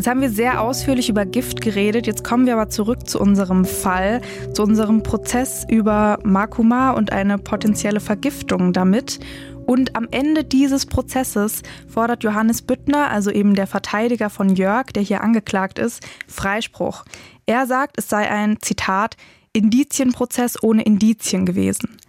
Jetzt 0.02 0.08
haben 0.08 0.22
wir 0.22 0.32
sehr 0.32 0.62
ausführlich 0.62 1.10
über 1.10 1.28
Gift 1.28 1.62
geredet. 1.62 2.08
Jetzt 2.08 2.24
kommen 2.24 2.48
wir 2.48 2.54
aber 2.54 2.70
zurück 2.70 3.08
zu 3.08 3.20
unserem 3.20 3.66
Fall, 3.66 4.22
zu 4.52 4.64
unserem 4.64 5.04
Prozess 5.04 5.64
über 5.70 6.18
Makuma 6.24 6.90
und 6.94 7.12
eine 7.12 7.38
potenzielle 7.38 8.00
Vergiftung 8.00 8.74
damit. 8.74 9.20
Und 9.68 9.96
am 9.96 10.08
Ende 10.10 10.44
dieses 10.44 10.88
Prozesses 10.88 11.62
fordert 11.88 12.24
Johannes 12.24 12.64
Büttner, 12.64 13.12
also 13.12 13.30
eben 13.30 13.54
der 13.54 13.68
Verteidiger 13.68 14.32
von 14.32 14.56
Jörg, 14.56 14.88
der 14.88 15.04
hier 15.04 15.22
angeklagt 15.22 15.78
ist, 15.78 16.02
Freispruch. 16.28 17.06
Er 17.46 17.68
sagt, 17.68 18.00
es 18.00 18.10
sei 18.10 18.28
ein 18.28 18.58
Zitat 18.60 19.18
Indizienprozess 19.54 20.64
ohne 20.64 20.82
Indizien 20.82 21.46
gewesen. 21.46 22.00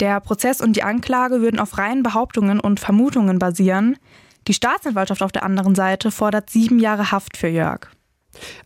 Der 0.00 0.18
Prozess 0.20 0.62
und 0.62 0.76
die 0.76 0.82
Anklage 0.82 1.42
würden 1.42 1.60
auf 1.60 1.76
reinen 1.76 2.02
Behauptungen 2.02 2.58
und 2.58 2.80
Vermutungen 2.80 3.38
basieren. 3.38 3.98
Die 4.46 4.54
Staatsanwaltschaft 4.54 5.22
auf 5.22 5.32
der 5.32 5.42
anderen 5.42 5.74
Seite 5.74 6.10
fordert 6.10 6.50
sieben 6.50 6.78
Jahre 6.78 7.10
Haft 7.10 7.36
für 7.36 7.48
Jörg. 7.48 7.88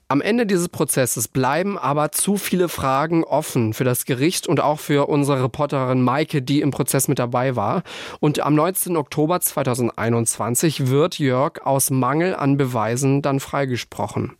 Am 0.08 0.20
Ende 0.22 0.46
dieses 0.46 0.68
Prozesses 0.68 1.28
bleiben 1.28 1.78
aber 1.78 2.10
zu 2.12 2.36
viele 2.36 2.68
Fragen 2.68 3.24
offen 3.24 3.74
für 3.74 3.84
das 3.84 4.06
Gericht 4.06 4.46
und 4.46 4.60
auch 4.60 4.80
für 4.80 5.08
unsere 5.08 5.44
Reporterin 5.44 6.02
Maike, 6.02 6.40
die 6.40 6.62
im 6.62 6.70
Prozess 6.70 7.06
mit 7.06 7.18
dabei 7.18 7.56
war. 7.56 7.82
Und 8.18 8.40
am 8.40 8.54
19. 8.54 8.96
Oktober 8.96 9.40
2021 9.40 10.88
wird 10.88 11.18
Jörg 11.18 11.64
aus 11.64 11.90
Mangel 11.90 12.34
an 12.34 12.56
Beweisen 12.56 13.20
dann 13.20 13.40
freigesprochen. 13.40 14.32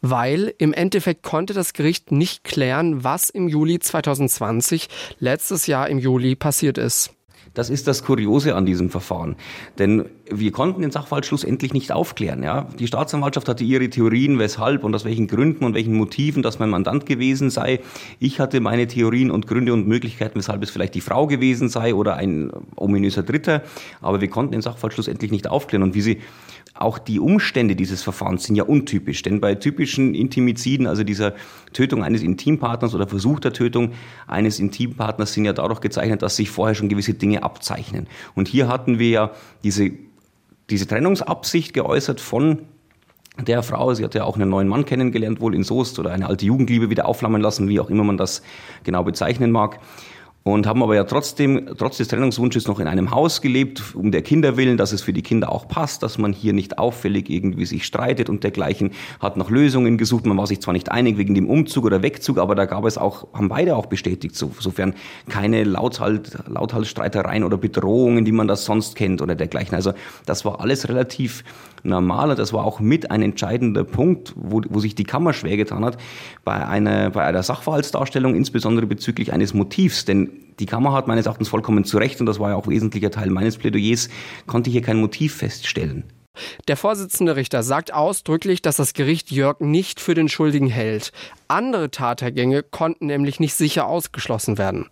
Weil 0.00 0.54
im 0.58 0.72
Endeffekt 0.72 1.22
konnte 1.22 1.54
das 1.54 1.72
Gericht 1.72 2.12
nicht 2.12 2.44
klären, 2.44 3.04
was 3.04 3.30
im 3.30 3.48
Juli 3.48 3.78
2020, 3.78 4.88
letztes 5.18 5.66
Jahr 5.66 5.88
im 5.88 5.98
Juli, 5.98 6.36
passiert 6.36 6.78
ist. 6.78 7.14
Das 7.54 7.70
ist 7.70 7.86
das 7.86 8.02
Kuriose 8.04 8.54
an 8.56 8.66
diesem 8.66 8.90
Verfahren. 8.90 9.36
Denn 9.78 10.06
wir 10.30 10.50
konnten 10.50 10.82
den 10.82 10.90
Sachverhalt 10.90 11.24
schlussendlich 11.24 11.72
nicht 11.72 11.92
aufklären. 11.92 12.42
Ja? 12.42 12.68
Die 12.78 12.86
Staatsanwaltschaft 12.86 13.48
hatte 13.48 13.62
ihre 13.62 13.88
Theorien, 13.88 14.38
weshalb 14.38 14.82
und 14.82 14.94
aus 14.94 15.04
welchen 15.04 15.28
Gründen 15.28 15.64
und 15.64 15.74
welchen 15.74 15.94
Motiven 15.94 16.42
dass 16.42 16.58
mein 16.58 16.70
Mandant 16.70 17.06
gewesen 17.06 17.50
sei. 17.50 17.80
Ich 18.18 18.40
hatte 18.40 18.60
meine 18.60 18.88
Theorien 18.88 19.30
und 19.30 19.46
Gründe 19.46 19.72
und 19.72 19.86
Möglichkeiten, 19.86 20.38
weshalb 20.38 20.62
es 20.62 20.70
vielleicht 20.70 20.94
die 20.94 21.00
Frau 21.00 21.26
gewesen 21.28 21.68
sei 21.68 21.94
oder 21.94 22.16
ein 22.16 22.50
ominöser 22.76 23.22
Dritter. 23.22 23.62
Aber 24.00 24.20
wir 24.20 24.28
konnten 24.28 24.52
den 24.52 24.62
Sachverhalt 24.62 24.94
schlussendlich 24.94 25.30
nicht 25.30 25.46
aufklären. 25.46 25.84
Und 25.84 25.94
wie 25.94 26.02
Sie 26.02 26.20
auch 26.74 26.98
die 26.98 27.20
Umstände 27.20 27.76
dieses 27.76 28.02
Verfahrens 28.02 28.44
sind 28.44 28.56
ja 28.56 28.64
untypisch, 28.64 29.22
denn 29.22 29.40
bei 29.40 29.54
typischen 29.54 30.14
Intimiziden, 30.14 30.88
also 30.88 31.04
dieser 31.04 31.34
Tötung 31.72 32.02
eines 32.02 32.22
Intimpartners 32.22 32.94
oder 32.94 33.06
Versuch 33.06 33.38
der 33.38 33.52
Tötung 33.52 33.92
eines 34.26 34.58
Intimpartners, 34.58 35.32
sind 35.32 35.44
ja 35.44 35.52
dadurch 35.52 35.80
gezeichnet, 35.80 36.22
dass 36.22 36.34
sich 36.36 36.50
vorher 36.50 36.74
schon 36.74 36.88
gewisse 36.88 37.14
Dinge 37.14 37.44
abzeichnen. 37.44 38.08
Und 38.34 38.48
hier 38.48 38.66
hatten 38.66 38.98
wir 38.98 39.08
ja 39.08 39.30
diese, 39.62 39.92
diese 40.68 40.88
Trennungsabsicht 40.88 41.74
geäußert 41.74 42.20
von 42.20 42.60
der 43.46 43.62
Frau, 43.62 43.94
sie 43.94 44.04
hatte 44.04 44.18
ja 44.18 44.24
auch 44.24 44.36
einen 44.36 44.50
neuen 44.50 44.68
Mann 44.68 44.84
kennengelernt, 44.84 45.40
wohl 45.40 45.54
in 45.54 45.64
Soest 45.64 45.98
oder 45.98 46.12
eine 46.12 46.26
alte 46.26 46.46
Jugendliebe 46.46 46.90
wieder 46.90 47.06
aufflammen 47.06 47.40
lassen, 47.40 47.68
wie 47.68 47.80
auch 47.80 47.90
immer 47.90 48.04
man 48.04 48.16
das 48.16 48.42
genau 48.82 49.02
bezeichnen 49.04 49.50
mag 49.50 49.80
und 50.44 50.66
haben 50.66 50.82
aber 50.82 50.94
ja 50.94 51.04
trotzdem, 51.04 51.70
trotz 51.78 51.96
des 51.96 52.08
Trennungswunsches 52.08 52.68
noch 52.68 52.78
in 52.78 52.86
einem 52.86 53.10
Haus 53.10 53.40
gelebt, 53.40 53.94
um 53.94 54.12
der 54.12 54.20
Kinder 54.20 54.58
willen, 54.58 54.76
dass 54.76 54.92
es 54.92 55.00
für 55.00 55.14
die 55.14 55.22
Kinder 55.22 55.50
auch 55.50 55.66
passt, 55.66 56.02
dass 56.02 56.18
man 56.18 56.34
hier 56.34 56.52
nicht 56.52 56.78
auffällig 56.78 57.30
irgendwie 57.30 57.64
sich 57.64 57.86
streitet 57.86 58.28
und 58.28 58.44
dergleichen, 58.44 58.90
hat 59.20 59.38
nach 59.38 59.48
Lösungen 59.48 59.96
gesucht. 59.96 60.26
Man 60.26 60.36
war 60.36 60.46
sich 60.46 60.60
zwar 60.60 60.74
nicht 60.74 60.92
einig 60.92 61.16
wegen 61.16 61.34
dem 61.34 61.48
Umzug 61.48 61.86
oder 61.86 62.02
Wegzug, 62.02 62.36
aber 62.36 62.54
da 62.54 62.66
gab 62.66 62.84
es 62.84 62.98
auch, 62.98 63.26
haben 63.32 63.48
beide 63.48 63.74
auch 63.74 63.86
bestätigt, 63.86 64.36
sofern 64.36 64.94
keine 65.30 65.64
Lauthalt, 65.64 66.36
Lauthaltstreitereien 66.46 67.42
oder 67.42 67.56
Bedrohungen, 67.56 68.26
die 68.26 68.32
man 68.32 68.46
das 68.46 68.66
sonst 68.66 68.96
kennt 68.96 69.22
oder 69.22 69.34
dergleichen. 69.34 69.74
Also 69.74 69.94
das 70.26 70.44
war 70.44 70.60
alles 70.60 70.90
relativ 70.90 71.42
normal 71.84 72.30
und 72.30 72.38
das 72.38 72.52
war 72.52 72.64
auch 72.64 72.80
mit 72.80 73.10
ein 73.10 73.22
entscheidender 73.22 73.84
Punkt, 73.84 74.32
wo, 74.36 74.60
wo 74.68 74.80
sich 74.80 74.94
die 74.94 75.04
Kammer 75.04 75.32
schwer 75.32 75.56
getan 75.56 75.84
hat, 75.84 75.98
bei 76.44 76.66
einer, 76.66 77.10
bei 77.10 77.24
einer 77.24 77.42
Sachverhaltsdarstellung, 77.42 78.34
insbesondere 78.34 78.86
bezüglich 78.86 79.32
eines 79.32 79.54
Motivs, 79.54 80.04
denn 80.04 80.33
die 80.58 80.66
Kammer 80.66 80.92
hat 80.92 81.08
meines 81.08 81.26
Erachtens 81.26 81.48
vollkommen 81.48 81.84
zu 81.84 81.98
Recht, 81.98 82.20
und 82.20 82.26
das 82.26 82.38
war 82.38 82.50
ja 82.50 82.56
auch 82.56 82.68
wesentlicher 82.68 83.10
Teil 83.10 83.30
meines 83.30 83.56
Plädoyers, 83.56 84.08
konnte 84.46 84.70
hier 84.70 84.82
kein 84.82 84.98
Motiv 84.98 85.34
feststellen. 85.34 86.04
Der 86.66 86.76
Vorsitzende 86.76 87.36
Richter 87.36 87.62
sagt 87.62 87.92
ausdrücklich, 87.92 88.60
dass 88.60 88.76
das 88.76 88.92
Gericht 88.92 89.30
Jörg 89.30 89.60
nicht 89.60 90.00
für 90.00 90.14
den 90.14 90.28
Schuldigen 90.28 90.66
hält. 90.66 91.12
Andere 91.46 91.90
Tathergänge 91.90 92.64
konnten 92.64 93.06
nämlich 93.06 93.38
nicht 93.38 93.54
sicher 93.54 93.86
ausgeschlossen 93.86 94.58
werden. 94.58 94.86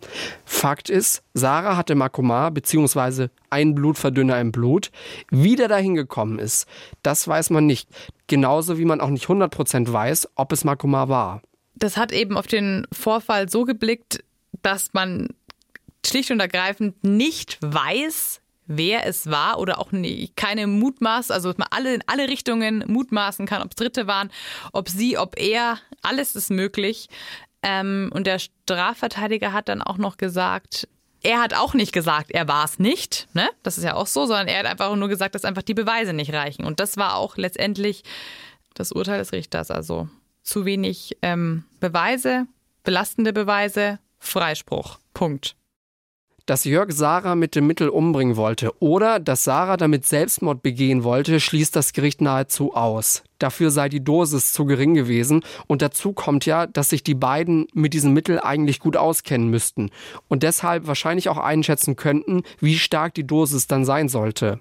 Fakt 0.44 0.88
ist, 0.88 1.24
Sarah 1.34 1.76
hatte 1.76 1.96
Makomar 1.96 2.52
bzw. 2.52 3.28
einen 3.50 3.74
Blutverdünner 3.74 4.40
im 4.40 4.52
Blut. 4.52 4.90
Wie 5.30 5.56
der 5.56 5.68
dahin 5.68 5.94
gekommen 5.94 6.38
ist, 6.38 6.68
das 7.02 7.26
weiß 7.26 7.50
man 7.50 7.66
nicht. 7.66 7.88
Genauso 8.28 8.78
wie 8.78 8.84
man 8.84 9.00
auch 9.00 9.10
nicht 9.10 9.26
100% 9.26 9.92
weiß, 9.92 10.28
ob 10.36 10.52
es 10.52 10.64
Makomar 10.64 11.08
war. 11.08 11.42
Das 11.74 11.96
hat 11.96 12.12
eben 12.12 12.36
auf 12.36 12.46
den 12.46 12.86
Vorfall 12.92 13.48
so 13.48 13.64
geblickt, 13.64 14.22
dass 14.60 14.92
man 14.92 15.28
schlicht 16.04 16.30
und 16.30 16.40
ergreifend 16.40 17.02
nicht 17.04 17.58
weiß, 17.60 18.40
wer 18.66 19.06
es 19.06 19.30
war 19.30 19.58
oder 19.58 19.78
auch 19.78 19.92
nie, 19.92 20.30
keine 20.36 20.66
Mutmaß, 20.66 21.30
also 21.30 21.50
dass 21.50 21.58
man 21.58 21.68
alle 21.70 21.94
in 21.94 22.04
alle 22.06 22.28
Richtungen 22.28 22.84
mutmaßen 22.86 23.46
kann, 23.46 23.62
ob 23.62 23.70
es 23.70 23.76
Dritte 23.76 24.06
waren, 24.06 24.30
ob 24.72 24.88
sie, 24.88 25.18
ob 25.18 25.38
er, 25.38 25.78
alles 26.02 26.36
ist 26.36 26.50
möglich. 26.50 27.08
Ähm, 27.62 28.10
und 28.12 28.26
der 28.26 28.38
Strafverteidiger 28.38 29.52
hat 29.52 29.68
dann 29.68 29.82
auch 29.82 29.98
noch 29.98 30.16
gesagt, 30.16 30.88
er 31.22 31.40
hat 31.40 31.54
auch 31.54 31.74
nicht 31.74 31.92
gesagt, 31.92 32.32
er 32.32 32.48
war 32.48 32.64
es 32.64 32.80
nicht, 32.80 33.28
ne? 33.32 33.48
Das 33.62 33.78
ist 33.78 33.84
ja 33.84 33.94
auch 33.94 34.08
so, 34.08 34.26
sondern 34.26 34.48
er 34.48 34.60
hat 34.60 34.66
einfach 34.66 34.94
nur 34.96 35.08
gesagt, 35.08 35.36
dass 35.36 35.44
einfach 35.44 35.62
die 35.62 35.74
Beweise 35.74 36.12
nicht 36.12 36.32
reichen. 36.32 36.64
Und 36.64 36.80
das 36.80 36.96
war 36.96 37.14
auch 37.16 37.36
letztendlich 37.36 38.02
das 38.74 38.90
Urteil 38.90 39.18
des 39.18 39.32
Richters. 39.32 39.70
Also 39.70 40.08
zu 40.42 40.64
wenig 40.64 41.16
ähm, 41.22 41.64
Beweise, 41.78 42.46
belastende 42.82 43.32
Beweise, 43.32 44.00
Freispruch. 44.22 44.98
Punkt 45.14 45.56
dass 46.46 46.64
Jörg 46.64 46.92
Sarah 46.92 47.34
mit 47.34 47.54
dem 47.54 47.66
Mittel 47.66 47.88
umbringen 47.88 48.36
wollte 48.36 48.72
oder 48.80 49.20
dass 49.20 49.44
Sarah 49.44 49.76
damit 49.76 50.06
Selbstmord 50.06 50.62
begehen 50.62 51.04
wollte, 51.04 51.40
schließt 51.40 51.74
das 51.76 51.92
Gericht 51.92 52.20
nahezu 52.20 52.74
aus. 52.74 53.22
Dafür 53.38 53.70
sei 53.70 53.88
die 53.88 54.02
Dosis 54.02 54.52
zu 54.52 54.64
gering 54.64 54.94
gewesen 54.94 55.44
und 55.66 55.82
dazu 55.82 56.12
kommt 56.12 56.46
ja, 56.46 56.66
dass 56.66 56.90
sich 56.90 57.02
die 57.02 57.14
beiden 57.14 57.66
mit 57.74 57.94
diesem 57.94 58.12
Mittel 58.12 58.40
eigentlich 58.40 58.80
gut 58.80 58.96
auskennen 58.96 59.48
müssten 59.48 59.90
und 60.28 60.42
deshalb 60.42 60.86
wahrscheinlich 60.86 61.28
auch 61.28 61.38
einschätzen 61.38 61.96
könnten, 61.96 62.42
wie 62.60 62.76
stark 62.76 63.14
die 63.14 63.26
Dosis 63.26 63.66
dann 63.66 63.84
sein 63.84 64.08
sollte. 64.08 64.60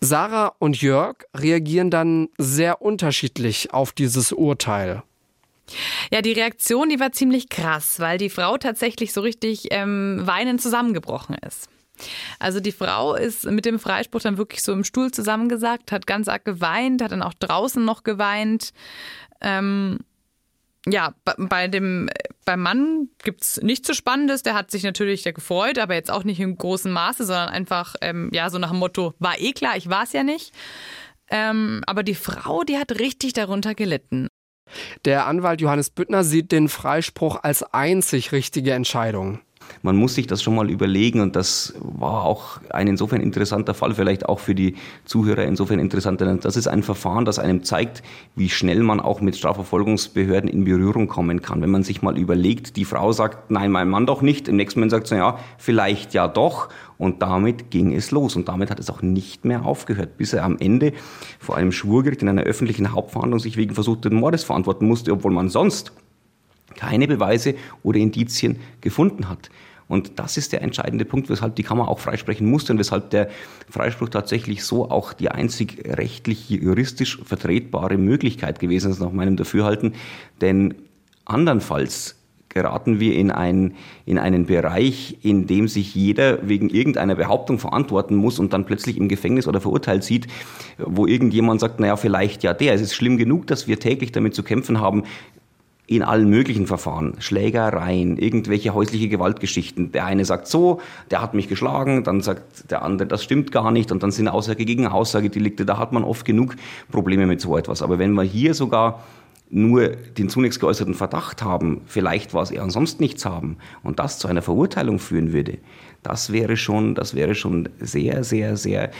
Sarah 0.00 0.54
und 0.58 0.80
Jörg 0.80 1.16
reagieren 1.36 1.90
dann 1.90 2.30
sehr 2.38 2.80
unterschiedlich 2.80 3.74
auf 3.74 3.92
dieses 3.92 4.32
Urteil. 4.32 5.02
Ja, 6.10 6.22
die 6.22 6.32
Reaktion, 6.32 6.88
die 6.88 7.00
war 7.00 7.12
ziemlich 7.12 7.48
krass, 7.48 8.00
weil 8.00 8.18
die 8.18 8.30
Frau 8.30 8.56
tatsächlich 8.56 9.12
so 9.12 9.20
richtig 9.20 9.68
ähm, 9.70 10.20
weinend 10.24 10.60
zusammengebrochen 10.60 11.36
ist. 11.46 11.68
Also 12.38 12.60
die 12.60 12.72
Frau 12.72 13.14
ist 13.14 13.44
mit 13.44 13.64
dem 13.64 13.78
Freispruch 13.78 14.22
dann 14.22 14.38
wirklich 14.38 14.62
so 14.62 14.72
im 14.72 14.84
Stuhl 14.84 15.10
zusammengesagt, 15.10 15.92
hat 15.92 16.06
ganz 16.06 16.28
arg 16.28 16.44
geweint, 16.44 17.02
hat 17.02 17.12
dann 17.12 17.22
auch 17.22 17.34
draußen 17.34 17.84
noch 17.84 18.04
geweint. 18.04 18.70
Ähm, 19.40 19.98
ja, 20.86 21.14
bei 21.36 21.68
dem 21.68 22.08
beim 22.46 22.62
Mann 22.62 23.08
gibt 23.22 23.42
es 23.42 23.60
nichts 23.62 23.86
so 23.86 23.94
Spannendes. 23.94 24.42
Der 24.42 24.54
hat 24.54 24.70
sich 24.70 24.82
natürlich 24.82 25.24
gefreut, 25.24 25.78
aber 25.78 25.94
jetzt 25.94 26.10
auch 26.10 26.24
nicht 26.24 26.40
im 26.40 26.56
großen 26.56 26.90
Maße, 26.90 27.24
sondern 27.26 27.50
einfach 27.50 27.96
ähm, 28.00 28.30
ja 28.32 28.48
so 28.48 28.58
nach 28.58 28.70
dem 28.70 28.78
Motto 28.78 29.14
war 29.18 29.38
eh 29.38 29.52
klar, 29.52 29.76
ich 29.76 29.90
war 29.90 30.04
es 30.04 30.12
ja 30.12 30.22
nicht. 30.22 30.52
Ähm, 31.30 31.82
aber 31.86 32.02
die 32.02 32.14
Frau, 32.14 32.64
die 32.64 32.78
hat 32.78 32.98
richtig 32.98 33.34
darunter 33.34 33.74
gelitten. 33.74 34.28
Der 35.04 35.26
Anwalt 35.26 35.60
Johannes 35.60 35.90
Büttner 35.90 36.24
sieht 36.24 36.52
den 36.52 36.68
Freispruch 36.68 37.42
als 37.42 37.62
einzig 37.62 38.32
richtige 38.32 38.72
Entscheidung. 38.72 39.40
Man 39.82 39.96
muss 39.96 40.14
sich 40.14 40.26
das 40.26 40.42
schon 40.42 40.54
mal 40.54 40.70
überlegen 40.70 41.20
und 41.20 41.36
das 41.36 41.74
war 41.80 42.24
auch 42.24 42.60
ein 42.70 42.88
insofern 42.88 43.20
interessanter 43.20 43.74
Fall, 43.74 43.94
vielleicht 43.94 44.28
auch 44.28 44.38
für 44.38 44.54
die 44.54 44.74
Zuhörer 45.04 45.44
insofern 45.44 45.78
interessant, 45.78 46.20
denn 46.20 46.40
das 46.40 46.56
ist 46.56 46.68
ein 46.68 46.82
Verfahren, 46.82 47.24
das 47.24 47.38
einem 47.38 47.62
zeigt, 47.62 48.02
wie 48.36 48.48
schnell 48.48 48.82
man 48.82 49.00
auch 49.00 49.20
mit 49.20 49.36
Strafverfolgungsbehörden 49.36 50.48
in 50.48 50.64
Berührung 50.64 51.08
kommen 51.08 51.42
kann. 51.42 51.62
Wenn 51.62 51.70
man 51.70 51.82
sich 51.82 52.02
mal 52.02 52.18
überlegt, 52.18 52.76
die 52.76 52.84
Frau 52.84 53.12
sagt, 53.12 53.50
nein, 53.50 53.70
mein 53.70 53.88
Mann 53.88 54.06
doch 54.06 54.22
nicht, 54.22 54.48
im 54.48 54.56
nächsten 54.56 54.80
Moment 54.80 54.92
sagt 54.92 55.06
sie, 55.06 55.16
ja, 55.16 55.38
vielleicht 55.58 56.14
ja 56.14 56.28
doch 56.28 56.68
und 56.98 57.22
damit 57.22 57.70
ging 57.70 57.94
es 57.94 58.10
los 58.10 58.36
und 58.36 58.48
damit 58.48 58.70
hat 58.70 58.78
es 58.78 58.90
auch 58.90 59.00
nicht 59.00 59.46
mehr 59.46 59.64
aufgehört, 59.64 60.18
bis 60.18 60.34
er 60.34 60.44
am 60.44 60.58
Ende 60.58 60.92
vor 61.38 61.56
einem 61.56 61.72
Schwurgericht 61.72 62.22
in 62.22 62.28
einer 62.28 62.42
öffentlichen 62.42 62.92
Hauptverhandlung 62.92 63.40
sich 63.40 63.56
wegen 63.56 63.74
versuchten 63.74 64.14
Mordes 64.14 64.44
verantworten 64.44 64.86
musste, 64.86 65.12
obwohl 65.12 65.32
man 65.32 65.48
sonst 65.48 65.92
keine 66.76 67.06
Beweise 67.06 67.54
oder 67.82 67.98
Indizien 67.98 68.58
gefunden 68.80 69.28
hat. 69.28 69.50
Und 69.90 70.20
das 70.20 70.36
ist 70.36 70.52
der 70.52 70.62
entscheidende 70.62 71.04
Punkt, 71.04 71.28
weshalb 71.30 71.56
die 71.56 71.64
Kammer 71.64 71.88
auch 71.88 71.98
freisprechen 71.98 72.48
musste 72.48 72.72
und 72.72 72.78
weshalb 72.78 73.10
der 73.10 73.28
Freispruch 73.68 74.08
tatsächlich 74.08 74.62
so 74.62 74.88
auch 74.88 75.12
die 75.12 75.32
einzig 75.32 75.82
rechtlich 75.84 76.48
juristisch 76.48 77.18
vertretbare 77.24 77.98
Möglichkeit 77.98 78.60
gewesen 78.60 78.92
ist, 78.92 79.00
nach 79.00 79.10
meinem 79.10 79.36
Dafürhalten. 79.36 79.94
Denn 80.40 80.76
andernfalls 81.24 82.14
geraten 82.50 83.00
wir 83.00 83.16
in, 83.16 83.32
ein, 83.32 83.74
in 84.06 84.18
einen 84.18 84.46
Bereich, 84.46 85.18
in 85.22 85.48
dem 85.48 85.66
sich 85.66 85.94
jeder 85.94 86.46
wegen 86.46 86.68
irgendeiner 86.68 87.16
Behauptung 87.16 87.58
verantworten 87.58 88.14
muss 88.14 88.38
und 88.38 88.52
dann 88.52 88.66
plötzlich 88.66 88.96
im 88.96 89.08
Gefängnis 89.08 89.48
oder 89.48 89.60
verurteilt 89.60 90.04
sieht, 90.04 90.28
wo 90.78 91.06
irgendjemand 91.06 91.60
sagt, 91.60 91.80
naja, 91.80 91.96
vielleicht 91.96 92.42
ja 92.44 92.52
der. 92.52 92.74
Es 92.74 92.80
ist 92.80 92.94
schlimm 92.94 93.16
genug, 93.16 93.46
dass 93.46 93.66
wir 93.66 93.80
täglich 93.80 94.12
damit 94.12 94.34
zu 94.34 94.42
kämpfen 94.42 94.80
haben, 94.80 95.04
in 95.90 96.04
allen 96.04 96.30
möglichen 96.30 96.68
Verfahren, 96.68 97.14
Schlägereien, 97.18 98.16
irgendwelche 98.16 98.72
häusliche 98.74 99.08
Gewaltgeschichten. 99.08 99.90
Der 99.90 100.04
eine 100.04 100.24
sagt 100.24 100.46
so, 100.46 100.80
der 101.10 101.20
hat 101.20 101.34
mich 101.34 101.48
geschlagen, 101.48 102.04
dann 102.04 102.20
sagt 102.20 102.70
der 102.70 102.82
andere, 102.82 103.08
das 103.08 103.24
stimmt 103.24 103.50
gar 103.50 103.72
nicht 103.72 103.90
und 103.90 104.04
dann 104.04 104.12
sind 104.12 104.28
Aussage 104.28 104.64
gegen 104.64 104.86
Aussagedelikte. 104.86 105.66
Da 105.66 105.78
hat 105.78 105.90
man 105.90 106.04
oft 106.04 106.24
genug 106.24 106.54
Probleme 106.92 107.26
mit 107.26 107.40
so 107.40 107.56
etwas. 107.56 107.82
Aber 107.82 107.98
wenn 107.98 108.12
wir 108.12 108.22
hier 108.22 108.54
sogar 108.54 109.02
nur 109.50 109.88
den 109.88 110.28
zunächst 110.28 110.60
geäußerten 110.60 110.94
Verdacht 110.94 111.42
haben, 111.42 111.80
vielleicht 111.86 112.34
was 112.34 112.52
er 112.52 112.62
ansonsten 112.62 113.02
nichts 113.02 113.24
haben 113.24 113.56
und 113.82 113.98
das 113.98 114.20
zu 114.20 114.28
einer 114.28 114.42
Verurteilung 114.42 115.00
führen 115.00 115.32
würde, 115.32 115.58
das 116.04 116.32
wäre 116.32 116.56
schon, 116.56 116.94
das 116.94 117.16
wäre 117.16 117.34
schon 117.34 117.68
sehr, 117.80 118.22
sehr, 118.22 118.56
sehr 118.56 118.92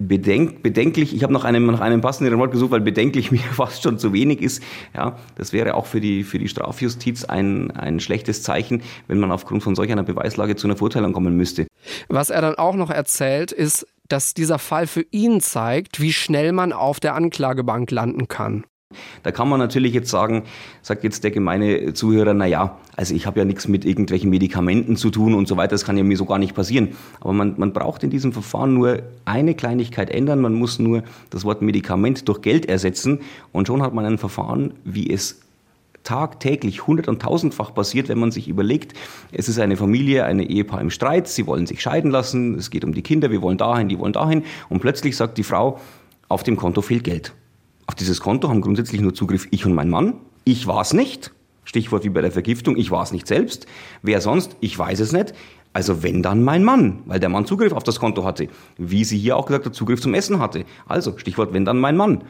bedenk, 0.00 0.62
bedenklich. 0.62 1.14
Ich 1.14 1.22
habe 1.22 1.32
nach 1.32 1.44
einem, 1.44 1.66
nach 1.66 1.80
einem 1.80 2.00
passenderen 2.00 2.40
Wort 2.40 2.50
gesucht, 2.50 2.72
weil 2.72 2.80
bedenklich 2.80 3.30
mir 3.30 3.38
fast 3.38 3.82
schon 3.82 3.98
zu 3.98 4.12
wenig 4.12 4.40
ist. 4.42 4.62
Ja, 4.94 5.16
das 5.36 5.52
wäre 5.52 5.74
auch 5.74 5.86
für 5.86 6.00
die, 6.00 6.24
für 6.24 6.38
die 6.38 6.48
Strafjustiz 6.48 7.24
ein, 7.24 7.70
ein 7.72 8.00
schlechtes 8.00 8.42
Zeichen, 8.42 8.82
wenn 9.06 9.20
man 9.20 9.30
aufgrund 9.30 9.62
von 9.62 9.76
solch 9.76 9.92
einer 9.92 10.02
Beweislage 10.02 10.56
zu 10.56 10.66
einer 10.66 10.76
Verurteilung 10.76 11.12
kommen 11.12 11.36
müsste. 11.36 11.66
Was 12.08 12.30
er 12.30 12.40
dann 12.40 12.56
auch 12.56 12.74
noch 12.74 12.90
erzählt, 12.90 13.52
ist, 13.52 13.86
dass 14.08 14.34
dieser 14.34 14.58
Fall 14.58 14.86
für 14.86 15.04
ihn 15.10 15.40
zeigt, 15.40 16.00
wie 16.00 16.12
schnell 16.12 16.52
man 16.52 16.72
auf 16.72 16.98
der 16.98 17.14
Anklagebank 17.14 17.90
landen 17.90 18.26
kann. 18.26 18.64
Da 19.22 19.32
kann 19.32 19.48
man 19.48 19.58
natürlich 19.58 19.92
jetzt 19.92 20.10
sagen, 20.10 20.44
sagt 20.82 21.04
jetzt 21.04 21.24
der 21.24 21.30
gemeine 21.30 21.92
Zuhörer, 21.92 22.34
na 22.34 22.46
ja, 22.46 22.78
also 22.96 23.14
ich 23.14 23.26
habe 23.26 23.38
ja 23.40 23.44
nichts 23.44 23.68
mit 23.68 23.84
irgendwelchen 23.84 24.30
Medikamenten 24.30 24.96
zu 24.96 25.10
tun 25.10 25.34
und 25.34 25.46
so 25.46 25.56
weiter, 25.56 25.70
das 25.70 25.84
kann 25.84 25.96
ja 25.96 26.04
mir 26.04 26.16
so 26.16 26.24
gar 26.24 26.38
nicht 26.38 26.54
passieren. 26.54 26.96
Aber 27.20 27.32
man, 27.32 27.54
man 27.56 27.72
braucht 27.72 28.02
in 28.02 28.10
diesem 28.10 28.32
Verfahren 28.32 28.74
nur 28.74 29.02
eine 29.24 29.54
Kleinigkeit 29.54 30.10
ändern, 30.10 30.40
man 30.40 30.54
muss 30.54 30.78
nur 30.78 31.02
das 31.30 31.44
Wort 31.44 31.62
Medikament 31.62 32.28
durch 32.28 32.42
Geld 32.42 32.66
ersetzen 32.66 33.20
und 33.52 33.66
schon 33.66 33.82
hat 33.82 33.94
man 33.94 34.04
ein 34.04 34.18
Verfahren, 34.18 34.74
wie 34.84 35.10
es 35.10 35.40
tagtäglich 36.02 36.86
hundert- 36.86 37.08
und 37.08 37.20
tausendfach 37.20 37.74
passiert, 37.74 38.08
wenn 38.08 38.18
man 38.18 38.30
sich 38.30 38.48
überlegt, 38.48 38.94
es 39.32 39.50
ist 39.50 39.58
eine 39.58 39.76
Familie, 39.76 40.24
eine 40.24 40.48
Ehepaar 40.48 40.80
im 40.80 40.88
Streit, 40.88 41.28
sie 41.28 41.46
wollen 41.46 41.66
sich 41.66 41.82
scheiden 41.82 42.10
lassen, 42.10 42.54
es 42.54 42.70
geht 42.70 42.84
um 42.84 42.94
die 42.94 43.02
Kinder, 43.02 43.30
wir 43.30 43.42
wollen 43.42 43.58
dahin, 43.58 43.88
die 43.88 43.98
wollen 43.98 44.14
dahin 44.14 44.44
und 44.70 44.80
plötzlich 44.80 45.14
sagt 45.16 45.36
die 45.36 45.42
Frau, 45.42 45.78
auf 46.28 46.42
dem 46.42 46.56
Konto 46.56 46.80
fehlt 46.80 47.04
Geld. 47.04 47.34
Auf 47.90 47.96
dieses 47.96 48.20
Konto 48.20 48.48
haben 48.48 48.60
grundsätzlich 48.60 49.00
nur 49.00 49.14
Zugriff 49.14 49.48
ich 49.50 49.66
und 49.66 49.74
mein 49.74 49.90
Mann. 49.90 50.14
Ich 50.44 50.68
war 50.68 50.80
es 50.80 50.92
nicht. 50.92 51.32
Stichwort 51.64 52.04
wie 52.04 52.08
bei 52.08 52.20
der 52.20 52.30
Vergiftung, 52.30 52.76
ich 52.76 52.92
war 52.92 53.02
es 53.02 53.10
nicht 53.10 53.26
selbst. 53.26 53.66
Wer 54.00 54.20
sonst? 54.20 54.56
Ich 54.60 54.78
weiß 54.78 55.00
es 55.00 55.10
nicht. 55.10 55.34
Also 55.72 56.04
wenn 56.04 56.22
dann 56.22 56.44
mein 56.44 56.62
Mann, 56.62 57.00
weil 57.06 57.18
der 57.18 57.30
Mann 57.30 57.46
Zugriff 57.46 57.72
auf 57.72 57.82
das 57.82 57.98
Konto 57.98 58.22
hatte. 58.22 58.46
Wie 58.78 59.02
sie 59.02 59.18
hier 59.18 59.36
auch 59.36 59.44
gesagt 59.44 59.66
hat, 59.66 59.74
Zugriff 59.74 60.00
zum 60.00 60.14
Essen 60.14 60.38
hatte. 60.38 60.66
Also 60.86 61.18
Stichwort 61.18 61.52
wenn 61.52 61.64
dann 61.64 61.80
mein 61.80 61.96
Mann. 61.96 62.22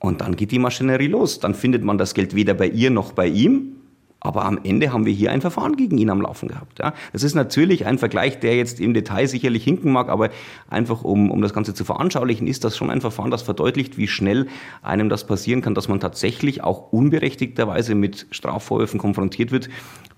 Und 0.00 0.22
dann 0.22 0.34
geht 0.34 0.50
die 0.50 0.58
Maschinerie 0.58 1.06
los. 1.06 1.38
Dann 1.38 1.54
findet 1.54 1.84
man 1.84 1.96
das 1.96 2.12
Geld 2.12 2.34
weder 2.34 2.54
bei 2.54 2.66
ihr 2.66 2.90
noch 2.90 3.12
bei 3.12 3.28
ihm. 3.28 3.76
Aber 4.24 4.46
am 4.46 4.58
Ende 4.64 4.90
haben 4.90 5.04
wir 5.04 5.12
hier 5.12 5.30
ein 5.30 5.42
Verfahren 5.42 5.76
gegen 5.76 5.98
ihn 5.98 6.08
am 6.08 6.22
Laufen 6.22 6.48
gehabt. 6.48 6.78
Ja. 6.78 6.94
Das 7.12 7.22
ist 7.22 7.34
natürlich 7.34 7.84
ein 7.84 7.98
Vergleich, 7.98 8.40
der 8.40 8.56
jetzt 8.56 8.80
im 8.80 8.94
Detail 8.94 9.28
sicherlich 9.28 9.62
hinken 9.62 9.92
mag, 9.92 10.08
aber 10.08 10.30
einfach 10.70 11.04
um, 11.04 11.30
um 11.30 11.42
das 11.42 11.52
Ganze 11.52 11.74
zu 11.74 11.84
veranschaulichen, 11.84 12.46
ist 12.46 12.64
das 12.64 12.74
schon 12.74 12.88
ein 12.88 13.02
Verfahren, 13.02 13.30
das 13.30 13.42
verdeutlicht, 13.42 13.98
wie 13.98 14.08
schnell 14.08 14.46
einem 14.80 15.10
das 15.10 15.26
passieren 15.26 15.60
kann, 15.60 15.74
dass 15.74 15.88
man 15.88 16.00
tatsächlich 16.00 16.64
auch 16.64 16.90
unberechtigterweise 16.90 17.94
mit 17.94 18.26
Strafvorwürfen 18.30 18.98
konfrontiert 18.98 19.52
wird 19.52 19.68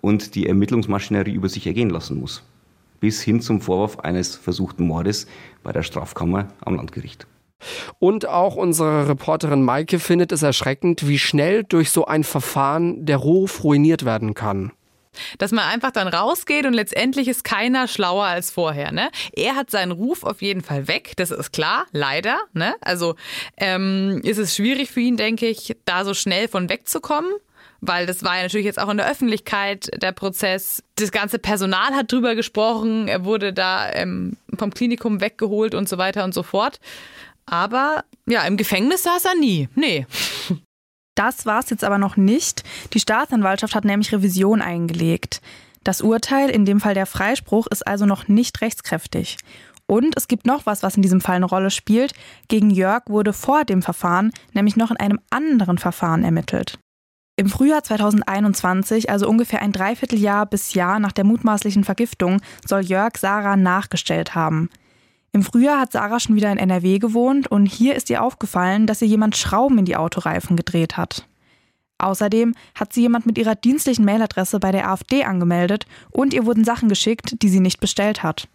und 0.00 0.36
die 0.36 0.46
Ermittlungsmaschinerie 0.46 1.32
über 1.32 1.48
sich 1.48 1.66
ergehen 1.66 1.90
lassen 1.90 2.20
muss. 2.20 2.44
Bis 3.00 3.20
hin 3.20 3.40
zum 3.40 3.60
Vorwurf 3.60 3.98
eines 3.98 4.36
versuchten 4.36 4.86
Mordes 4.86 5.26
bei 5.64 5.72
der 5.72 5.82
Strafkammer 5.82 6.46
am 6.64 6.76
Landgericht. 6.76 7.26
Und 7.98 8.26
auch 8.26 8.56
unsere 8.56 9.08
Reporterin 9.08 9.62
Maike 9.62 9.98
findet 9.98 10.32
es 10.32 10.42
erschreckend, 10.42 11.08
wie 11.08 11.18
schnell 11.18 11.64
durch 11.64 11.90
so 11.90 12.06
ein 12.06 12.24
Verfahren 12.24 13.06
der 13.06 13.16
Ruf 13.16 13.64
ruiniert 13.64 14.04
werden 14.04 14.34
kann. 14.34 14.72
Dass 15.38 15.50
man 15.50 15.64
einfach 15.64 15.92
dann 15.92 16.08
rausgeht 16.08 16.66
und 16.66 16.74
letztendlich 16.74 17.28
ist 17.28 17.42
keiner 17.42 17.88
schlauer 17.88 18.24
als 18.24 18.50
vorher. 18.50 18.92
Ne? 18.92 19.10
Er 19.32 19.54
hat 19.56 19.70
seinen 19.70 19.92
Ruf 19.92 20.24
auf 20.24 20.42
jeden 20.42 20.62
Fall 20.62 20.88
weg, 20.88 21.12
das 21.16 21.30
ist 21.30 21.52
klar, 21.52 21.86
leider. 21.92 22.38
Ne? 22.52 22.74
Also 22.82 23.14
ähm, 23.56 24.20
ist 24.24 24.38
es 24.38 24.54
schwierig 24.54 24.90
für 24.90 25.00
ihn, 25.00 25.16
denke 25.16 25.46
ich, 25.46 25.74
da 25.86 26.04
so 26.04 26.12
schnell 26.12 26.48
von 26.48 26.68
wegzukommen 26.68 27.30
weil 27.80 28.06
das 28.06 28.22
war 28.24 28.36
ja 28.36 28.42
natürlich 28.42 28.66
jetzt 28.66 28.80
auch 28.80 28.88
in 28.88 28.96
der 28.96 29.10
Öffentlichkeit 29.10 29.90
der 30.02 30.12
Prozess. 30.12 30.82
Das 30.96 31.12
ganze 31.12 31.38
Personal 31.38 31.94
hat 31.94 32.10
drüber 32.10 32.34
gesprochen, 32.34 33.08
er 33.08 33.24
wurde 33.24 33.52
da 33.52 33.90
ähm, 33.92 34.36
vom 34.58 34.72
Klinikum 34.72 35.20
weggeholt 35.20 35.74
und 35.74 35.88
so 35.88 35.98
weiter 35.98 36.24
und 36.24 36.34
so 36.34 36.42
fort. 36.42 36.80
Aber 37.46 38.04
ja, 38.26 38.42
im 38.42 38.56
Gefängnis 38.56 39.04
saß 39.04 39.24
er 39.24 39.34
nie. 39.36 39.68
Nee. 39.74 40.06
Das 41.14 41.46
war 41.46 41.60
es 41.60 41.70
jetzt 41.70 41.84
aber 41.84 41.98
noch 41.98 42.16
nicht. 42.16 42.62
Die 42.92 43.00
Staatsanwaltschaft 43.00 43.74
hat 43.74 43.84
nämlich 43.84 44.12
Revision 44.12 44.60
eingelegt. 44.60 45.40
Das 45.82 46.02
Urteil, 46.02 46.50
in 46.50 46.64
dem 46.64 46.80
Fall 46.80 46.94
der 46.94 47.06
Freispruch, 47.06 47.68
ist 47.68 47.86
also 47.86 48.06
noch 48.06 48.28
nicht 48.28 48.60
rechtskräftig. 48.60 49.38
Und 49.86 50.16
es 50.16 50.26
gibt 50.26 50.46
noch 50.46 50.66
was, 50.66 50.82
was 50.82 50.96
in 50.96 51.02
diesem 51.02 51.20
Fall 51.20 51.36
eine 51.36 51.46
Rolle 51.46 51.70
spielt. 51.70 52.12
Gegen 52.48 52.70
Jörg 52.70 53.04
wurde 53.06 53.32
vor 53.32 53.64
dem 53.64 53.82
Verfahren 53.82 54.32
nämlich 54.52 54.76
noch 54.76 54.90
in 54.90 54.96
einem 54.96 55.20
anderen 55.30 55.78
Verfahren 55.78 56.24
ermittelt. 56.24 56.78
Im 57.38 57.48
Frühjahr 57.48 57.84
2021, 57.84 59.10
also 59.10 59.28
ungefähr 59.28 59.62
ein 59.62 59.72
Dreivierteljahr 59.72 60.46
bis 60.46 60.74
Jahr 60.74 60.98
nach 60.98 61.12
der 61.12 61.24
mutmaßlichen 61.24 61.84
Vergiftung, 61.84 62.40
soll 62.66 62.80
Jörg 62.80 63.16
Sarah 63.18 63.56
nachgestellt 63.56 64.34
haben. 64.34 64.70
Im 65.36 65.42
Frühjahr 65.42 65.80
hat 65.80 65.92
Sarah 65.92 66.18
schon 66.18 66.34
wieder 66.34 66.50
in 66.50 66.56
NRW 66.56 66.98
gewohnt 66.98 67.46
und 67.46 67.66
hier 67.66 67.94
ist 67.94 68.08
ihr 68.08 68.22
aufgefallen, 68.22 68.86
dass 68.86 69.02
ihr 69.02 69.08
jemand 69.08 69.36
Schrauben 69.36 69.76
in 69.76 69.84
die 69.84 69.96
Autoreifen 69.96 70.56
gedreht 70.56 70.96
hat. 70.96 71.26
Außerdem 71.98 72.54
hat 72.74 72.94
sie 72.94 73.02
jemand 73.02 73.26
mit 73.26 73.36
ihrer 73.36 73.54
dienstlichen 73.54 74.06
Mailadresse 74.06 74.58
bei 74.60 74.72
der 74.72 74.88
AfD 74.88 75.24
angemeldet 75.24 75.84
und 76.10 76.32
ihr 76.32 76.46
wurden 76.46 76.64
Sachen 76.64 76.88
geschickt, 76.88 77.42
die 77.42 77.50
sie 77.50 77.60
nicht 77.60 77.80
bestellt 77.80 78.22
hat. 78.22 78.48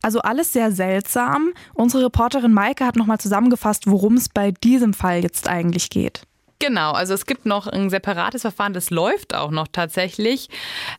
Also 0.00 0.20
alles 0.20 0.52
sehr 0.52 0.70
seltsam. 0.70 1.50
Unsere 1.74 2.04
Reporterin 2.04 2.52
Maike 2.52 2.86
hat 2.86 2.94
nochmal 2.94 3.18
zusammengefasst, 3.18 3.90
worum 3.90 4.14
es 4.14 4.28
bei 4.28 4.52
diesem 4.52 4.94
Fall 4.94 5.24
jetzt 5.24 5.48
eigentlich 5.48 5.90
geht. 5.90 6.22
Genau, 6.60 6.92
also 6.92 7.14
es 7.14 7.26
gibt 7.26 7.46
noch 7.46 7.66
ein 7.66 7.90
separates 7.90 8.42
Verfahren, 8.42 8.74
das 8.74 8.90
läuft 8.90 9.34
auch 9.34 9.50
noch 9.50 9.66
tatsächlich, 9.66 10.50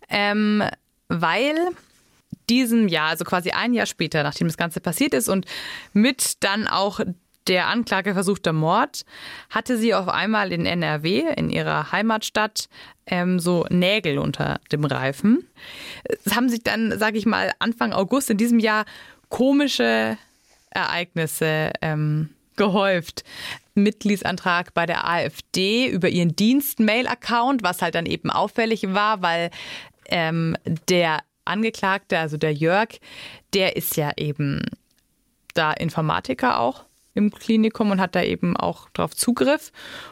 ähm, 0.10 0.64
weil 1.08 1.56
diesem 2.50 2.88
Jahr, 2.88 3.10
also 3.10 3.26
quasi 3.26 3.52
ein 3.52 3.74
Jahr 3.74 3.86
später, 3.86 4.24
nachdem 4.24 4.48
das 4.48 4.58
Ganze 4.58 4.80
passiert 4.80 5.14
ist 5.14 5.30
und 5.30 5.46
mit 5.94 6.44
dann 6.44 6.68
auch 6.68 7.00
der 7.48 7.68
Anklage 7.68 8.14
versuchter 8.14 8.54
Mord, 8.54 9.06
hatte 9.50 9.78
sie 9.78 9.94
auf 9.94 10.08
einmal 10.08 10.52
in 10.52 10.66
NRW, 10.66 11.24
in 11.36 11.50
ihrer 11.50 11.92
Heimatstadt, 11.92 12.68
ähm, 13.06 13.40
so 13.40 13.66
Nägel 13.70 14.20
unter 14.20 14.60
dem 14.72 14.84
Reifen. 14.84 15.48
Es 16.26 16.36
haben 16.36 16.50
sich 16.50 16.64
dann, 16.64 16.98
sage 17.00 17.18
ich 17.18 17.26
mal, 17.26 17.54
Anfang 17.60 17.94
August 17.94 18.30
in 18.30 18.38
diesem 18.38 18.60
Jahr 18.60 18.86
komische 19.30 20.18
Ereignisse 20.72 21.72
ähm, 21.82 22.30
gehäuft. 22.56 23.24
Mitgliedsantrag 23.76 24.74
bei 24.74 24.86
der 24.86 25.08
AfD 25.08 25.88
über 25.88 26.10
ihren 26.10 26.36
Dienst-Mail-Account, 26.36 27.64
was 27.64 27.82
halt 27.82 27.96
dann 27.96 28.08
eben 28.08 28.32
auffällig 28.32 28.94
war, 28.94 29.22
weil 29.22 29.52
ähm, 30.10 30.58
der 30.90 31.20
Angeklagte, 31.48 32.18
also 32.20 32.38
der 32.38 32.54
Jörg, 32.54 33.00
der 33.54 33.76
ist 33.76 33.98
ja 33.98 34.12
eben 34.18 34.62
da 35.54 35.74
Informatiker 35.74 36.60
auch 36.60 36.86
im 37.14 37.32
Klinikum 37.32 37.92
und 37.92 38.00
hat 38.00 38.16
da 38.16 38.22
eben 38.22 38.56
auch 38.56 38.90
drauf 38.92 39.16
Zugriff. 39.16 39.72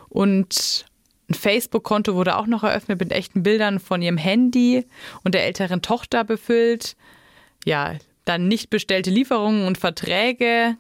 Und 0.10 0.86
ein 1.30 1.34
Facebook-Konto 1.34 2.16
wurde 2.16 2.38
auch 2.38 2.48
noch 2.48 2.64
eröffnet 2.64 3.00
mit 3.00 3.12
echten 3.12 3.44
Bildern 3.44 3.80
von 3.80 4.02
ihrem 4.02 4.18
Handy 4.18 4.86
und 5.24 5.36
der 5.36 5.46
älteren 5.46 5.82
Tochter 5.82 6.24
befüllt. 6.24 6.96
Ja, 7.64 7.96
dann 8.26 8.48
nicht 8.48 8.70
bestellte 8.70 9.12
Lieferungen 9.12 9.68
und 9.68 9.78
Verträge 9.78 10.78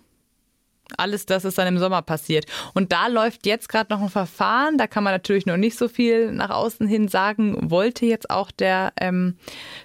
alles 0.97 1.25
das 1.25 1.45
ist 1.45 1.57
dann 1.57 1.67
im 1.67 1.79
Sommer 1.79 2.01
passiert. 2.01 2.45
Und 2.73 2.91
da 2.91 3.07
läuft 3.07 3.45
jetzt 3.45 3.69
gerade 3.69 3.93
noch 3.93 4.01
ein 4.01 4.09
Verfahren. 4.09 4.77
Da 4.77 4.88
kann 4.88 5.03
man 5.03 5.13
natürlich 5.13 5.45
noch 5.45 5.57
nicht 5.57 5.77
so 5.77 5.88
viel 5.88 6.31
nach 6.31 6.49
außen 6.49 6.88
hin 6.88 7.07
sagen. 7.07 7.69
Wollte 7.69 8.05
jetzt 8.05 8.29
auch 8.29 8.51
der 8.51 8.93
ähm, 8.99 9.38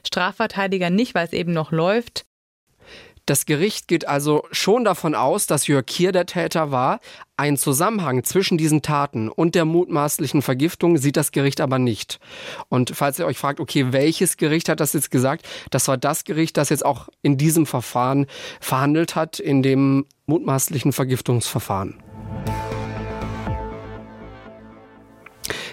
Strafverteidiger 0.07 0.91
nicht, 0.91 1.15
weil 1.15 1.27
es 1.27 1.33
eben 1.33 1.53
noch 1.53 1.73
läuft. 1.73 2.25
Das 3.31 3.47
Gericht 3.47 3.87
geht 3.87 4.09
also 4.09 4.43
schon 4.51 4.83
davon 4.83 5.15
aus, 5.15 5.47
dass 5.47 5.69
Jörg 5.69 5.87
Kier 5.87 6.11
der 6.11 6.27
Täter 6.27 6.73
war. 6.73 6.99
Ein 7.37 7.57
Zusammenhang 7.57 8.25
zwischen 8.25 8.59
diesen 8.59 8.83
Taten 8.83 9.29
und 9.29 9.55
der 9.55 9.65
mutmaßlichen 9.65 10.43
Vergiftung 10.43 10.99
sieht 10.99 11.17
das 11.17 11.31
Gericht 11.31 11.61
aber 11.61 11.79
nicht. 11.79 12.19
Und 12.69 12.91
falls 12.93 13.21
ihr 13.21 13.27
euch 13.27 13.39
fragt, 13.39 13.61
okay, 13.61 13.93
welches 13.93 14.37
Gericht 14.37 14.69
hat 14.69 14.81
das 14.81 14.95
jetzt 14.95 15.13
gesagt? 15.13 15.47
Das 15.71 15.87
war 15.87 15.97
das 15.97 16.25
Gericht, 16.25 16.57
das 16.57 16.71
jetzt 16.71 16.85
auch 16.85 17.09
in 17.23 17.39
diesem 17.39 17.67
Verfahren 17.67 18.27
verhandelt 18.61 19.15
hat, 19.15 19.39
in 19.39 19.63
dem 19.63 20.07
mutmaßlichen 20.31 20.93
Vergiftungsverfahren. 20.93 21.97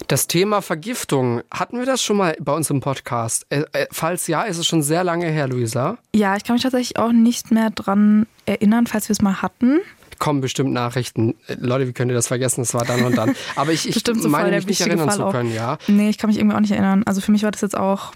Das 0.08 0.28
Thema 0.28 0.62
Vergiftung, 0.62 1.42
hatten 1.52 1.80
wir 1.80 1.86
das 1.86 2.02
schon 2.02 2.18
mal 2.18 2.36
bei 2.40 2.54
uns 2.54 2.70
im 2.70 2.80
Podcast? 2.80 3.46
Äh, 3.50 3.66
äh, 3.74 3.88
falls 3.92 4.28
ja, 4.28 4.44
ist 4.44 4.58
es 4.58 4.66
schon 4.66 4.82
sehr 4.82 5.04
lange 5.04 5.28
her, 5.28 5.50
Luisa. 5.50 5.98
Ja, 6.16 6.38
ich 6.38 6.46
kann 6.46 6.54
mich 6.54 6.64
tatsächlich 6.64 6.98
auch 6.98 7.12
nicht 7.12 7.52
mehr 7.52 7.72
dran 7.72 8.26
erinnern, 8.46 8.88
falls 8.88 9.10
wir 9.10 9.14
es 9.14 9.22
mal 9.22 9.42
hatten 9.42 9.80
kommen 10.20 10.42
bestimmt 10.42 10.74
Nachrichten. 10.74 11.36
Äh, 11.48 11.58
Leute, 11.60 11.88
wie 11.88 11.94
könnt 11.94 12.10
ihr 12.12 12.16
das 12.16 12.28
vergessen? 12.28 12.62
Es 12.62 12.74
war 12.74 12.86
dann 12.86 13.04
und 13.04 13.16
dann. 13.16 13.36
Aber 13.56 13.72
ich, 13.72 13.88
ich 13.88 14.04
meine 14.28 14.56
mich 14.56 14.66
nicht 14.66 14.82
erinnern 14.82 15.10
Fall 15.10 15.18
zu 15.18 15.30
können, 15.30 15.54
ja. 15.54 15.78
Nee, 15.88 16.10
ich 16.10 16.18
kann 16.18 16.30
mich 16.30 16.40
irgendwie 16.40 16.56
auch 16.56 16.60
nicht 16.60 16.72
erinnern. 16.72 17.04
Also 17.06 17.22
für 17.22 17.32
mich 17.32 17.44
war 17.44 17.52
das 17.52 17.62
jetzt 17.62 17.78
auch 17.78 18.14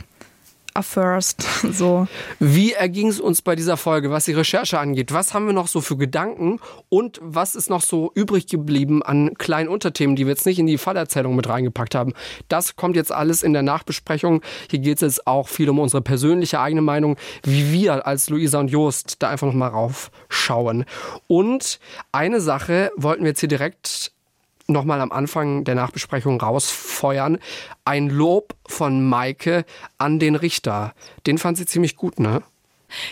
a 0.74 0.82
first. 0.82 1.48
So. 1.72 2.08
Wie 2.40 2.74
erging 2.74 3.08
es 3.08 3.20
uns 3.20 3.42
bei 3.42 3.56
dieser 3.56 3.78
Folge, 3.78 4.12
was 4.12 4.26
die 4.26 4.34
Recherche 4.34 4.80
angeht? 4.80 5.14
Was 5.14 5.34
haben 5.34 5.46
wir 5.46 5.54
noch 5.54 5.68
so 5.68 5.80
für 5.80 5.96
Gedanken 5.96 6.60
und 6.90 7.20
was 7.22 7.56
ist 7.56 7.70
noch 7.70 7.82
so 7.82 8.12
übrig 8.14 8.48
geblieben 8.48 9.02
an 9.04 9.36
kleinen 9.36 9.70
Unterthemen, 9.70 10.16
die 10.16 10.26
wir 10.26 10.32
jetzt 10.32 10.46
nicht 10.46 10.60
in 10.60 10.68
die 10.68 10.78
Fallerzählung 10.78 11.36
mit 11.36 11.48
reingepackt 11.48 11.96
haben? 11.96 12.14
Das 12.50 12.76
kommt 12.76 12.96
jetzt 12.96 13.12
alles 13.12 13.44
in 13.44 13.54
der 13.54 13.62
Nachbesprechung. 13.62 14.42
Hier 14.70 14.80
geht 14.80 14.96
es 14.96 15.02
jetzt 15.02 15.28
auch 15.28 15.48
viel 15.48 15.70
um 15.70 15.80
unsere 15.80 16.02
persönliche 16.02 16.60
eigene 16.60 16.82
Meinung, 16.82 17.16
wie 17.44 17.72
wir 17.72 18.06
als 18.06 18.30
Luisa 18.30 18.60
und 18.60 18.70
Jost 18.70 19.18
da 19.20 19.30
einfach 19.30 19.48
nochmal 19.48 19.70
raufschauen. 19.70 20.86
Und 21.28 21.80
eine 22.12 22.42
Sache 22.42 22.92
wollten 22.98 23.24
wir 23.24 23.30
jetzt 23.30 23.40
hier 23.40 23.50
direkt 23.50 24.12
nochmal 24.72 25.02
am 25.02 25.12
Anfang 25.12 25.64
der 25.64 25.76
Nachbesprechung 25.76 26.40
rausfeuern. 26.40 27.40
Ein 27.86 28.10
Lob 28.10 28.56
von 28.68 29.08
Maike 29.08 29.66
an 29.98 30.20
den 30.20 30.36
Richter. 30.36 30.94
Den 31.28 31.38
fand 31.38 31.58
sie 31.58 31.66
ziemlich 31.66 31.96
gut, 31.96 32.20
ne? 32.20 32.42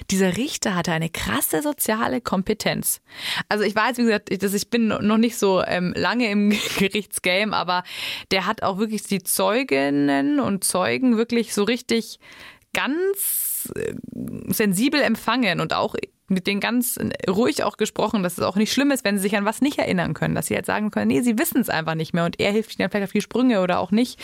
Dieser 0.10 0.38
Richter 0.38 0.76
hatte 0.76 0.92
eine 0.92 1.10
krasse 1.10 1.62
soziale 1.62 2.22
Kompetenz. 2.22 3.02
Also 3.48 3.64
ich 3.64 3.76
weiß, 3.76 3.98
wie 3.98 4.04
gesagt, 4.04 4.32
ich, 4.32 4.42
ich 4.44 4.70
bin 4.70 4.88
noch 4.88 5.18
nicht 5.18 5.38
so 5.38 5.64
ähm, 5.64 5.94
lange 5.96 6.30
im 6.30 6.50
Gerichtsgame, 6.78 7.56
aber 7.56 7.84
der 8.32 8.46
hat 8.46 8.64
auch 8.64 8.78
wirklich 8.78 9.04
die 9.04 9.24
Zeuginnen 9.24 10.40
und 10.40 10.64
Zeugen 10.64 11.18
wirklich 11.18 11.54
so 11.54 11.64
richtig 11.64 12.20
ganz 12.74 13.72
äh, 13.76 13.94
sensibel 14.48 15.02
empfangen 15.02 15.60
und 15.60 15.74
auch 15.74 15.96
mit 16.30 16.48
denen 16.48 16.60
ganz 16.60 17.00
ruhig 17.30 17.64
auch 17.64 17.78
gesprochen, 17.78 18.24
dass 18.24 18.38
es 18.38 18.44
auch 18.44 18.56
nicht 18.56 18.74
schlimm 18.74 18.92
ist, 18.92 19.04
wenn 19.04 19.18
sie 19.18 19.24
sich 19.24 19.38
an 19.38 19.46
was 19.46 19.62
nicht 19.62 19.80
erinnern 19.80 20.14
können, 20.14 20.36
dass 20.36 20.48
sie 20.48 20.56
halt 20.56 20.66
sagen 20.66 20.92
können, 20.92 21.08
nee, 21.08 21.22
sie 21.22 21.38
wissen 21.38 21.62
es 21.62 21.70
einfach 21.70 21.96
nicht 21.96 22.14
mehr 22.14 22.26
und 22.26 22.40
er 22.40 22.52
hilft 22.52 22.78
ihnen 22.80 22.90
vielleicht 22.90 23.10
auf 23.10 23.12
die 23.12 23.22
Sprünge 23.22 23.62
oder 23.62 23.80
auch 23.80 23.92
nicht. 23.92 24.20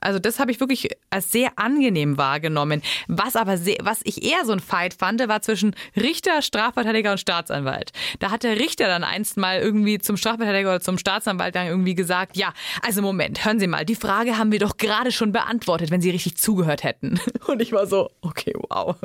Also 0.00 0.18
das 0.18 0.38
habe 0.38 0.50
ich 0.50 0.60
wirklich 0.60 0.90
als 1.10 1.30
sehr 1.30 1.50
angenehm 1.56 2.18
wahrgenommen. 2.18 2.82
Was 3.08 3.36
aber 3.36 3.56
sehr, 3.56 3.78
was 3.82 4.00
ich 4.04 4.22
eher 4.22 4.44
so 4.44 4.52
ein 4.52 4.60
Fight 4.60 4.94
fand, 4.94 5.26
war 5.26 5.42
zwischen 5.42 5.74
Richter, 5.96 6.42
Strafverteidiger 6.42 7.12
und 7.12 7.18
Staatsanwalt. 7.18 7.90
Da 8.20 8.30
hat 8.30 8.44
der 8.44 8.58
Richter 8.58 8.86
dann 8.86 9.04
einst 9.04 9.36
mal 9.36 9.58
irgendwie 9.58 9.98
zum 9.98 10.16
Strafverteidiger 10.16 10.70
oder 10.70 10.80
zum 10.80 10.98
Staatsanwalt 10.98 11.54
dann 11.54 11.66
irgendwie 11.66 11.94
gesagt, 11.94 12.36
ja, 12.36 12.52
also 12.82 13.02
Moment, 13.02 13.44
hören 13.44 13.58
Sie 13.58 13.66
mal, 13.66 13.84
die 13.84 13.96
Frage 13.96 14.38
haben 14.38 14.52
wir 14.52 14.58
doch 14.58 14.76
gerade 14.76 15.10
schon 15.10 15.32
beantwortet, 15.32 15.90
wenn 15.90 16.00
Sie 16.00 16.10
richtig 16.10 16.36
zugehört 16.36 16.84
hätten. 16.84 17.20
Und 17.46 17.60
ich 17.60 17.72
war 17.72 17.86
so, 17.86 18.10
okay, 18.20 18.52
wow. 18.68 18.96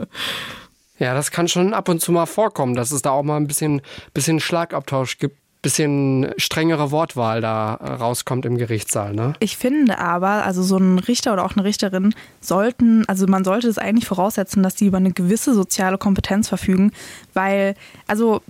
Ja, 1.00 1.14
das 1.14 1.32
kann 1.32 1.48
schon 1.48 1.74
ab 1.74 1.90
und 1.90 2.02
zu 2.02 2.12
mal 2.12 2.26
vorkommen, 2.26 2.76
dass 2.76 2.92
es 2.92 3.02
da 3.02 3.12
auch 3.12 3.24
mal 3.24 3.38
ein 3.38 3.48
bisschen, 3.48 3.82
bisschen 4.14 4.40
Schlagabtausch 4.40 5.18
gibt 5.18 5.38
bisschen 5.64 6.34
strengere 6.38 6.92
Wortwahl 6.92 7.42
da 7.42 7.76
äh, 7.76 7.94
rauskommt 7.94 8.46
im 8.46 8.58
Gerichtssaal. 8.58 9.16
Ne? 9.16 9.34
Ich 9.40 9.58
finde 9.58 9.98
aber, 9.98 10.46
also 10.46 10.62
so 10.62 10.78
ein 10.78 11.00
Richter 11.00 11.34
oder 11.34 11.44
auch 11.44 11.56
eine 11.56 11.64
Richterin 11.64 12.14
sollten, 12.42 13.08
also 13.08 13.26
man 13.26 13.44
sollte 13.44 13.70
es 13.70 13.80
eigentlich 13.80 14.06
voraussetzen, 14.06 14.62
dass 14.62 14.78
sie 14.78 14.86
über 14.86 14.98
eine 14.98 15.14
gewisse 15.14 15.56
soziale 15.56 15.98
Kompetenz 15.98 16.50
verfügen, 16.50 16.92
weil, 17.34 17.76
also 18.06 18.42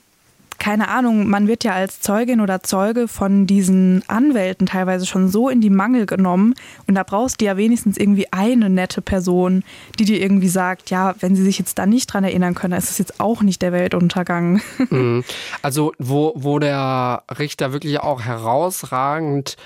keine 0.63 0.87
Ahnung, 0.87 1.27
man 1.27 1.49
wird 1.49 1.65
ja 1.65 1.73
als 1.73 1.99
Zeugin 1.99 2.39
oder 2.39 2.63
Zeuge 2.63 3.09
von 3.09 3.45
diesen 3.45 4.01
Anwälten 4.07 4.65
teilweise 4.65 5.05
schon 5.05 5.27
so 5.27 5.49
in 5.49 5.59
die 5.59 5.69
Mangel 5.69 6.05
genommen 6.05 6.53
und 6.87 6.95
da 6.95 7.03
brauchst 7.03 7.41
du 7.41 7.45
ja 7.45 7.57
wenigstens 7.57 7.97
irgendwie 7.97 8.31
eine 8.31 8.69
nette 8.69 9.01
Person, 9.01 9.65
die 9.99 10.05
dir 10.05 10.21
irgendwie 10.21 10.47
sagt, 10.47 10.89
ja, 10.89 11.15
wenn 11.19 11.35
sie 11.35 11.43
sich 11.43 11.59
jetzt 11.59 11.79
da 11.79 11.85
nicht 11.85 12.07
dran 12.07 12.23
erinnern 12.23 12.53
können, 12.55 12.71
dann 12.71 12.79
ist 12.79 12.89
es 12.89 12.97
jetzt 12.97 13.19
auch 13.19 13.41
nicht 13.41 13.61
der 13.61 13.73
Weltuntergang. 13.73 14.61
Mhm. 14.89 15.25
Also 15.61 15.91
wo, 15.99 16.31
wo 16.35 16.59
der 16.59 17.23
Richter 17.37 17.73
wirklich 17.73 17.99
auch 17.99 18.21
herausragend 18.21 19.57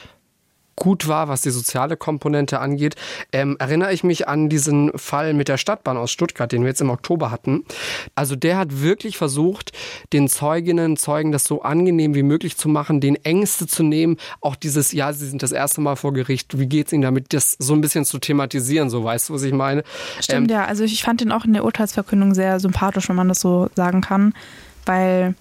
gut 0.78 1.07
war, 1.07 1.28
was 1.28 1.41
die 1.41 1.49
soziale 1.49 1.97
Komponente 1.97 2.59
angeht, 2.59 2.95
ähm, 3.34 3.57
erinnere 3.59 3.91
ich 3.91 4.03
mich 4.03 4.28
an 4.28 4.47
diesen 4.47 4.97
Fall 4.97 5.34
mit 5.34 5.49
der 5.49 5.57
Stadtbahn 5.57 5.97
aus 5.97 6.11
Stuttgart, 6.11 6.49
den 6.51 6.61
wir 6.61 6.69
jetzt 6.69 6.82
im 6.82 6.89
Oktober 6.89 7.32
hatten. 7.32 7.65
Also 8.15 8.36
der 8.38 8.57
hat 8.57 8.82
wirklich 8.82 9.17
versucht, 9.17 9.71
den 10.13 10.30
Zeuginnen, 10.30 10.95
Zeugen 10.95 11.32
das 11.32 11.43
so 11.43 11.63
angenehm 11.63 12.15
wie 12.15 12.23
möglich 12.23 12.57
zu 12.57 12.69
machen, 12.69 13.01
den 13.01 13.15
Ängste 13.15 13.67
zu 13.67 13.84
nehmen, 13.84 14.17
auch 14.39 14.55
dieses, 14.55 14.93
ja, 14.93 15.11
sie 15.11 15.28
sind 15.28 15.43
das 15.43 15.51
erste 15.51 15.82
Mal 15.82 15.95
vor 15.95 16.13
Gericht, 16.13 16.57
wie 16.57 16.67
geht 16.67 16.88
es 16.88 16.93
ihnen 16.93 17.01
damit, 17.01 17.34
das 17.34 17.57
so 17.59 17.73
ein 17.73 17.82
bisschen 17.82 18.05
zu 18.05 18.19
thematisieren, 18.19 18.89
so 18.89 19.03
weißt 19.03 19.30
du, 19.30 19.34
was 19.34 19.43
ich 19.43 19.53
meine? 19.53 19.84
Stimmt, 20.21 20.51
ähm, 20.51 20.57
ja, 20.57 20.65
also 20.65 20.84
ich 20.84 21.03
fand 21.03 21.21
den 21.21 21.32
auch 21.32 21.43
in 21.43 21.53
der 21.53 21.65
Urteilsverkündung 21.65 22.36
sehr 22.36 22.59
sympathisch, 22.59 23.09
wenn 23.09 23.15
man 23.15 23.28
das 23.28 23.39
so 23.39 23.69
sagen 23.75 24.01
kann, 24.01 24.34
weil 24.86 25.34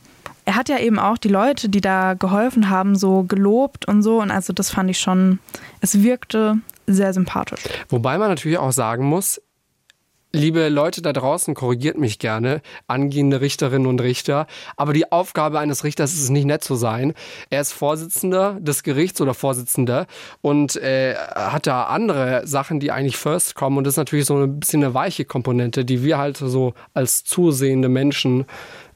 er 0.46 0.54
hat 0.54 0.68
ja 0.68 0.78
eben 0.78 0.98
auch 0.98 1.18
die 1.18 1.28
Leute, 1.28 1.68
die 1.68 1.80
da 1.80 2.14
geholfen 2.14 2.70
haben, 2.70 2.96
so 2.96 3.24
gelobt 3.24 3.86
und 3.86 4.02
so. 4.02 4.22
Und 4.22 4.30
also 4.30 4.52
das 4.52 4.70
fand 4.70 4.88
ich 4.88 4.98
schon, 4.98 5.40
es 5.80 6.02
wirkte 6.02 6.58
sehr 6.86 7.12
sympathisch. 7.12 7.60
Wobei 7.88 8.16
man 8.16 8.28
natürlich 8.28 8.58
auch 8.58 8.72
sagen 8.72 9.04
muss, 9.04 9.40
Liebe 10.36 10.68
Leute 10.68 11.00
da 11.00 11.14
draußen, 11.14 11.54
korrigiert 11.54 11.96
mich 11.96 12.18
gerne, 12.18 12.60
angehende 12.88 13.40
Richterinnen 13.40 13.86
und 13.86 14.02
Richter. 14.02 14.46
Aber 14.76 14.92
die 14.92 15.10
Aufgabe 15.10 15.60
eines 15.60 15.82
Richters 15.82 16.12
ist 16.12 16.24
es 16.24 16.28
nicht 16.28 16.44
nett 16.44 16.62
zu 16.62 16.74
sein. 16.74 17.14
Er 17.48 17.62
ist 17.62 17.72
Vorsitzender 17.72 18.58
des 18.60 18.82
Gerichts 18.82 19.20
oder 19.22 19.32
Vorsitzender 19.32 20.06
und 20.42 20.76
äh, 20.76 21.14
hat 21.14 21.66
da 21.66 21.84
andere 21.84 22.46
Sachen, 22.46 22.80
die 22.80 22.90
eigentlich 22.90 23.16
first 23.16 23.54
kommen. 23.54 23.78
Und 23.78 23.84
das 23.84 23.94
ist 23.94 23.98
natürlich 23.98 24.26
so 24.26 24.36
ein 24.36 24.60
bisschen 24.60 24.84
eine 24.84 24.92
weiche 24.92 25.24
Komponente, 25.24 25.86
die 25.86 26.02
wir 26.02 26.18
halt 26.18 26.36
so 26.36 26.74
als 26.92 27.24
zusehende 27.24 27.88
Menschen 27.88 28.44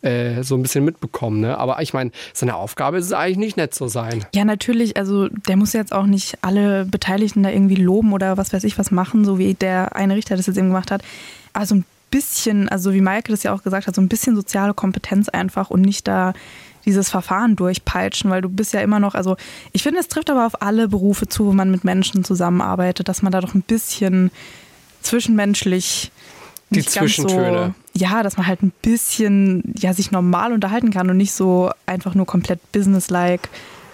äh, 0.02 0.42
so 0.42 0.56
ein 0.56 0.62
bisschen 0.62 0.84
mitbekommen. 0.84 1.40
Ne? 1.40 1.58
Aber 1.58 1.80
ich 1.82 1.92
meine, 1.92 2.10
seine 2.32 2.56
Aufgabe 2.56 2.98
ist 2.98 3.06
es 3.06 3.12
eigentlich 3.12 3.36
nicht 3.38 3.56
nett 3.56 3.74
zu 3.74 3.88
sein. 3.88 4.24
Ja, 4.34 4.44
natürlich. 4.44 4.96
Also 4.96 5.28
der 5.28 5.56
muss 5.56 5.72
jetzt 5.72 5.92
auch 5.92 6.06
nicht 6.06 6.38
alle 6.42 6.84
Beteiligten 6.84 7.42
da 7.42 7.50
irgendwie 7.50 7.76
loben 7.76 8.12
oder 8.12 8.36
was 8.36 8.52
weiß 8.52 8.64
ich 8.64 8.78
was 8.78 8.90
machen, 8.90 9.24
so 9.24 9.38
wie 9.38 9.54
der 9.54 9.96
eine 9.96 10.16
Richter 10.16 10.36
das 10.36 10.46
jetzt 10.46 10.56
eben 10.56 10.68
gemacht 10.68 10.90
hat. 10.90 11.02
Aber 11.52 11.66
so 11.66 11.74
ein 11.74 11.84
bisschen, 12.10 12.68
also 12.68 12.92
wie 12.92 13.00
Maike 13.00 13.30
das 13.30 13.42
ja 13.42 13.52
auch 13.52 13.62
gesagt 13.62 13.86
hat, 13.86 13.94
so 13.94 14.00
ein 14.00 14.08
bisschen 14.08 14.36
soziale 14.36 14.74
Kompetenz 14.74 15.28
einfach 15.28 15.70
und 15.70 15.82
nicht 15.82 16.08
da 16.08 16.32
dieses 16.84 17.10
Verfahren 17.10 17.56
durchpeitschen, 17.56 18.30
weil 18.30 18.40
du 18.40 18.48
bist 18.48 18.72
ja 18.72 18.80
immer 18.80 19.00
noch, 19.00 19.14
also 19.14 19.36
ich 19.72 19.82
finde, 19.82 20.00
es 20.00 20.08
trifft 20.08 20.30
aber 20.30 20.46
auf 20.46 20.62
alle 20.62 20.88
Berufe 20.88 21.28
zu, 21.28 21.46
wo 21.46 21.52
man 21.52 21.70
mit 21.70 21.84
Menschen 21.84 22.24
zusammenarbeitet, 22.24 23.08
dass 23.08 23.22
man 23.22 23.32
da 23.32 23.40
doch 23.40 23.54
ein 23.54 23.62
bisschen 23.62 24.30
zwischenmenschlich 25.02 26.10
die 26.70 26.84
Zwischentöne. 26.84 27.74
So, 27.76 27.79
ja, 27.92 28.22
dass 28.22 28.36
man 28.36 28.46
halt 28.46 28.62
ein 28.62 28.72
bisschen 28.82 29.74
ja, 29.78 29.92
sich 29.92 30.10
normal 30.10 30.52
unterhalten 30.52 30.90
kann 30.90 31.10
und 31.10 31.16
nicht 31.16 31.32
so 31.32 31.70
einfach 31.86 32.14
nur 32.14 32.26
komplett 32.26 32.72
businesslike 32.72 33.48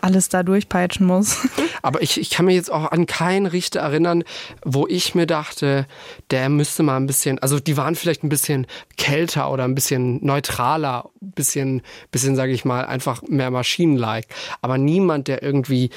alles 0.07 0.28
da 0.28 0.42
durchpeitschen 0.42 1.07
muss. 1.07 1.38
Aber 1.82 2.01
ich, 2.01 2.20
ich 2.20 2.30
kann 2.30 2.47
mir 2.47 2.55
jetzt 2.55 2.70
auch 2.70 2.90
an 2.92 3.07
keinen 3.07 3.47
Richter 3.47 3.80
erinnern, 3.80 4.22
wo 4.64 4.86
ich 4.86 5.14
mir 5.14 5.26
dachte, 5.26 5.86
der 6.30 6.49
müsste 6.49 6.82
mal 6.82 6.97
ein 6.97 7.07
bisschen, 7.07 7.38
also 7.40 7.59
die 7.59 7.76
waren 7.76 7.97
vielleicht 7.97 8.22
ein 8.22 8.28
bisschen 8.28 8.66
kälter 8.97 9.51
oder 9.51 9.64
ein 9.64 9.74
bisschen 9.74 10.24
neutraler, 10.24 11.11
ein 11.20 11.32
bisschen, 11.32 11.82
bisschen 12.12 12.36
sage 12.36 12.53
ich 12.53 12.64
mal, 12.64 12.86
einfach 12.86 13.22
mehr 13.22 13.51
maschinenlike. 13.51 14.28
Aber 14.62 14.78
niemand, 14.78 15.28
der 15.28 15.42
irgendwie, 15.42 15.90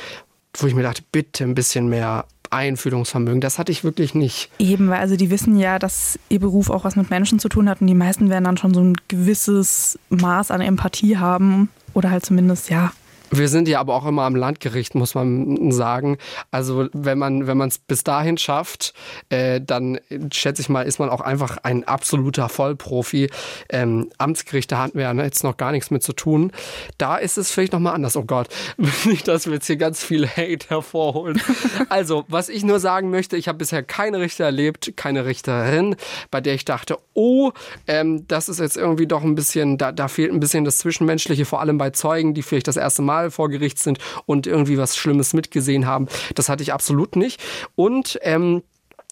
wo 0.56 0.68
ich 0.68 0.74
mir 0.74 0.84
dachte, 0.84 1.04
bitte 1.12 1.44
ein 1.44 1.56
bisschen 1.56 1.88
mehr 1.88 2.26
Einfühlungsvermögen. 2.50 3.42
Das 3.42 3.60
hatte 3.60 3.72
ich 3.72 3.84
wirklich 3.84 4.16
nicht. 4.16 4.50
Eben, 4.60 4.90
weil 4.90 5.00
also 5.00 5.16
die 5.16 5.30
wissen 5.30 5.58
ja, 5.58 5.80
dass 5.80 6.20
ihr 6.30 6.40
Beruf 6.40 6.70
auch 6.70 6.84
was 6.84 6.96
mit 6.96 7.10
Menschen 7.10 7.40
zu 7.40 7.50
tun 7.50 7.70
hat 7.70 7.82
und 7.82 7.88
die 7.88 7.94
meisten 7.94 8.30
werden 8.30 8.46
dann 8.46 8.58
schon 8.58 8.74
so 8.74 8.82
ein 8.82 8.96
gewisses 9.08 10.00
Maß 10.10 10.52
an 10.52 10.62
Empathie 10.62 11.18
haben 11.18 11.70
oder 11.94 12.12
halt 12.12 12.26
zumindest, 12.26 12.70
ja, 12.70 12.92
Wir 13.32 13.48
sind 13.48 13.68
ja 13.68 13.80
aber 13.80 13.96
auch 13.96 14.06
immer 14.06 14.24
am 14.24 14.36
Landgericht, 14.36 14.96
muss 14.96 15.16
man 15.16 15.72
sagen. 15.72 16.18
Also 16.52 16.88
wenn 16.94 17.18
man 17.18 17.48
wenn 17.48 17.58
man 17.58 17.70
es 17.70 17.78
bis 17.78 18.04
dahin 18.04 18.38
schafft, 18.38 18.94
äh, 19.30 19.62
dann 19.62 20.00
schätze 20.32 20.62
ich 20.62 20.70
mal, 20.70 20.84
ist 20.84 21.00
man 21.00 21.10
auch 21.10 21.22
einfach 21.22 21.58
ein 21.64 21.84
absoluter 21.84 22.50
Vollprofi. 22.50 23.30
Ähm, 23.70 24.10
Amtsgerichte 24.18 24.78
hatten 24.78 24.98
wir 24.98 25.04
ja 25.04 25.14
jetzt 25.24 25.44
noch 25.44 25.58
gar 25.58 25.72
nichts 25.72 25.92
mit 25.92 26.04
zu 26.04 26.14
tun. 26.14 26.52
Da 26.98 27.18
ist 27.18 27.38
es 27.38 27.52
vielleicht 27.52 27.74
noch 27.74 27.80
mal 27.80 27.94
anders. 27.94 28.18
Oh 28.18 28.24
Gott, 28.24 28.48
nicht, 29.06 29.28
dass 29.28 29.46
wir 29.46 29.54
jetzt 29.54 29.68
hier 29.68 29.78
ganz 29.78 30.04
viel 30.04 30.28
Hate 30.28 30.70
hervorholen. 30.70 31.42
Also 31.90 32.26
was 32.28 32.50
ich 32.50 32.64
nur 32.64 32.80
sagen 32.80 33.10
möchte, 33.10 33.36
ich 33.38 33.48
habe 33.48 33.58
bisher 33.58 33.84
keine 33.84 34.20
Richter 34.20 34.46
erlebt, 34.46 34.94
keine 34.96 35.26
Richterin, 35.26 35.96
bei 36.30 36.42
der 36.42 36.54
ich 36.54 36.66
dachte, 36.66 36.98
oh, 37.14 37.52
ähm, 37.88 38.28
das 38.28 38.50
ist 38.50 38.60
jetzt 38.60 38.78
irgendwie 38.78 39.08
doch 39.08 39.24
ein 39.24 39.36
bisschen, 39.36 39.78
da, 39.78 39.92
da 39.92 40.08
fehlt 40.08 40.32
ein 40.32 40.40
bisschen 40.40 40.66
das 40.66 40.78
Zwischenmenschliche, 40.78 41.46
vor 41.46 41.62
allem 41.62 41.78
bei 41.78 41.90
Zeugen, 41.92 42.34
die 42.34 42.44
vielleicht 42.44 42.68
das 42.68 42.78
erste 42.78 43.02
Mal 43.02 43.19
Mal 43.20 43.32
vor 43.32 43.50
Gericht 43.50 43.80
sind 43.80 44.00
und 44.26 44.48
irgendwie 44.48 44.78
was 44.78 44.96
Schlimmes 44.96 45.34
mitgesehen 45.34 45.86
haben. 45.86 46.08
Das 46.36 46.48
hatte 46.48 46.64
ich 46.64 46.72
absolut 46.72 47.16
nicht. 47.16 47.42
Und 47.76 48.18
ähm, 48.22 48.64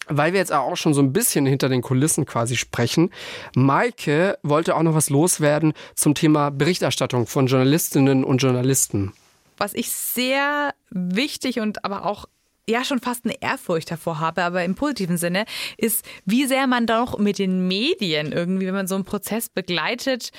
weil 0.10 0.32
wir 0.32 0.40
jetzt 0.40 0.54
auch 0.54 0.78
schon 0.78 0.94
so 0.94 1.02
ein 1.02 1.12
bisschen 1.12 1.46
hinter 1.46 1.68
den 1.68 1.82
Kulissen 1.82 2.26
quasi 2.26 2.56
sprechen. 2.56 3.12
Maike 3.56 4.38
wollte 4.42 4.76
auch 4.76 4.84
noch 4.84 4.96
was 4.96 5.10
loswerden 5.10 5.74
zum 5.96 6.16
Thema 6.16 6.50
Berichterstattung 6.50 7.28
von 7.28 7.48
Journalistinnen 7.48 8.24
und 8.24 8.38
Journalisten. 8.38 9.12
Was 9.58 9.74
ich 9.74 9.90
sehr 9.90 10.74
wichtig 10.90 11.60
und 11.60 11.84
aber 11.84 12.06
auch 12.06 12.26
ja 12.70 12.86
schon 12.86 13.00
fast 13.00 13.26
eine 13.26 13.36
Ehrfurcht 13.42 13.92
davor 13.92 14.22
habe, 14.22 14.44
aber 14.44 14.64
im 14.64 14.76
positiven 14.76 15.18
Sinne, 15.18 15.46
ist, 15.78 16.06
wie 16.26 16.46
sehr 16.46 16.68
man 16.68 16.86
doch 16.86 17.18
mit 17.18 17.38
den 17.38 17.68
Medien 17.68 18.32
irgendwie, 18.32 18.68
wenn 18.68 18.74
man 18.74 18.88
so 18.88 18.96
einen 18.96 19.06
Prozess 19.06 19.50
begleitet, 19.50 20.32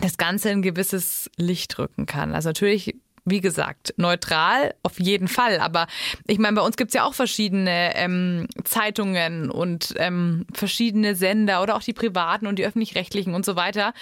das 0.00 0.16
Ganze 0.16 0.50
in 0.50 0.58
ein 0.58 0.62
gewisses 0.62 1.30
Licht 1.36 1.78
rücken 1.78 2.06
kann. 2.06 2.34
Also 2.34 2.50
natürlich 2.50 2.94
wie 3.24 3.40
gesagt, 3.40 3.94
neutral 3.96 4.74
auf 4.82 4.98
jeden 4.98 5.28
Fall. 5.28 5.60
Aber 5.60 5.86
ich 6.26 6.38
meine, 6.38 6.56
bei 6.56 6.62
uns 6.62 6.76
gibt 6.76 6.88
es 6.88 6.94
ja 6.94 7.04
auch 7.04 7.14
verschiedene 7.14 7.94
ähm, 7.94 8.46
Zeitungen 8.64 9.50
und 9.50 9.94
ähm, 9.96 10.46
verschiedene 10.52 11.14
Sender 11.14 11.62
oder 11.62 11.76
auch 11.76 11.82
die 11.82 11.92
privaten 11.92 12.46
und 12.46 12.58
die 12.58 12.66
öffentlich-rechtlichen 12.66 13.34
und 13.34 13.44
so 13.44 13.56
weiter. 13.56 13.92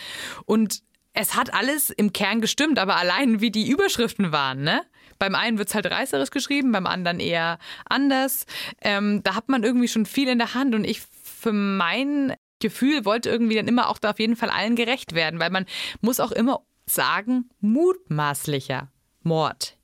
Und 0.47 0.83
es 1.15 1.35
hat 1.35 1.53
alles 1.53 1.91
im 1.91 2.13
Kern 2.13 2.41
gestimmt, 2.41 2.79
aber 2.79 2.97
allein 2.97 3.41
wie 3.41 3.51
die 3.51 3.69
Überschriften 3.69 4.33
waren, 4.33 4.63
ne? 4.63 4.83
Beim 5.19 5.35
einen 5.35 5.59
wird 5.59 5.69
es 5.69 5.75
halt 5.75 5.87
reißerisch 5.87 6.31
geschrieben, 6.31 6.71
beim 6.71 6.87
anderen 6.87 7.19
eher 7.19 7.59
anders. 7.89 8.47
Ähm, 8.81 9.23
da 9.25 9.35
hat 9.35 9.49
man 9.49 9.65
irgendwie 9.65 9.89
schon 9.89 10.07
viel 10.07 10.29
in 10.29 10.39
der 10.39 10.55
Hand 10.55 10.77
und 10.77 10.85
ich 10.85 11.01
für 11.01 11.53
mein 11.53 12.35
Gefühl 12.61 13.05
wollte 13.05 13.29
irgendwie 13.29 13.57
dann 13.57 13.69
immer 13.69 13.89
auch 13.89 13.99
da 13.99 14.11
auf 14.11 14.19
jeden 14.19 14.37
Fall 14.37 14.51
allen 14.51 14.77
gerecht 14.77 15.15
werden, 15.15 15.41
weil 15.41 15.51
man 15.51 15.67
muss 16.01 16.21
auch 16.21 16.33
immer 16.33 16.63
sagen, 16.87 17.51
mutmaßlicher 17.61 18.91
Mord, 19.23 19.77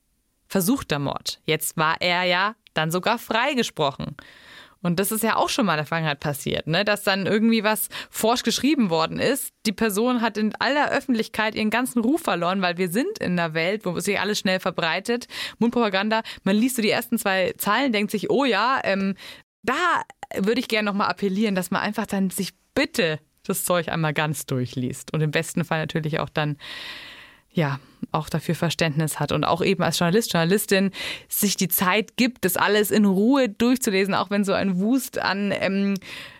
versuchter 0.48 0.98
Mord. 0.98 1.40
Jetzt 1.44 1.76
war 1.76 1.96
er 2.00 2.24
ja 2.24 2.56
dann 2.72 2.90
sogar 2.90 3.18
freigesprochen. 3.18 4.16
Und 4.84 5.00
das 5.00 5.12
ist 5.12 5.22
ja 5.22 5.36
auch 5.36 5.48
schon 5.48 5.64
mal 5.64 5.74
in 5.74 5.78
der 5.78 5.86
Vergangenheit 5.86 6.20
passiert, 6.20 6.66
ne? 6.66 6.84
dass 6.84 7.04
dann 7.04 7.24
irgendwie 7.24 7.64
was 7.64 7.88
forsch 8.10 8.42
geschrieben 8.42 8.90
worden 8.90 9.18
ist. 9.18 9.54
Die 9.64 9.72
Person 9.72 10.20
hat 10.20 10.36
in 10.36 10.54
aller 10.58 10.90
Öffentlichkeit 10.90 11.54
ihren 11.54 11.70
ganzen 11.70 12.02
Ruf 12.02 12.20
verloren, 12.20 12.60
weil 12.60 12.76
wir 12.76 12.90
sind 12.90 13.18
in 13.18 13.38
einer 13.38 13.54
Welt, 13.54 13.86
wo 13.86 13.98
sich 13.98 14.20
alles 14.20 14.38
schnell 14.38 14.60
verbreitet. 14.60 15.26
Mundpropaganda, 15.58 16.22
man 16.42 16.56
liest 16.56 16.76
so 16.76 16.82
die 16.82 16.90
ersten 16.90 17.18
zwei 17.18 17.54
Zeilen, 17.56 17.92
denkt 17.92 18.10
sich, 18.10 18.28
oh 18.28 18.44
ja, 18.44 18.78
ähm, 18.84 19.14
da 19.62 20.02
würde 20.36 20.60
ich 20.60 20.68
gerne 20.68 20.84
nochmal 20.84 21.08
appellieren, 21.08 21.54
dass 21.54 21.70
man 21.70 21.80
einfach 21.80 22.04
dann 22.04 22.28
sich 22.28 22.50
bitte 22.74 23.20
das 23.46 23.64
Zeug 23.64 23.88
einmal 23.88 24.14
ganz 24.14 24.46
durchliest 24.46 25.12
und 25.12 25.20
im 25.20 25.30
besten 25.30 25.64
Fall 25.64 25.80
natürlich 25.80 26.18
auch 26.20 26.28
dann 26.28 26.56
ja, 27.54 27.78
auch 28.10 28.28
dafür 28.28 28.56
Verständnis 28.56 29.20
hat 29.20 29.30
und 29.30 29.44
auch 29.44 29.62
eben 29.62 29.82
als 29.82 29.98
Journalist, 29.98 30.32
Journalistin 30.32 30.90
sich 31.28 31.56
die 31.56 31.68
Zeit 31.68 32.16
gibt, 32.16 32.44
das 32.44 32.56
alles 32.56 32.90
in 32.90 33.04
Ruhe 33.04 33.48
durchzulesen, 33.48 34.12
auch 34.12 34.30
wenn 34.30 34.44
so 34.44 34.52
ein 34.52 34.80
Wust 34.80 35.18
an 35.18 35.52
ähm, 35.54 35.94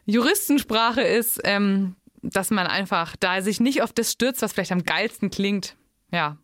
Juristensprache 0.06 1.02
ist, 1.02 1.40
ähm, 1.44 1.94
dass 2.22 2.50
man 2.50 2.66
einfach 2.66 3.14
da 3.16 3.42
sich 3.42 3.60
nicht 3.60 3.82
auf 3.82 3.92
das 3.92 4.10
stürzt, 4.10 4.42
was 4.42 4.52
vielleicht 4.52 4.72
am 4.72 4.82
geilsten 4.82 5.30
klingt. 5.30 5.76
Ja, 6.10 6.38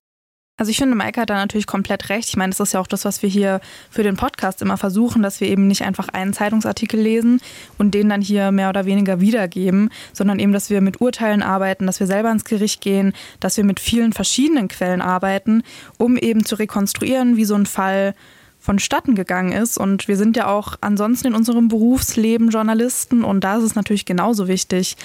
also 0.60 0.68
ich 0.68 0.76
finde, 0.76 0.94
Maike 0.94 1.22
hat 1.22 1.30
da 1.30 1.36
natürlich 1.36 1.66
komplett 1.66 2.10
recht. 2.10 2.28
Ich 2.28 2.36
meine, 2.36 2.50
das 2.50 2.60
ist 2.60 2.74
ja 2.74 2.80
auch 2.80 2.86
das, 2.86 3.06
was 3.06 3.22
wir 3.22 3.30
hier 3.30 3.62
für 3.88 4.02
den 4.02 4.16
Podcast 4.16 4.60
immer 4.60 4.76
versuchen, 4.76 5.22
dass 5.22 5.40
wir 5.40 5.48
eben 5.48 5.66
nicht 5.66 5.80
einfach 5.84 6.08
einen 6.10 6.34
Zeitungsartikel 6.34 7.00
lesen 7.00 7.40
und 7.78 7.94
den 7.94 8.10
dann 8.10 8.20
hier 8.20 8.52
mehr 8.52 8.68
oder 8.68 8.84
weniger 8.84 9.22
wiedergeben, 9.22 9.88
sondern 10.12 10.38
eben, 10.38 10.52
dass 10.52 10.68
wir 10.68 10.82
mit 10.82 11.00
Urteilen 11.00 11.42
arbeiten, 11.42 11.86
dass 11.86 11.98
wir 11.98 12.06
selber 12.06 12.30
ins 12.30 12.44
Gericht 12.44 12.82
gehen, 12.82 13.14
dass 13.40 13.56
wir 13.56 13.64
mit 13.64 13.80
vielen 13.80 14.12
verschiedenen 14.12 14.68
Quellen 14.68 15.00
arbeiten, 15.00 15.62
um 15.96 16.18
eben 16.18 16.44
zu 16.44 16.56
rekonstruieren, 16.56 17.38
wie 17.38 17.46
so 17.46 17.54
ein 17.54 17.64
Fall 17.64 18.14
vonstatten 18.58 19.14
gegangen 19.14 19.52
ist. 19.52 19.78
Und 19.78 20.08
wir 20.08 20.18
sind 20.18 20.36
ja 20.36 20.48
auch 20.48 20.76
ansonsten 20.82 21.28
in 21.28 21.34
unserem 21.34 21.68
Berufsleben 21.68 22.50
Journalisten 22.50 23.24
und 23.24 23.44
da 23.44 23.56
ist 23.56 23.64
es 23.64 23.74
natürlich 23.76 24.04
genauso 24.04 24.46
wichtig, 24.46 24.98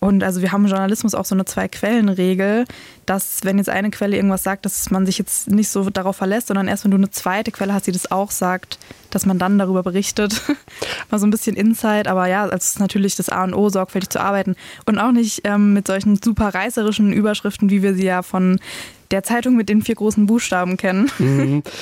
und 0.00 0.24
also 0.24 0.40
wir 0.40 0.50
haben 0.50 0.64
im 0.64 0.70
Journalismus 0.70 1.14
auch 1.14 1.26
so 1.26 1.34
eine 1.34 1.44
Zwei-Quellen-Regel, 1.44 2.64
dass 3.04 3.40
wenn 3.42 3.58
jetzt 3.58 3.68
eine 3.68 3.90
Quelle 3.90 4.16
irgendwas 4.16 4.42
sagt, 4.42 4.64
dass 4.64 4.90
man 4.90 5.04
sich 5.04 5.18
jetzt 5.18 5.50
nicht 5.50 5.68
so 5.68 5.90
darauf 5.90 6.16
verlässt, 6.16 6.46
sondern 6.46 6.68
erst 6.68 6.84
wenn 6.84 6.90
du 6.90 6.96
eine 6.96 7.10
zweite 7.10 7.52
Quelle 7.52 7.74
hast, 7.74 7.86
die 7.86 7.92
das 7.92 8.10
auch 8.10 8.30
sagt, 8.30 8.78
dass 9.10 9.26
man 9.26 9.38
dann 9.38 9.58
darüber 9.58 9.82
berichtet. 9.82 10.40
Mal 11.10 11.18
so 11.18 11.26
ein 11.26 11.30
bisschen 11.30 11.54
Insight, 11.54 12.08
aber 12.08 12.26
ja, 12.28 12.44
also 12.44 12.56
es 12.56 12.70
ist 12.70 12.80
natürlich 12.80 13.14
das 13.14 13.28
A 13.28 13.44
und 13.44 13.52
O, 13.52 13.68
sorgfältig 13.68 14.08
zu 14.08 14.20
arbeiten. 14.20 14.56
Und 14.86 14.98
auch 14.98 15.12
nicht 15.12 15.42
ähm, 15.44 15.74
mit 15.74 15.86
solchen 15.86 16.18
super 16.22 16.54
reißerischen 16.54 17.12
Überschriften, 17.12 17.68
wie 17.68 17.82
wir 17.82 17.94
sie 17.94 18.06
ja 18.06 18.22
von 18.22 18.58
der 19.10 19.22
Zeitung 19.22 19.54
mit 19.54 19.68
den 19.68 19.82
vier 19.82 19.96
großen 19.96 20.24
Buchstaben 20.24 20.78
kennen. 20.78 21.10
Mhm. 21.18 21.62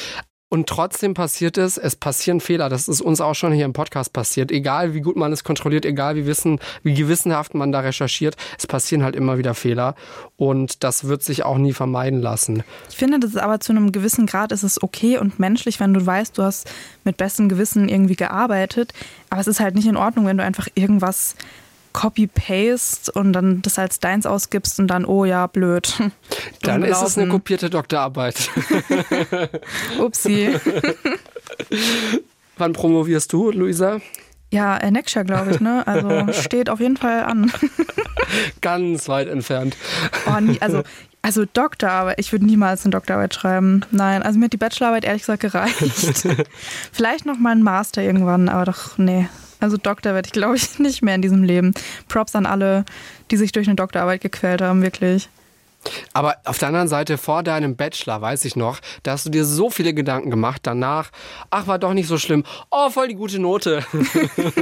Und 0.51 0.67
trotzdem 0.67 1.13
passiert 1.13 1.59
es, 1.59 1.77
es 1.77 1.95
passieren 1.95 2.41
Fehler. 2.41 2.71
Das 2.71 2.89
ist 2.89 3.03
uns 3.03 3.21
auch 3.21 3.35
schon 3.35 3.53
hier 3.53 3.67
im 3.67 3.75
Podcast 3.75 4.15
passiert. 4.15 4.51
Egal 4.51 4.95
wie 4.95 5.03
gut 5.03 5.15
man 5.15 5.31
es 5.31 5.45
kontrolliert, 5.45 5.85
egal 5.85 6.17
wie 6.17 6.25
wissen, 6.25 6.59
wie 6.83 6.95
gewissenhaft 6.95 7.55
man 7.55 7.71
da 7.71 7.81
recherchiert, 7.81 8.37
es 8.59 8.67
passieren 8.67 9.05
halt 9.05 9.15
immer 9.15 9.37
wieder 9.37 9.55
Fehler. 9.55 9.95
Und 10.37 10.85
das 10.85 11.05
wird 11.05 11.23
sich 11.23 11.45
auch 11.45 11.59
nie 11.59 11.75
vermeiden 11.75 12.23
lassen. 12.23 12.63
Ich 12.89 12.97
finde, 12.97 13.21
das 13.21 13.33
ist 13.33 13.37
aber 13.37 13.61
zu 13.61 13.73
einem 13.73 13.93
gewissen 13.93 14.25
Grad 14.25 14.51
ist 14.53 14.63
es 14.63 14.83
okay 14.83 15.19
und 15.19 15.39
menschlich, 15.39 15.81
wenn 15.81 15.93
du 15.93 16.05
weißt, 16.05 16.39
du 16.39 16.43
hast 16.43 16.71
mit 17.05 17.19
bestem 17.19 17.51
Gewissen 17.51 17.91
irgendwie 17.91 18.17
gearbeitet. 18.17 18.95
Aber 19.29 19.43
es 19.43 19.49
ist 19.49 19.61
halt 19.61 19.75
nicht 19.75 19.87
in 19.87 19.97
Ordnung, 19.99 20.25
wenn 20.25 20.39
du 20.39 20.45
einfach 20.45 20.69
irgendwas 20.75 21.35
Copy-Paste 21.93 23.13
und 23.13 23.33
dann 23.33 23.63
das 23.63 23.79
als 23.79 24.01
deins 24.01 24.27
ausgibst 24.27 24.79
und 24.81 24.89
dann, 24.89 25.05
oh 25.05 25.25
ja, 25.25 25.47
blöd. 25.47 25.95
Dann 26.63 26.83
ist 26.83 27.03
es 27.03 27.17
eine 27.17 27.29
kopierte 27.29 27.71
Doktorarbeit. 27.71 28.51
Upsi. 29.99 30.55
Wann 32.59 32.73
promovierst 32.73 33.33
du, 33.33 33.51
Luisa? 33.51 34.01
Ja, 34.51 34.77
äh, 34.79 34.91
Next 34.91 35.15
Year, 35.15 35.25
glaube 35.25 35.53
ich, 35.53 35.61
ne? 35.61 35.87
Also 35.87 36.33
steht 36.33 36.71
auf 36.71 36.81
jeden 36.81 36.97
Fall 36.97 37.25
an. 37.25 37.53
Ganz 38.61 39.09
weit 39.09 39.29
entfernt. 39.29 39.77
Oh, 40.27 40.41
nie, 40.41 40.61
also, 40.61 40.83
also 41.23 41.45
Doktorarbeit, 41.45 42.19
ich 42.19 42.33
würde 42.33 42.47
niemals 42.47 42.85
eine 42.85 42.93
Doktorarbeit 42.93 43.35
schreiben. 43.35 43.85
Nein, 43.91 44.23
also 44.23 44.39
mir 44.39 44.47
hat 44.47 44.53
die 44.53 44.59
Bachelorarbeit 44.59 45.05
ehrlich 45.05 45.23
gesagt 45.23 45.43
gereicht. 45.43 46.29
Vielleicht 46.93 47.27
noch 47.27 47.39
mal 47.39 47.53
ein 47.53 47.63
Master 47.63 48.03
irgendwann, 48.03 48.49
aber 48.49 48.65
doch, 48.65 48.99
nee, 48.99 49.29
also 49.61 49.77
Doktor 49.77 50.15
werde 50.15 50.27
ich, 50.27 50.33
glaube 50.33 50.57
ich, 50.57 50.79
nicht 50.79 51.03
mehr 51.03 51.15
in 51.15 51.23
diesem 51.23 51.43
Leben. 51.43 51.75
Props 52.09 52.35
an 52.35 52.47
alle, 52.47 52.85
die 53.31 53.37
sich 53.37 53.53
durch 53.53 53.67
eine 53.67 53.77
Doktorarbeit 53.77 54.21
gequält 54.21 54.63
haben, 54.63 54.83
wirklich. 54.83 55.29
Aber 56.13 56.37
auf 56.45 56.59
der 56.59 56.69
anderen 56.69 56.89
Seite, 56.89 57.19
vor 57.19 57.43
deinem 57.43 57.77
Bachelor, 57.77 58.21
weiß 58.21 58.45
ich 58.45 58.57
noch, 58.57 58.81
da 59.03 59.13
hast 59.13 59.27
du 59.27 59.31
dir 59.31 59.45
so 59.45 59.71
viele 59.71 59.95
Gedanken 59.95 60.31
gemacht. 60.31 60.63
Danach, 60.65 61.11
ach, 61.51 61.67
war 61.67 61.79
doch 61.79 61.95
nicht 61.95 62.09
so 62.09 62.19
schlimm. 62.19 62.45
Oh, 62.71 62.91
voll 62.91 63.09
die 63.09 63.15
gute 63.15 63.39
Note. 63.39 63.85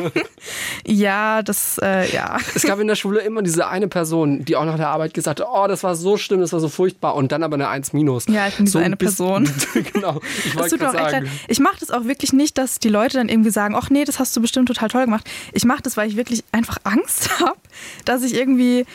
ja, 0.86 1.42
das, 1.42 1.78
äh, 1.82 2.12
ja. 2.12 2.38
Es 2.54 2.62
gab 2.62 2.78
in 2.78 2.88
der 2.88 2.94
Schule 2.94 3.20
immer 3.20 3.42
diese 3.42 3.66
eine 3.68 3.88
Person, 3.88 4.44
die 4.44 4.56
auch 4.56 4.64
nach 4.64 4.76
der 4.76 4.88
Arbeit 4.88 5.14
gesagt 5.14 5.40
hat, 5.40 5.48
oh, 5.50 5.66
das 5.66 5.82
war 5.82 5.94
so 5.94 6.16
schlimm, 6.16 6.40
das 6.40 6.52
war 6.52 6.60
so 6.60 6.68
furchtbar. 6.68 7.14
Und 7.14 7.32
dann 7.32 7.42
aber 7.42 7.54
eine 7.54 7.68
1 7.68 7.92
minus. 7.92 8.26
Ja, 8.26 8.46
ich 8.46 8.56
bin 8.56 8.66
diese 8.66 8.78
so 8.78 8.84
eine 8.84 8.96
Person. 8.96 9.48
genau. 9.92 10.20
Ich 10.44 10.56
wollte 10.56 10.78
sagen. 10.78 11.30
Ich 11.48 11.60
mache 11.60 11.76
das 11.80 11.90
auch 11.90 12.04
wirklich 12.04 12.32
nicht, 12.32 12.58
dass 12.58 12.78
die 12.78 12.88
Leute 12.88 13.18
dann 13.18 13.28
irgendwie 13.28 13.50
sagen, 13.50 13.74
ach 13.74 13.90
nee, 13.90 14.04
das 14.04 14.18
hast 14.18 14.36
du 14.36 14.40
bestimmt 14.40 14.68
total 14.68 14.88
toll 14.88 15.04
gemacht. 15.04 15.28
Ich 15.52 15.64
mache 15.64 15.82
das, 15.82 15.96
weil 15.96 16.08
ich 16.08 16.16
wirklich 16.16 16.44
einfach 16.52 16.78
Angst 16.84 17.30
habe, 17.40 17.56
dass 18.04 18.22
ich 18.22 18.34
irgendwie 18.34 18.86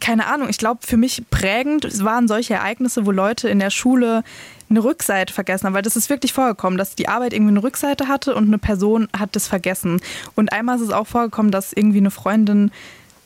keine 0.00 0.26
Ahnung, 0.26 0.48
ich 0.48 0.58
glaube, 0.58 0.80
für 0.86 0.96
mich 0.96 1.22
prägend 1.30 2.04
waren 2.04 2.28
solche 2.28 2.54
Ereignisse, 2.54 3.06
wo 3.06 3.10
Leute 3.10 3.48
in 3.48 3.58
der 3.58 3.70
Schule 3.70 4.22
eine 4.70 4.84
Rückseite 4.84 5.32
vergessen 5.32 5.66
haben, 5.66 5.74
weil 5.74 5.82
das 5.82 5.96
ist 5.96 6.10
wirklich 6.10 6.32
vorgekommen, 6.32 6.78
dass 6.78 6.94
die 6.94 7.08
Arbeit 7.08 7.32
irgendwie 7.32 7.52
eine 7.52 7.62
Rückseite 7.62 8.08
hatte 8.08 8.34
und 8.34 8.48
eine 8.48 8.58
Person 8.58 9.08
hat 9.16 9.34
das 9.34 9.48
vergessen. 9.48 10.00
Und 10.34 10.52
einmal 10.52 10.76
ist 10.76 10.82
es 10.82 10.90
auch 10.90 11.06
vorgekommen, 11.06 11.50
dass 11.50 11.72
irgendwie 11.72 11.98
eine 11.98 12.10
Freundin 12.10 12.70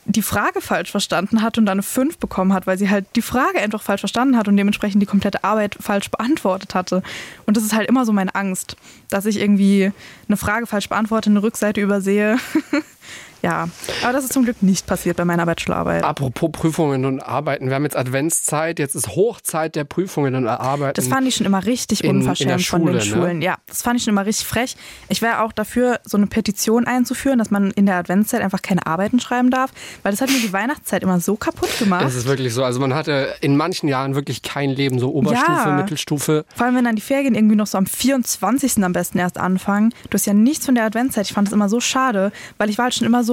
die 0.05 0.21
Frage 0.21 0.59
falsch 0.59 0.91
verstanden 0.91 1.41
hat 1.41 1.57
und 1.57 1.65
dann 1.65 1.75
eine 1.75 1.83
5 1.83 2.17
bekommen 2.17 2.53
hat, 2.53 2.67
weil 2.67 2.77
sie 2.77 2.89
halt 2.89 3.05
die 3.15 3.21
Frage 3.21 3.59
einfach 3.59 3.81
falsch 3.81 4.01
verstanden 4.01 4.37
hat 4.37 4.47
und 4.47 4.57
dementsprechend 4.57 5.01
die 5.01 5.07
komplette 5.07 5.43
Arbeit 5.43 5.77
falsch 5.79 6.11
beantwortet 6.11 6.75
hatte. 6.75 7.03
Und 7.45 7.55
das 7.55 7.63
ist 7.63 7.73
halt 7.73 7.87
immer 7.87 8.05
so 8.05 8.11
meine 8.11 8.35
Angst, 8.35 8.75
dass 9.09 9.25
ich 9.25 9.39
irgendwie 9.39 9.91
eine 10.27 10.37
Frage 10.37 10.67
falsch 10.67 10.89
beantworte, 10.89 11.29
eine 11.29 11.41
Rückseite 11.41 11.79
übersehe 11.79 12.37
Ja, 13.43 13.67
aber 14.03 14.13
das 14.13 14.23
ist 14.23 14.31
zum 14.33 14.43
Glück 14.45 14.63
nicht 14.63 14.87
passiert 14.87 15.17
bei 15.17 15.25
meiner 15.25 15.45
Bachelorarbeit. 15.45 16.03
Apropos 16.03 16.49
Prüfungen 16.53 17.03
und 17.03 17.19
Arbeiten. 17.19 17.67
Wir 17.67 17.75
haben 17.75 17.83
jetzt 17.83 17.97
Adventszeit, 17.97 18.79
jetzt 18.79 18.95
ist 18.95 19.09
Hochzeit 19.09 19.75
der 19.75 19.83
Prüfungen 19.83 20.33
und 20.35 20.47
Arbeiten. 20.47 20.93
Das 20.95 21.07
fand 21.07 21.27
ich 21.27 21.35
schon 21.35 21.45
immer 21.45 21.65
richtig 21.65 22.03
in- 22.03 22.09
in 22.11 22.15
unverschämt 22.21 22.49
der 22.51 22.59
von 22.59 22.85
den 22.85 23.01
Schule, 23.01 23.17
ne? 23.19 23.21
Schulen. 23.25 23.41
Ja, 23.41 23.57
das 23.67 23.81
fand 23.81 23.97
ich 23.97 24.05
schon 24.05 24.13
immer 24.13 24.25
richtig 24.25 24.47
frech. 24.47 24.77
Ich 25.09 25.21
wäre 25.21 25.41
auch 25.41 25.51
dafür, 25.51 25.99
so 26.05 26.15
eine 26.15 26.27
Petition 26.27 26.87
einzuführen, 26.87 27.37
dass 27.37 27.51
man 27.51 27.71
in 27.71 27.85
der 27.85 27.95
Adventszeit 27.97 28.41
einfach 28.41 28.61
keine 28.61 28.87
Arbeiten 28.87 29.19
schreiben 29.19 29.49
darf, 29.49 29.71
weil 30.03 30.11
das 30.13 30.21
hat 30.21 30.29
mir 30.29 30.39
die 30.39 30.53
Weihnachtszeit 30.53 31.03
immer 31.03 31.19
so 31.19 31.35
kaputt 31.35 31.77
gemacht. 31.79 32.03
Das 32.05 32.15
ist 32.15 32.25
wirklich 32.25 32.53
so. 32.53 32.63
Also 32.63 32.79
man 32.79 32.93
hatte 32.93 33.27
in 33.41 33.57
manchen 33.57 33.89
Jahren 33.89 34.15
wirklich 34.15 34.41
kein 34.41 34.69
Leben, 34.69 34.99
so 34.99 35.11
Oberstufe, 35.11 35.51
Ja. 35.51 35.75
Mittelstufe. 35.75 36.45
Vor 36.55 36.65
allem, 36.65 36.77
wenn 36.77 36.85
dann 36.85 36.95
die 36.95 37.01
Ferien 37.01 37.35
irgendwie 37.35 37.57
noch 37.57 37.67
so 37.67 37.77
am 37.77 37.87
24. 37.87 38.83
am 38.85 38.93
besten 38.93 39.17
erst 39.17 39.37
anfangen. 39.37 39.93
Du 40.09 40.15
hast 40.15 40.25
ja 40.25 40.33
nichts 40.33 40.65
von 40.65 40.75
der 40.75 40.85
Adventszeit. 40.85 41.25
Ich 41.25 41.33
fand 41.33 41.49
das 41.49 41.53
immer 41.53 41.67
so 41.67 41.81
schade, 41.81 42.31
weil 42.57 42.69
ich 42.69 42.77
war 42.77 42.83
halt 42.85 42.93
schon 42.93 43.05
immer 43.05 43.25
so, 43.25 43.32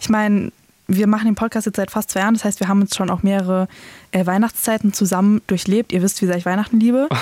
ich 0.00 0.08
meine, 0.08 0.52
wir 0.90 1.06
machen 1.06 1.26
den 1.26 1.34
Podcast 1.36 1.66
jetzt 1.66 1.76
seit 1.76 1.90
fast 1.90 2.10
zwei 2.10 2.20
Jahren. 2.20 2.34
Das 2.34 2.44
heißt, 2.44 2.60
wir 2.60 2.68
haben 2.68 2.80
uns 2.80 2.96
schon 2.96 3.10
auch 3.10 3.22
mehrere 3.22 3.68
äh, 4.10 4.26
Weihnachtszeiten 4.26 4.92
zusammen 4.92 5.40
durchlebt. 5.46 5.92
Ihr 5.92 6.02
wisst, 6.02 6.20
wie 6.20 6.26
sehr 6.26 6.36
ich 6.36 6.46
Weihnachten 6.46 6.80
liebe. 6.80 7.08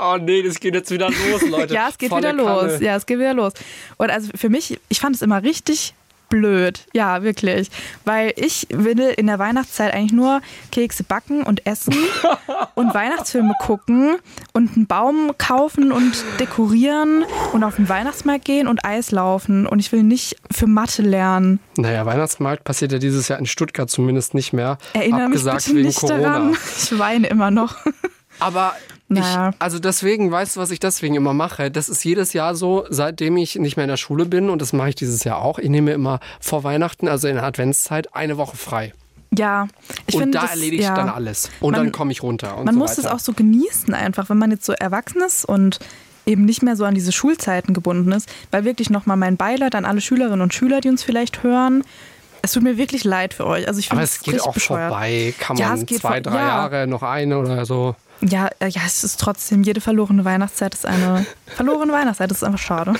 Oh 0.00 0.16
nee, 0.16 0.42
das 0.42 0.60
geht 0.60 0.74
jetzt 0.74 0.92
wieder 0.92 1.08
los, 1.08 1.42
Leute. 1.48 1.74
ja, 1.74 1.88
es 1.88 1.98
geht 1.98 2.10
Volle 2.10 2.32
wieder 2.32 2.44
los. 2.44 2.72
Kanne. 2.72 2.84
Ja, 2.84 2.94
es 2.94 3.04
geht 3.04 3.18
wieder 3.18 3.34
los. 3.34 3.52
Und 3.96 4.10
also 4.10 4.30
für 4.32 4.48
mich, 4.48 4.78
ich 4.88 5.00
fand 5.00 5.16
es 5.16 5.22
immer 5.22 5.42
richtig 5.42 5.92
blöd. 6.28 6.84
Ja, 6.92 7.22
wirklich. 7.22 7.70
Weil 8.04 8.32
ich 8.36 8.66
will 8.70 9.00
in 9.00 9.26
der 9.26 9.38
Weihnachtszeit 9.38 9.92
eigentlich 9.92 10.12
nur 10.12 10.40
Kekse 10.72 11.04
backen 11.04 11.42
und 11.42 11.66
essen 11.66 11.94
und 12.74 12.94
Weihnachtsfilme 12.94 13.54
gucken 13.60 14.16
und 14.52 14.76
einen 14.76 14.86
Baum 14.86 15.32
kaufen 15.38 15.92
und 15.92 16.24
dekorieren 16.38 17.24
und 17.52 17.64
auf 17.64 17.76
den 17.76 17.88
Weihnachtsmarkt 17.88 18.44
gehen 18.44 18.68
und 18.68 18.84
Eis 18.84 19.10
laufen. 19.10 19.66
Und 19.66 19.78
ich 19.78 19.92
will 19.92 20.02
nicht 20.02 20.36
für 20.50 20.66
Mathe 20.66 21.02
lernen. 21.02 21.60
Naja, 21.76 22.04
Weihnachtsmarkt 22.06 22.64
passiert 22.64 22.92
ja 22.92 22.98
dieses 22.98 23.28
Jahr 23.28 23.38
in 23.38 23.46
Stuttgart 23.46 23.90
zumindest 23.90 24.34
nicht 24.34 24.52
mehr. 24.52 24.78
Erinnere 24.92 25.28
mich 25.28 25.38
abgesagt 25.38 25.64
bitte 25.64 25.76
wegen 25.76 25.86
nicht 25.86 26.00
Corona. 26.00 26.18
daran. 26.18 26.56
Ich 26.78 26.98
weine 26.98 27.26
immer 27.28 27.50
noch. 27.50 27.76
Aber 28.40 28.74
Naja. 29.08 29.50
ich, 29.50 29.56
also 29.58 29.78
deswegen, 29.78 30.30
weißt 30.30 30.56
du, 30.56 30.60
was 30.60 30.70
ich 30.70 30.80
deswegen 30.80 31.14
immer 31.14 31.32
mache? 31.32 31.70
Das 31.70 31.88
ist 31.88 32.04
jedes 32.04 32.34
Jahr 32.34 32.54
so, 32.54 32.84
seitdem 32.90 33.36
ich 33.38 33.56
nicht 33.56 33.76
mehr 33.76 33.84
in 33.84 33.90
der 33.90 33.96
Schule 33.96 34.26
bin 34.26 34.50
und 34.50 34.60
das 34.60 34.72
mache 34.74 34.90
ich 34.90 34.94
dieses 34.96 35.24
Jahr 35.24 35.38
auch. 35.38 35.58
Ich 35.58 35.70
nehme 35.70 35.92
immer 35.92 36.20
vor 36.40 36.62
Weihnachten, 36.64 37.08
also 37.08 37.26
in 37.28 37.36
der 37.36 37.44
Adventszeit, 37.44 38.14
eine 38.14 38.36
Woche 38.36 38.56
frei. 38.56 38.92
Ja, 39.36 39.68
ich 40.06 40.14
und 40.14 40.22
finde 40.22 40.38
da 40.38 40.42
das, 40.42 40.50
erledige 40.52 40.82
ich 40.82 40.88
ja. 40.88 40.94
dann 40.94 41.08
alles. 41.08 41.50
Und 41.60 41.72
Man- 41.72 41.84
dann 41.84 41.92
komme 41.92 42.12
ich 42.12 42.22
runter. 42.22 42.56
Und 42.58 42.64
man 42.66 42.74
so 42.74 42.78
muss 42.80 42.98
es 42.98 43.06
auch 43.06 43.18
so 43.18 43.32
genießen 43.32 43.92
einfach, 43.94 44.28
wenn 44.30 44.38
man 44.38 44.50
jetzt 44.50 44.64
so 44.64 44.72
erwachsen 44.72 45.22
ist 45.22 45.44
und 45.44 45.78
eben 46.26 46.44
nicht 46.44 46.62
mehr 46.62 46.76
so 46.76 46.84
an 46.84 46.94
diese 46.94 47.12
Schulzeiten 47.12 47.72
gebunden 47.74 48.12
ist. 48.12 48.28
Weil 48.50 48.64
wirklich 48.64 48.90
nochmal 48.90 49.16
mein 49.16 49.36
Beileid 49.38 49.74
an 49.74 49.84
alle 49.86 50.00
Schülerinnen 50.02 50.40
und 50.42 50.52
Schüler, 50.54 50.80
die 50.82 50.88
uns 50.90 51.02
vielleicht 51.02 51.42
hören. 51.42 51.84
Es 52.42 52.52
tut 52.52 52.62
mir 52.62 52.76
wirklich 52.78 53.04
leid 53.04 53.34
für 53.34 53.46
euch. 53.46 53.66
Also 53.68 53.80
ich 53.80 53.88
finde 53.88 54.02
Aber 54.02 54.04
es 54.04 54.20
geht 54.20 54.40
auch 54.42 54.54
bescheuert. 54.54 54.90
vorbei. 54.90 55.34
Kann 55.38 55.56
Ja, 55.56 55.68
man 55.70 55.78
es 55.80 55.86
geht 55.86 56.00
zwei, 56.00 56.20
drei 56.20 56.34
ja. 56.36 56.48
Jahre, 56.48 56.86
noch 56.86 57.02
eine 57.02 57.38
oder 57.38 57.64
so. 57.66 57.96
Ja, 58.20 58.48
äh, 58.58 58.68
ja, 58.68 58.82
es 58.84 59.04
ist 59.04 59.20
trotzdem, 59.20 59.62
jede 59.62 59.80
verlorene 59.80 60.24
Weihnachtszeit 60.24 60.74
ist 60.74 60.86
eine 60.86 61.24
verlorene 61.46 61.92
Weihnachtszeit. 61.92 62.30
Das 62.30 62.38
ist 62.38 62.44
einfach 62.44 62.58
schade. 62.58 62.94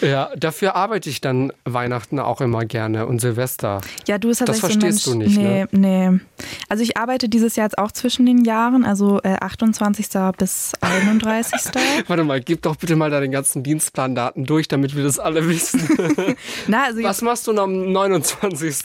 Ja, 0.00 0.30
dafür 0.36 0.74
arbeite 0.76 1.08
ich 1.10 1.20
dann 1.20 1.52
Weihnachten 1.64 2.18
auch 2.18 2.40
immer 2.40 2.64
gerne 2.64 3.06
und 3.06 3.20
Silvester. 3.20 3.80
Ja, 4.08 4.18
du 4.18 4.28
bist 4.28 4.40
Das 4.40 4.60
tatsächlich 4.60 4.80
verstehst 4.82 5.04
so 5.04 5.12
ein 5.12 5.20
du 5.20 5.26
nicht, 5.26 5.36
Mensch. 5.38 5.68
nee, 5.72 6.08
nee. 6.10 6.20
Also 6.68 6.82
ich 6.82 6.96
arbeite 6.96 7.28
dieses 7.28 7.56
Jahr 7.56 7.66
jetzt 7.66 7.78
auch 7.78 7.92
zwischen 7.92 8.26
den 8.26 8.44
Jahren, 8.44 8.84
also 8.84 9.20
äh, 9.22 9.36
28. 9.40 10.08
bis 10.36 10.72
31. 10.80 11.52
Warte 12.08 12.24
mal, 12.24 12.40
gib 12.40 12.62
doch 12.62 12.76
bitte 12.76 12.96
mal 12.96 13.10
deine 13.10 13.28
ganzen 13.30 13.62
Dienstplandaten 13.62 14.44
durch, 14.44 14.68
damit 14.68 14.96
wir 14.96 15.04
das 15.04 15.18
alle 15.18 15.48
wissen. 15.48 15.88
Na, 16.66 16.84
also 16.84 17.02
Was 17.02 17.22
machst 17.22 17.46
du 17.46 17.52
noch 17.52 17.64
am 17.64 17.92
29.? 17.92 18.84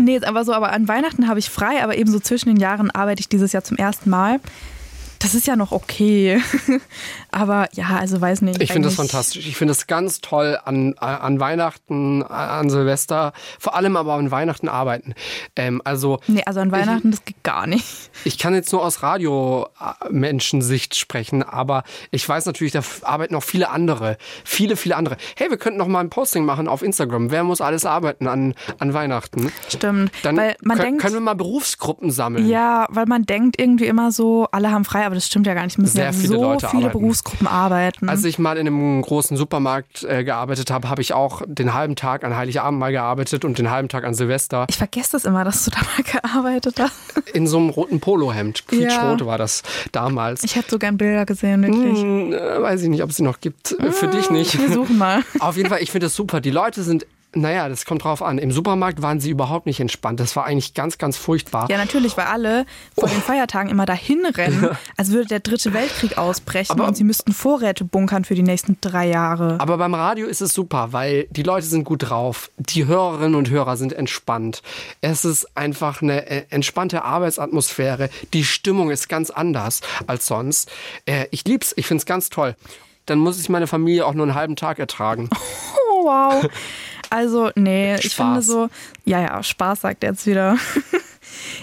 Nee, 0.00 0.16
ist 0.16 0.26
aber 0.26 0.44
so, 0.44 0.52
aber 0.52 0.72
an 0.72 0.88
Weihnachten 0.88 1.28
habe 1.28 1.38
ich 1.38 1.50
frei, 1.50 1.82
aber 1.82 1.96
eben 1.96 2.10
so 2.10 2.18
zwischen 2.20 2.48
den 2.48 2.56
Jahren 2.58 2.90
arbeite 2.90 3.20
ich 3.20 3.28
dieses 3.28 3.52
Jahr 3.52 3.64
zum 3.64 3.76
ersten 3.76 4.10
Mal. 4.10 4.40
Das 5.24 5.34
ist 5.34 5.46
ja 5.46 5.56
noch 5.56 5.72
okay. 5.72 6.38
aber 7.34 7.68
ja, 7.72 7.96
also 7.98 8.20
weiß 8.20 8.42
nicht. 8.42 8.62
Ich 8.62 8.72
finde 8.72 8.88
das 8.88 8.96
fantastisch. 8.96 9.46
Ich 9.46 9.56
finde 9.56 9.72
es 9.72 9.86
ganz 9.86 10.20
toll 10.20 10.58
an, 10.64 10.94
an 10.98 11.40
Weihnachten, 11.40 12.22
an 12.22 12.70
Silvester, 12.70 13.32
vor 13.58 13.74
allem 13.74 13.96
aber 13.96 14.14
an 14.14 14.30
Weihnachten 14.30 14.68
arbeiten. 14.68 15.14
Ähm, 15.56 15.82
also 15.84 16.20
Nee, 16.28 16.42
also 16.46 16.60
an 16.60 16.70
Weihnachten, 16.70 17.10
das 17.10 17.24
geht 17.24 17.42
gar 17.42 17.66
nicht. 17.66 17.84
ich 18.24 18.38
kann 18.38 18.54
jetzt 18.54 18.72
nur 18.72 18.84
aus 18.84 19.02
Radio-Menschensicht 19.02 20.94
sprechen, 20.94 21.42
aber 21.42 21.82
ich 22.10 22.28
weiß 22.28 22.46
natürlich, 22.46 22.72
da 22.72 22.82
arbeiten 23.02 23.34
noch 23.34 23.42
viele 23.42 23.70
andere. 23.70 24.16
Viele, 24.44 24.76
viele 24.76 24.96
andere. 24.96 25.16
Hey, 25.36 25.50
wir 25.50 25.56
könnten 25.56 25.78
noch 25.78 25.88
mal 25.88 26.00
ein 26.00 26.10
Posting 26.10 26.44
machen 26.44 26.68
auf 26.68 26.82
Instagram. 26.82 27.30
Wer 27.30 27.42
muss 27.44 27.60
alles 27.60 27.84
arbeiten 27.84 28.28
an, 28.28 28.54
an 28.78 28.94
Weihnachten? 28.94 29.52
Stimmt. 29.68 30.12
Dann 30.22 30.36
weil 30.36 30.54
man 30.62 30.76
können, 30.76 30.88
denkt, 30.88 31.02
können 31.02 31.14
wir 31.14 31.20
mal 31.20 31.34
Berufsgruppen 31.34 32.10
sammeln. 32.10 32.48
ja, 32.48 32.86
weil 32.90 33.06
man 33.06 33.24
denkt 33.24 33.60
irgendwie 33.60 33.86
immer 33.86 34.12
so, 34.12 34.46
alle 34.52 34.70
haben 34.70 34.84
frei, 34.84 35.04
aber 35.04 35.16
das 35.16 35.26
stimmt 35.26 35.46
ja 35.46 35.54
gar 35.54 35.64
nicht. 35.64 35.78
Müssen 35.78 35.96
Sehr 35.96 36.06
ja 36.06 36.12
viele 36.12 36.28
so 36.28 36.42
Leute 36.42 36.68
viele 36.68 36.84
arbeiten. 36.84 37.00
Berufsgruppen 37.00 37.23
arbeiten. 37.46 38.08
Als 38.08 38.24
ich 38.24 38.38
mal 38.38 38.56
in 38.56 38.66
einem 38.66 39.02
großen 39.02 39.36
Supermarkt 39.36 40.04
äh, 40.04 40.24
gearbeitet 40.24 40.70
habe, 40.70 40.88
habe 40.88 41.02
ich 41.02 41.12
auch 41.14 41.42
den 41.46 41.74
halben 41.74 41.96
Tag 41.96 42.24
an 42.24 42.36
Heiligabend 42.36 42.78
mal 42.78 42.92
gearbeitet 42.92 43.44
und 43.44 43.58
den 43.58 43.70
halben 43.70 43.88
Tag 43.88 44.04
an 44.04 44.14
Silvester 44.14 44.66
ich 44.68 44.76
vergesse 44.76 45.12
das 45.12 45.24
immer, 45.24 45.44
dass 45.44 45.64
du 45.64 45.70
da 45.70 45.78
mal 45.78 46.20
gearbeitet 46.20 46.80
hast. 46.80 46.94
in 47.32 47.46
so 47.46 47.58
einem 47.58 47.68
roten 47.70 48.00
Polohemd. 48.00 48.66
Quietschrot 48.66 49.24
war 49.26 49.38
das 49.38 49.62
damals. 49.92 50.44
Ich 50.44 50.56
hätte 50.56 50.70
so 50.70 50.78
gern 50.78 50.96
Bilder 50.96 51.24
gesehen, 51.26 51.62
wirklich. 51.62 52.00
Hm, 52.00 52.32
äh, 52.32 52.62
weiß 52.62 52.82
ich 52.82 52.88
nicht, 52.88 53.02
ob 53.02 53.10
es 53.10 53.16
sie 53.16 53.22
noch 53.22 53.40
gibt. 53.40 53.72
Äh, 53.78 53.92
Für 53.92 54.08
dich 54.08 54.30
nicht. 54.30 54.58
Wir 54.58 54.72
suchen 54.72 54.98
mal. 54.98 55.22
Auf 55.40 55.56
jeden 55.56 55.68
Fall, 55.68 55.82
ich 55.82 55.90
finde 55.90 56.06
das 56.06 56.14
super. 56.16 56.40
Die 56.40 56.50
Leute 56.50 56.82
sind, 56.82 57.06
naja, 57.34 57.68
das 57.68 57.84
kommt 57.84 58.04
drauf 58.04 58.22
an. 58.22 58.38
Im 58.38 58.52
Supermarkt 58.52 59.02
waren 59.02 59.20
sie 59.20 59.30
überhaupt 59.30 59.66
nicht 59.66 59.80
entspannt. 59.80 60.20
Das 60.20 60.36
war 60.36 60.44
eigentlich 60.44 60.74
ganz, 60.74 60.98
ganz 60.98 61.16
furchtbar. 61.16 61.68
Ja, 61.70 61.76
natürlich, 61.78 62.16
weil 62.16 62.26
alle 62.26 62.66
vor 62.98 63.08
den 63.08 63.20
Feiertagen 63.20 63.70
immer 63.70 63.86
dahin 63.86 64.24
rennen, 64.26 64.68
als 64.96 65.10
würde 65.10 65.26
der 65.28 65.40
dritte 65.40 65.72
Weltkrieg 65.72 66.18
ausbrechen 66.18 66.72
Aber- 66.72 66.86
und 66.86 66.96
sie 66.96 67.04
müssten 67.04 67.32
Vorräte 67.32 67.84
bunkern 67.84 68.24
für 68.24 68.34
die 68.34 68.42
nächsten 68.42 68.78
drei 68.80 69.08
Jahre. 69.08 69.58
Aber 69.60 69.76
beim 69.78 69.94
Radio 69.94 70.26
ist 70.26 70.40
es 70.40 70.54
super, 70.54 70.88
weil 70.92 71.26
die 71.30 71.42
Leute 71.42 71.66
sind 71.66 71.84
gut 71.84 72.08
drauf. 72.08 72.50
Die 72.58 72.86
Hörerinnen 72.86 73.34
und 73.34 73.50
Hörer 73.50 73.76
sind 73.76 73.92
entspannt. 73.92 74.62
Es 75.00 75.24
ist 75.24 75.56
einfach 75.56 76.02
eine 76.02 76.26
äh, 76.28 76.44
entspannte 76.50 77.04
Arbeitsatmosphäre. 77.04 78.10
Die 78.32 78.44
Stimmung 78.44 78.90
ist 78.90 79.08
ganz 79.08 79.30
anders 79.30 79.80
als 80.06 80.26
sonst. 80.26 80.70
Äh, 81.06 81.26
Ich 81.30 81.44
lieb's, 81.46 81.72
ich 81.76 81.86
find's 81.86 82.06
ganz 82.06 82.30
toll. 82.30 82.54
Dann 83.06 83.18
muss 83.18 83.38
ich 83.38 83.48
meine 83.50 83.66
Familie 83.66 84.06
auch 84.06 84.14
nur 84.14 84.24
einen 84.24 84.34
halben 84.34 84.56
Tag 84.56 84.78
ertragen. 84.78 85.28
Oh, 85.96 86.06
wow. 86.06 86.44
Also, 87.14 87.50
nee, 87.54 87.94
ich 87.94 88.12
Spaß. 88.12 88.14
finde 88.14 88.42
so, 88.42 88.68
ja, 89.04 89.20
ja, 89.20 89.40
Spaß 89.40 89.82
sagt 89.82 90.02
er 90.02 90.10
jetzt 90.10 90.26
wieder. 90.26 90.56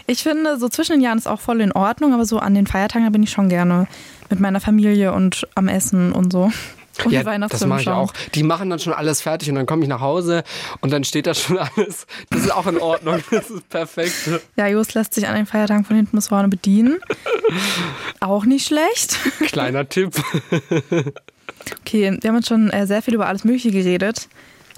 Ich 0.06 0.24
finde, 0.24 0.58
so 0.58 0.68
zwischen 0.68 0.94
den 0.94 1.02
Jahren 1.02 1.18
ist 1.18 1.28
auch 1.28 1.40
voll 1.40 1.62
in 1.62 1.72
Ordnung, 1.72 2.14
aber 2.14 2.26
so 2.26 2.40
an 2.40 2.56
den 2.56 2.68
Feiertagen 2.68 3.10
bin 3.12 3.24
ich 3.24 3.32
schon 3.32 3.48
gerne 3.48 3.88
mit 4.30 4.40
meiner 4.40 4.60
Familie 4.60 5.14
und 5.14 5.48
am 5.56 5.68
Essen 5.68 6.12
und 6.12 6.34
so. 6.34 6.52
Und 7.06 7.14
ja, 7.14 7.24
das 7.24 7.66
mache 7.66 7.82
ich 7.82 7.90
auch. 7.90 8.14
Die 8.36 8.44
machen 8.44 8.70
dann 8.70 8.78
schon 8.78 8.92
alles 8.92 9.22
fertig 9.22 9.50
und 9.50 9.56
dann 9.56 9.66
komme 9.66 9.82
ich 9.84 9.88
nach 9.88 10.02
Hause 10.02 10.44
und 10.82 10.92
dann 10.92 11.06
steht 11.06 11.26
da 11.26 11.34
schon 11.34 11.58
alles. 11.78 12.06
Das 12.30 12.42
ist 12.42 12.52
auch 12.52 12.68
in 12.68 12.78
Ordnung. 12.80 13.24
Das 13.32 13.50
ist 13.50 13.70
perfekt. 13.70 14.14
Ja, 14.58 14.68
Jos 14.68 14.94
lässt 14.94 15.14
sich 15.14 15.26
an 15.26 15.36
den 15.36 15.46
Feiertagen 15.46 15.86
von 15.86 15.96
hinten 15.96 16.18
bis 16.18 16.28
vorne 16.28 16.50
bedienen. 16.50 17.00
Auch 18.20 18.44
nicht 18.44 18.68
schlecht. 18.68 19.18
Kleiner 19.48 19.88
Tipp. 19.88 20.14
Okay, 21.80 22.18
wir 22.22 22.28
haben 22.28 22.36
jetzt 22.36 22.50
schon 22.50 22.70
äh, 22.72 22.86
sehr 22.86 23.02
viel 23.02 23.14
über 23.16 23.28
alles 23.28 23.46
Mögliche 23.46 23.72
geredet. 23.72 24.28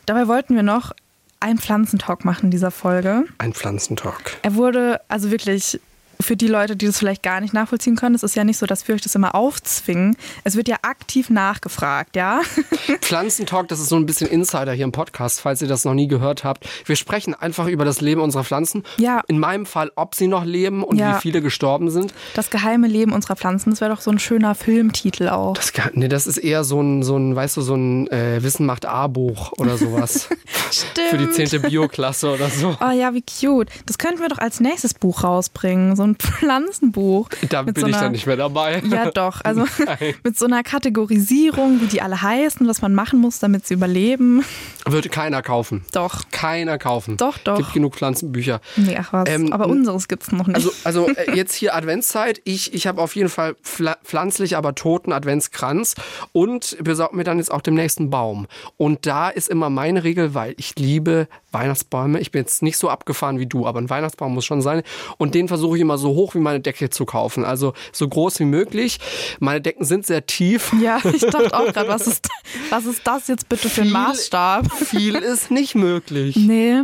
Dabei 0.05 0.27
wollten 0.27 0.55
wir 0.55 0.63
noch 0.63 0.91
einen 1.39 1.59
Pflanzentalk 1.59 2.25
machen 2.25 2.45
in 2.45 2.51
dieser 2.51 2.71
Folge. 2.71 3.25
Ein 3.37 3.53
Pflanzentalk. 3.53 4.37
Er 4.41 4.55
wurde, 4.55 5.01
also 5.07 5.31
wirklich, 5.31 5.79
für 6.23 6.35
die 6.37 6.47
Leute, 6.47 6.75
die 6.75 6.85
das 6.85 6.97
vielleicht 6.97 7.23
gar 7.23 7.39
nicht 7.41 7.53
nachvollziehen 7.53 7.95
können, 7.95 8.15
es 8.15 8.23
ist 8.23 8.35
ja 8.35 8.43
nicht 8.43 8.57
so, 8.57 8.65
dass 8.65 8.87
wir 8.87 8.95
euch 8.95 9.01
das 9.01 9.15
immer 9.15 9.35
aufzwingen. 9.35 10.15
Es 10.43 10.55
wird 10.55 10.67
ja 10.67 10.77
aktiv 10.81 11.29
nachgefragt, 11.29 12.15
ja? 12.15 12.41
Pflanzentalk, 13.01 13.67
das 13.67 13.79
ist 13.79 13.89
so 13.89 13.95
ein 13.95 14.05
bisschen 14.05 14.29
Insider 14.29 14.73
hier 14.73 14.85
im 14.85 14.91
Podcast, 14.91 15.41
falls 15.41 15.61
ihr 15.61 15.67
das 15.67 15.85
noch 15.85 15.93
nie 15.93 16.07
gehört 16.07 16.43
habt. 16.43 16.67
Wir 16.85 16.95
sprechen 16.95 17.33
einfach 17.33 17.67
über 17.67 17.85
das 17.85 18.01
Leben 18.01 18.21
unserer 18.21 18.43
Pflanzen. 18.43 18.83
Ja. 18.97 19.21
In 19.27 19.39
meinem 19.39 19.65
Fall, 19.65 19.91
ob 19.95 20.15
sie 20.15 20.27
noch 20.27 20.45
leben 20.45 20.83
und 20.83 20.97
Ja. 20.97 21.17
wie 21.17 21.21
viele 21.21 21.41
gestorben 21.41 21.89
sind. 21.89 22.13
Das 22.33 22.49
geheime 22.49 22.87
Leben 22.87 23.11
unserer 23.11 23.35
Pflanzen, 23.35 23.69
das 23.71 23.81
wäre 23.81 23.91
doch 23.93 24.01
so 24.01 24.11
ein 24.11 24.19
schöner 24.19 24.55
Filmtitel 24.55 25.29
auch. 25.29 25.53
Das, 25.55 25.71
nee, 25.93 26.07
das 26.07 26.27
ist 26.27 26.37
eher 26.37 26.63
so 26.63 26.81
ein, 26.81 27.03
so 27.03 27.17
ein 27.17 27.35
weißt 27.35 27.57
du, 27.57 27.61
so 27.61 27.75
ein 27.75 28.07
äh, 28.11 28.41
Wissen 28.43 28.65
macht 28.65 28.85
A-Buch 28.85 29.51
oder 29.57 29.77
sowas. 29.77 30.29
Stimmt. 30.71 31.09
Für 31.09 31.17
die 31.17 31.29
zehnte 31.31 31.59
Bioklasse 31.59 32.31
oder 32.33 32.49
so. 32.49 32.75
Oh 32.81 32.91
ja, 32.91 33.13
wie 33.13 33.21
cute. 33.23 33.69
Das 33.85 33.97
könnten 33.97 34.21
wir 34.21 34.29
doch 34.29 34.39
als 34.39 34.59
nächstes 34.59 34.93
Buch 34.93 35.23
rausbringen. 35.23 35.95
So 35.95 36.03
ein 36.03 36.12
ein 36.13 36.17
Pflanzenbuch. 36.17 37.29
Da 37.49 37.63
bin 37.63 37.75
so 37.75 37.87
ich 37.87 37.93
einer- 37.93 38.03
dann 38.03 38.11
nicht 38.13 38.25
mehr 38.27 38.37
dabei. 38.37 38.81
Ja, 38.89 39.11
doch. 39.11 39.41
Also 39.43 39.65
Nein. 39.85 40.15
mit 40.23 40.37
so 40.37 40.45
einer 40.45 40.63
Kategorisierung, 40.63 41.81
wie 41.81 41.87
die 41.87 42.01
alle 42.01 42.21
heißen, 42.21 42.67
was 42.67 42.81
man 42.81 42.93
machen 42.95 43.19
muss, 43.19 43.39
damit 43.39 43.65
sie 43.67 43.73
überleben. 43.73 44.43
Würde 44.85 45.09
keiner 45.09 45.41
kaufen. 45.41 45.85
Doch. 45.91 46.23
Keiner 46.31 46.77
kaufen. 46.77 47.17
Doch, 47.17 47.37
doch. 47.37 47.57
Gibt 47.57 47.73
genug 47.73 47.95
Pflanzenbücher. 47.95 48.61
Nee, 48.75 48.97
ach 48.99 49.13
was. 49.13 49.29
Ähm, 49.29 49.51
Aber 49.53 49.67
unseres 49.67 50.07
gibt's 50.07 50.31
noch 50.31 50.47
nicht. 50.47 50.55
Also, 50.55 50.71
also 50.83 51.07
äh, 51.15 51.35
jetzt 51.35 51.53
hier 51.53 51.75
Adventszeit. 51.75 52.41
Ich, 52.43 52.73
ich 52.73 52.87
habe 52.87 53.01
auf 53.01 53.15
jeden 53.15 53.29
Fall 53.29 53.55
pfla 53.63 53.97
pflanzlich, 54.03 54.57
aber 54.57 54.75
toten 54.75 55.11
Adventskranz 55.13 55.95
und 56.31 56.77
besorge 56.83 57.15
mir 57.15 57.23
dann 57.23 57.37
jetzt 57.37 57.51
auch 57.51 57.61
den 57.61 57.75
nächsten 57.75 58.09
Baum. 58.09 58.47
Und 58.77 59.05
da 59.05 59.29
ist 59.29 59.49
immer 59.49 59.69
meine 59.69 60.03
Regel, 60.03 60.33
weil 60.33 60.53
ich 60.57 60.75
liebe 60.77 61.27
Weihnachtsbäume. 61.51 62.19
Ich 62.19 62.31
bin 62.31 62.41
jetzt 62.41 62.61
nicht 62.63 62.77
so 62.77 62.89
abgefahren 62.89 63.39
wie 63.39 63.45
du, 63.45 63.65
aber 63.67 63.79
ein 63.79 63.89
Weihnachtsbaum 63.89 64.33
muss 64.33 64.45
schon 64.45 64.61
sein. 64.61 64.81
Und 65.17 65.35
den 65.35 65.47
versuche 65.47 65.77
ich 65.77 65.81
immer 65.81 65.92
so 65.97 66.09
hoch 66.09 66.35
wie 66.35 66.39
meine 66.39 66.59
Decke 66.59 66.89
zu 66.89 67.05
kaufen. 67.05 67.45
Also 67.45 67.73
so 67.91 68.07
groß 68.07 68.39
wie 68.39 68.45
möglich. 68.45 68.99
Meine 69.39 69.61
Decken 69.61 69.85
sind 69.85 70.05
sehr 70.05 70.25
tief. 70.25 70.71
ja, 70.81 70.99
ich 71.13 71.21
dachte 71.21 71.53
auch 71.53 71.71
gerade, 71.73 71.89
was 71.89 72.07
ist, 72.07 72.27
was 72.69 72.85
ist 72.85 73.01
das 73.05 73.27
jetzt 73.27 73.49
bitte 73.49 73.69
für 73.69 73.81
ein 73.81 73.87
Viel- 73.87 73.93
Maßstab? 73.93 74.71
Viel 74.75 75.15
ist 75.15 75.51
nicht 75.51 75.75
möglich. 75.75 76.35
Nee, 76.35 76.81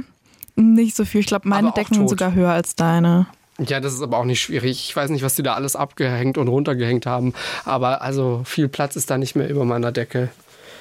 nicht 0.56 0.96
so 0.96 1.06
viel. 1.06 1.22
Ich 1.22 1.28
glaube, 1.28 1.48
meine 1.48 1.72
Decken 1.72 1.96
sind 1.96 2.10
sogar 2.10 2.34
höher 2.34 2.52
als 2.52 2.76
deine. 2.76 3.28
Ja, 3.60 3.80
das 3.82 3.94
ist 3.94 4.02
aber 4.02 4.18
auch 4.18 4.26
nicht 4.26 4.40
schwierig. 4.42 4.86
Ich 4.90 4.96
weiß 4.96 5.10
nicht, 5.10 5.22
was 5.24 5.36
die 5.36 5.44
da 5.44 5.54
alles 5.54 5.76
abgehängt 5.76 6.38
und 6.38 6.48
runtergehängt 6.48 7.06
haben. 7.06 7.34
Aber 7.66 8.02
also 8.02 8.42
viel 8.46 8.70
Platz 8.70 8.96
ist 8.96 9.10
da 9.10 9.18
nicht 9.18 9.36
mehr 9.36 9.50
über 9.50 9.66
meiner 9.66 9.92
Decke. 9.92 10.30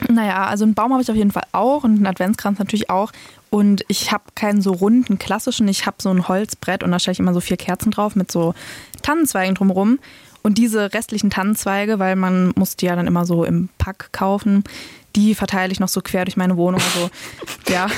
Naja, 0.08 0.46
also 0.46 0.64
einen 0.64 0.74
Baum 0.74 0.92
habe 0.92 1.02
ich 1.02 1.10
auf 1.10 1.16
jeden 1.16 1.30
Fall 1.32 1.44
auch 1.52 1.84
und 1.84 1.96
einen 1.96 2.06
Adventskranz 2.06 2.58
natürlich 2.58 2.90
auch. 2.90 3.12
Und 3.50 3.84
ich 3.88 4.12
habe 4.12 4.24
keinen 4.34 4.60
so 4.60 4.72
runden 4.72 5.18
klassischen. 5.18 5.68
Ich 5.68 5.86
habe 5.86 5.96
so 6.00 6.10
ein 6.10 6.28
Holzbrett 6.28 6.82
und 6.82 6.90
da 6.92 6.98
stelle 6.98 7.12
ich 7.14 7.18
immer 7.20 7.34
so 7.34 7.40
vier 7.40 7.56
Kerzen 7.56 7.90
drauf 7.90 8.14
mit 8.16 8.30
so 8.30 8.54
Tannenzweigen 9.02 9.54
drumherum. 9.54 9.98
Und 10.42 10.56
diese 10.56 10.92
restlichen 10.94 11.30
Tannenzweige, 11.30 11.98
weil 11.98 12.14
man 12.16 12.52
muss 12.56 12.76
die 12.76 12.86
ja 12.86 12.96
dann 12.96 13.06
immer 13.06 13.26
so 13.26 13.44
im 13.44 13.68
Pack 13.78 14.10
kaufen, 14.12 14.64
die 15.16 15.34
verteile 15.34 15.72
ich 15.72 15.80
noch 15.80 15.88
so 15.88 16.00
quer 16.00 16.24
durch 16.26 16.36
meine 16.36 16.56
Wohnung. 16.56 16.80
Also 16.80 17.10
ja, 17.68 17.88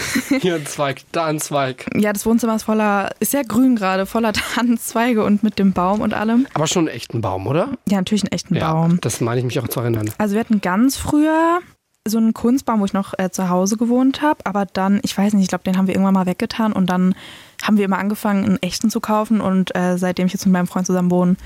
Hier 0.40 0.54
ein 0.54 0.64
Zweig, 0.66 1.02
da 1.12 1.26
ein 1.26 1.38
Zweig. 1.38 1.86
ja, 1.96 2.12
das 2.12 2.24
Wohnzimmer 2.24 2.56
ist 2.56 2.62
voller, 2.62 3.10
ist 3.20 3.32
sehr 3.32 3.44
grün 3.44 3.76
gerade, 3.76 4.06
voller 4.06 4.32
Tannenzweige 4.54 5.22
und 5.24 5.42
mit 5.42 5.58
dem 5.58 5.72
Baum 5.72 6.00
und 6.00 6.14
allem. 6.14 6.46
Aber 6.54 6.66
schon 6.66 6.88
einen 6.88 6.96
echten 6.96 7.20
Baum, 7.20 7.46
oder? 7.46 7.68
Ja, 7.88 7.98
natürlich 7.98 8.22
einen 8.24 8.32
echten 8.32 8.54
Ja, 8.54 8.72
Baum. 8.72 8.98
das 9.02 9.20
meine 9.20 9.40
ich 9.40 9.44
mich 9.44 9.58
auch 9.60 9.68
zu 9.68 9.80
erinnern. 9.80 10.10
Also 10.18 10.34
wir 10.34 10.40
hatten 10.40 10.60
ganz 10.62 10.96
früher 10.96 11.60
so 12.08 12.18
einen 12.18 12.32
Kunstbaum, 12.34 12.80
wo 12.80 12.84
ich 12.86 12.92
noch 12.92 13.12
äh, 13.18 13.30
zu 13.30 13.48
Hause 13.50 13.76
gewohnt 13.76 14.22
habe, 14.22 14.44
aber 14.46 14.64
dann, 14.66 15.00
ich 15.02 15.16
weiß 15.16 15.34
nicht, 15.34 15.42
ich 15.42 15.48
glaube, 15.48 15.64
den 15.64 15.76
haben 15.76 15.86
wir 15.86 15.94
irgendwann 15.94 16.14
mal 16.14 16.26
weggetan 16.26 16.72
und 16.72 16.86
dann 16.88 17.14
haben 17.62 17.76
wir 17.76 17.84
immer 17.84 17.98
angefangen, 17.98 18.44
einen 18.44 18.62
echten 18.62 18.90
zu 18.90 19.00
kaufen 19.00 19.40
und 19.40 19.74
äh, 19.76 19.98
seitdem 19.98 20.26
ich 20.26 20.32
jetzt 20.32 20.46
mit 20.46 20.52
meinem 20.52 20.66
Freund 20.66 20.86
zusammen 20.86 21.10
wohne, 21.10 21.36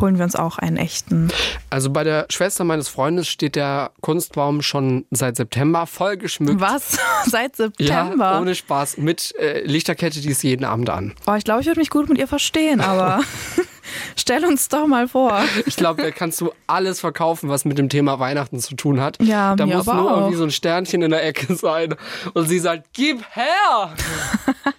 holen 0.00 0.16
wir 0.16 0.24
uns 0.24 0.34
auch 0.34 0.58
einen 0.58 0.76
echten. 0.78 1.28
Also 1.70 1.90
bei 1.90 2.02
der 2.02 2.26
Schwester 2.30 2.64
meines 2.64 2.88
Freundes 2.88 3.28
steht 3.28 3.54
der 3.56 3.92
Kunstbaum 4.00 4.62
schon 4.62 5.04
seit 5.10 5.36
September 5.36 5.86
voll 5.86 6.16
geschmückt. 6.16 6.60
Was? 6.60 6.98
Seit 7.26 7.58
Ja, 7.58 7.66
September? 8.06 8.40
ohne 8.40 8.54
Spaß. 8.54 8.96
Mit 8.96 9.34
äh, 9.38 9.60
Lichterkette, 9.64 10.20
die 10.20 10.30
ist 10.30 10.42
jeden 10.42 10.64
Abend 10.64 10.88
an. 10.90 11.12
oh, 11.26 11.34
ich 11.34 11.44
glaube, 11.44 11.60
ich 11.60 11.66
würde 11.66 11.78
mich 11.78 11.90
gut 11.90 12.08
mit 12.08 12.18
ihr 12.18 12.26
verstehen, 12.26 12.80
aber 12.80 13.20
stell 14.16 14.44
uns 14.44 14.68
doch 14.68 14.86
mal 14.86 15.08
vor. 15.08 15.40
Ich 15.66 15.76
glaube, 15.76 16.02
da 16.02 16.10
kannst 16.10 16.40
du 16.40 16.52
alles 16.66 17.00
verkaufen, 17.00 17.48
was 17.48 17.64
mit 17.64 17.78
dem 17.78 17.88
Thema 17.88 18.18
Weihnachten 18.18 18.58
zu 18.58 18.74
tun 18.74 19.00
hat. 19.00 19.22
Ja, 19.22 19.56
da 19.56 19.66
muss 19.66 19.86
nur 19.86 20.12
auch. 20.12 20.16
irgendwie 20.18 20.36
so 20.36 20.44
ein 20.44 20.50
Sternchen 20.50 21.02
in 21.02 21.10
der 21.10 21.24
Ecke 21.24 21.54
sein. 21.54 21.94
Und 22.34 22.48
sie 22.48 22.58
sagt, 22.58 22.88
gib 22.92 23.22
her! 23.30 23.94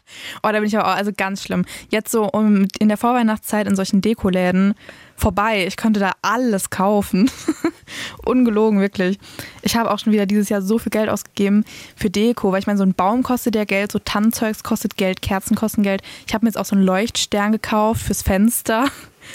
Oh, 0.43 0.49
da 0.51 0.59
bin 0.59 0.66
ich 0.66 0.78
aber 0.78 0.88
auch, 0.89 0.95
also 0.95 1.11
ganz 1.16 1.41
schlimm. 1.43 1.66
Jetzt 1.89 2.11
so 2.11 2.30
um, 2.30 2.68
in 2.80 2.88
der 2.88 2.97
Vorweihnachtszeit 2.97 3.68
in 3.68 3.76
solchen 3.76 4.01
Dekoläden 4.01 4.76
vorbei. 5.16 5.66
Ich 5.68 5.78
könnte 5.78 5.99
da 5.99 6.14
alles 6.22 6.70
kaufen. 6.70 7.30
Ungelogen, 8.26 8.80
wirklich. 8.80 9.20
Ich 9.61 9.76
habe 9.76 9.91
auch 9.91 9.99
schon 9.99 10.14
wieder 10.14 10.26
dieses 10.26 10.49
Jahr 10.49 10.61
so 10.61 10.78
viel 10.78 10.89
Geld 10.89 11.09
ausgegeben 11.09 11.64
für 11.95 12.09
Deko, 12.09 12.51
weil 12.51 12.59
ich 12.59 12.68
meine, 12.68 12.78
so 12.78 12.84
ein 12.84 12.93
Baum 12.93 13.24
kostet 13.24 13.55
ja 13.55 13.66
Geld, 13.66 13.91
so 13.91 13.99
Tannenzeugs 13.99 14.64
kostet 14.64 14.97
Geld, 14.97 15.22
Kerzen 15.22 15.55
kosten 15.55 15.84
Geld. 15.84 16.01
Ich 16.28 16.34
habe 16.34 16.45
mir 16.45 16.49
jetzt 16.49 16.57
auch 16.57 16.66
so 16.66 16.76
einen 16.76 16.86
Leuchtstern 16.86 17.51
gekauft 17.51 18.01
fürs 18.03 18.22
Fenster. 18.22 18.88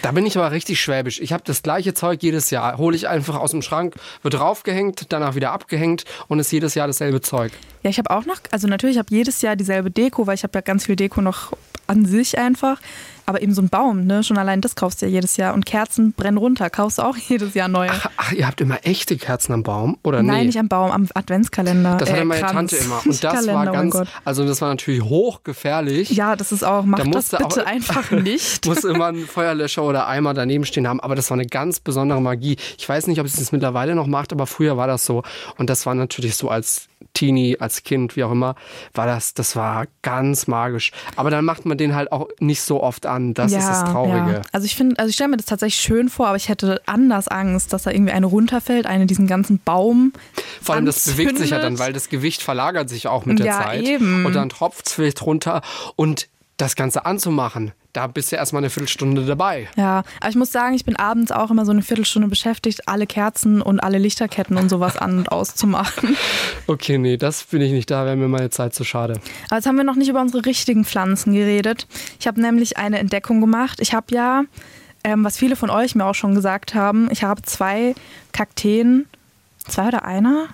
Da 0.02 0.12
bin 0.12 0.26
ich 0.26 0.36
aber 0.36 0.52
richtig 0.52 0.80
schwäbisch. 0.80 1.20
Ich 1.20 1.32
habe 1.32 1.42
das 1.46 1.62
gleiche 1.62 1.94
Zeug 1.94 2.22
jedes 2.22 2.50
Jahr. 2.50 2.76
Hole 2.78 2.94
ich 2.94 3.08
einfach 3.08 3.36
aus 3.36 3.50
dem 3.50 3.62
Schrank, 3.62 3.94
wird 4.22 4.34
draufgehängt, 4.34 5.06
danach 5.08 5.34
wieder 5.34 5.52
abgehängt 5.52 6.04
und 6.28 6.38
ist 6.38 6.52
jedes 6.52 6.74
Jahr 6.74 6.86
dasselbe 6.86 7.20
Zeug. 7.20 7.52
Ja, 7.82 7.90
ich 7.90 7.98
habe 7.98 8.10
auch 8.10 8.26
noch, 8.26 8.38
also 8.50 8.68
natürlich, 8.68 8.96
ich 8.96 9.00
habe 9.00 9.14
jedes 9.14 9.40
Jahr 9.42 9.56
dieselbe 9.56 9.90
Deko, 9.90 10.26
weil 10.26 10.34
ich 10.34 10.42
habe 10.42 10.52
ja 10.54 10.60
ganz 10.60 10.86
viel 10.86 10.96
Deko 10.96 11.20
noch 11.22 11.52
an 11.86 12.04
sich 12.04 12.38
einfach. 12.38 12.80
Aber 13.28 13.42
eben 13.42 13.52
so 13.52 13.60
ein 13.60 13.68
Baum, 13.68 14.06
ne? 14.06 14.24
Schon 14.24 14.38
allein 14.38 14.62
das 14.62 14.74
kaufst 14.74 15.02
du 15.02 15.06
ja 15.06 15.12
jedes 15.12 15.36
Jahr. 15.36 15.52
Und 15.52 15.66
Kerzen 15.66 16.12
brennen 16.14 16.38
runter, 16.38 16.70
kaufst 16.70 16.96
du 16.96 17.02
auch 17.02 17.14
jedes 17.28 17.52
Jahr 17.52 17.68
neue. 17.68 17.90
Ach, 17.90 18.06
ach, 18.16 18.32
ihr 18.32 18.46
habt 18.46 18.58
immer 18.62 18.78
echte 18.84 19.18
Kerzen 19.18 19.52
am 19.52 19.62
Baum? 19.62 19.98
Oder 20.02 20.22
Nein, 20.22 20.38
nee? 20.40 20.46
nicht 20.46 20.58
am 20.58 20.68
Baum, 20.68 20.90
am 20.90 21.06
Adventskalender. 21.12 21.98
Das 21.98 22.08
äh, 22.08 22.12
hatte 22.14 22.24
meine. 22.24 22.40
Tante 22.40 22.76
immer. 22.76 23.02
Und 23.04 23.22
das 23.22 23.34
Kalender, 23.34 23.54
war 23.54 23.68
oh 23.68 23.72
ganz, 23.72 23.92
Gott. 23.92 24.08
also 24.24 24.46
das 24.46 24.62
war 24.62 24.70
natürlich 24.70 25.02
hochgefährlich. 25.02 26.10
Ja, 26.10 26.36
das 26.36 26.52
ist 26.52 26.64
auch, 26.64 26.84
mach 26.84 26.98
Da 27.00 27.04
das 27.04 27.28
bitte 27.28 27.44
auch- 27.44 27.56
einfach 27.66 28.10
nicht. 28.12 28.64
Muss 28.66 28.84
immer 28.84 29.08
ein 29.08 29.26
Feuerlöscher 29.26 29.82
oder 29.84 30.06
Eimer 30.08 30.32
daneben 30.34 30.64
stehen 30.64 30.88
haben. 30.88 31.00
Aber 31.00 31.14
das 31.14 31.30
war 31.30 31.36
eine 31.36 31.46
ganz 31.46 31.80
besondere 31.80 32.20
Magie. 32.22 32.56
Ich 32.78 32.88
weiß 32.88 33.06
nicht, 33.08 33.20
ob 33.20 33.26
es 33.26 33.36
das 33.36 33.52
mittlerweile 33.52 33.94
noch 33.94 34.06
macht, 34.06 34.32
aber 34.32 34.46
früher 34.46 34.76
war 34.78 34.86
das 34.86 35.04
so. 35.04 35.22
Und 35.58 35.68
das 35.70 35.84
war 35.86 35.94
natürlich 35.94 36.34
so 36.34 36.48
als 36.48 36.87
Teenie, 37.14 37.58
als 37.58 37.82
Kind, 37.82 38.16
wie 38.16 38.24
auch 38.24 38.30
immer, 38.30 38.54
war 38.94 39.06
das, 39.06 39.34
das 39.34 39.56
war 39.56 39.86
ganz 40.02 40.46
magisch. 40.46 40.92
Aber 41.16 41.30
dann 41.30 41.44
macht 41.44 41.66
man 41.66 41.76
den 41.78 41.94
halt 41.94 42.12
auch 42.12 42.28
nicht 42.38 42.62
so 42.62 42.82
oft 42.82 43.06
an. 43.06 43.34
Das 43.34 43.52
ist 43.52 43.66
das 43.66 43.84
Traurige. 43.84 44.32
Ja. 44.34 44.42
Also 44.52 44.66
ich 44.66 44.76
finde, 44.76 44.98
also 44.98 45.08
ich 45.08 45.14
stelle 45.16 45.30
mir 45.30 45.36
das 45.36 45.46
tatsächlich 45.46 45.80
schön 45.80 46.08
vor, 46.08 46.28
aber 46.28 46.36
ich 46.36 46.48
hätte 46.48 46.80
anders 46.86 47.28
Angst, 47.28 47.72
dass 47.72 47.82
da 47.84 47.90
irgendwie 47.90 48.12
eine 48.12 48.26
runterfällt, 48.26 48.86
eine 48.86 49.06
diesen 49.06 49.26
ganzen 49.26 49.58
Baum. 49.58 50.12
Vor 50.62 50.74
allem, 50.74 50.86
das 50.86 51.04
bewegt 51.06 51.38
sich 51.38 51.50
ja 51.50 51.56
dann, 51.56 51.66
anzündet. 51.72 51.86
weil 51.86 51.92
das 51.92 52.08
Gewicht 52.08 52.42
verlagert 52.42 52.88
sich 52.88 53.08
auch 53.08 53.24
mit 53.26 53.38
der 53.38 53.46
Ja, 53.46 53.62
Zeit. 53.64 53.82
eben. 53.82 54.24
Und 54.24 54.34
dann 54.34 54.48
tropft 54.48 54.86
es 54.86 54.92
vielleicht 54.92 55.22
runter. 55.22 55.62
Und 55.96 56.28
das 56.56 56.76
Ganze 56.76 57.06
anzumachen, 57.06 57.72
da 57.92 58.06
bist 58.06 58.30
du 58.30 58.36
erstmal 58.36 58.60
eine 58.60 58.70
Viertelstunde 58.70 59.24
dabei. 59.24 59.68
Ja, 59.76 60.02
aber 60.20 60.28
ich 60.28 60.36
muss 60.36 60.52
sagen, 60.52 60.74
ich 60.74 60.84
bin 60.84 60.96
abends 60.96 61.32
auch 61.32 61.50
immer 61.50 61.64
so 61.64 61.72
eine 61.72 61.82
Viertelstunde 61.82 62.28
beschäftigt, 62.28 62.86
alle 62.86 63.06
Kerzen 63.06 63.62
und 63.62 63.80
alle 63.80 63.98
Lichterketten 63.98 64.56
und 64.56 64.68
sowas 64.68 64.96
an 64.96 65.18
und 65.18 65.32
auszumachen. 65.32 66.16
Okay, 66.66 66.98
nee, 66.98 67.16
das 67.16 67.44
bin 67.44 67.62
ich 67.62 67.72
nicht. 67.72 67.90
Da 67.90 68.04
wäre 68.04 68.14
mir 68.14 68.28
meine 68.28 68.50
Zeit 68.50 68.74
zu 68.74 68.84
schade. 68.84 69.20
Aber 69.46 69.56
jetzt 69.56 69.66
haben 69.66 69.76
wir 69.76 69.84
noch 69.84 69.94
nicht 69.94 70.08
über 70.08 70.20
unsere 70.20 70.44
richtigen 70.44 70.84
Pflanzen 70.84 71.32
geredet. 71.32 71.86
Ich 72.20 72.26
habe 72.26 72.40
nämlich 72.40 72.76
eine 72.76 72.98
Entdeckung 72.98 73.40
gemacht. 73.40 73.80
Ich 73.80 73.94
habe 73.94 74.14
ja, 74.14 74.42
ähm, 75.02 75.24
was 75.24 75.38
viele 75.38 75.56
von 75.56 75.70
euch 75.70 75.94
mir 75.94 76.04
auch 76.04 76.14
schon 76.14 76.34
gesagt 76.34 76.74
haben, 76.74 77.08
ich 77.10 77.22
habe 77.22 77.40
zwei 77.42 77.94
Kakteen, 78.32 79.06
zwei 79.66 79.88
oder 79.88 80.04
einer? 80.04 80.48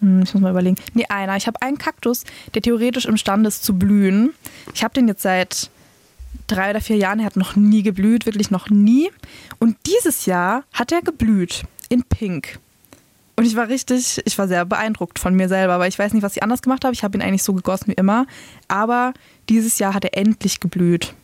Hm, 0.00 0.22
ich 0.22 0.32
muss 0.32 0.42
mal 0.42 0.50
überlegen. 0.50 0.76
Nee, 0.94 1.06
einer. 1.08 1.36
Ich 1.36 1.46
habe 1.46 1.60
einen 1.60 1.78
Kaktus, 1.78 2.24
der 2.54 2.62
theoretisch 2.62 3.04
imstande 3.04 3.48
ist 3.48 3.62
zu 3.62 3.78
blühen. 3.78 4.32
Ich 4.72 4.82
habe 4.82 4.94
den 4.94 5.06
jetzt 5.06 5.22
seit 5.22 5.70
drei 6.46 6.70
oder 6.70 6.80
vier 6.80 6.96
Jahren. 6.96 7.20
Er 7.20 7.26
hat 7.26 7.36
noch 7.36 7.56
nie 7.56 7.82
geblüht, 7.82 8.26
wirklich 8.26 8.50
noch 8.50 8.70
nie. 8.70 9.10
Und 9.58 9.76
dieses 9.86 10.26
Jahr 10.26 10.64
hat 10.72 10.92
er 10.92 11.02
geblüht 11.02 11.62
in 11.88 12.02
Pink. 12.04 12.58
Und 13.36 13.44
ich 13.46 13.56
war 13.56 13.68
richtig, 13.68 14.22
ich 14.24 14.38
war 14.38 14.46
sehr 14.46 14.64
beeindruckt 14.64 15.18
von 15.18 15.34
mir 15.34 15.48
selber, 15.48 15.78
weil 15.78 15.88
ich 15.88 15.98
weiß 15.98 16.12
nicht, 16.12 16.22
was 16.22 16.36
ich 16.36 16.42
anders 16.42 16.62
gemacht 16.62 16.84
habe. 16.84 16.94
Ich 16.94 17.02
habe 17.02 17.18
ihn 17.18 17.22
eigentlich 17.22 17.42
so 17.42 17.52
gegossen 17.52 17.88
wie 17.88 17.94
immer. 17.94 18.26
Aber 18.68 19.12
dieses 19.48 19.78
Jahr 19.78 19.94
hat 19.94 20.04
er 20.04 20.16
endlich 20.16 20.60
geblüht. 20.60 21.14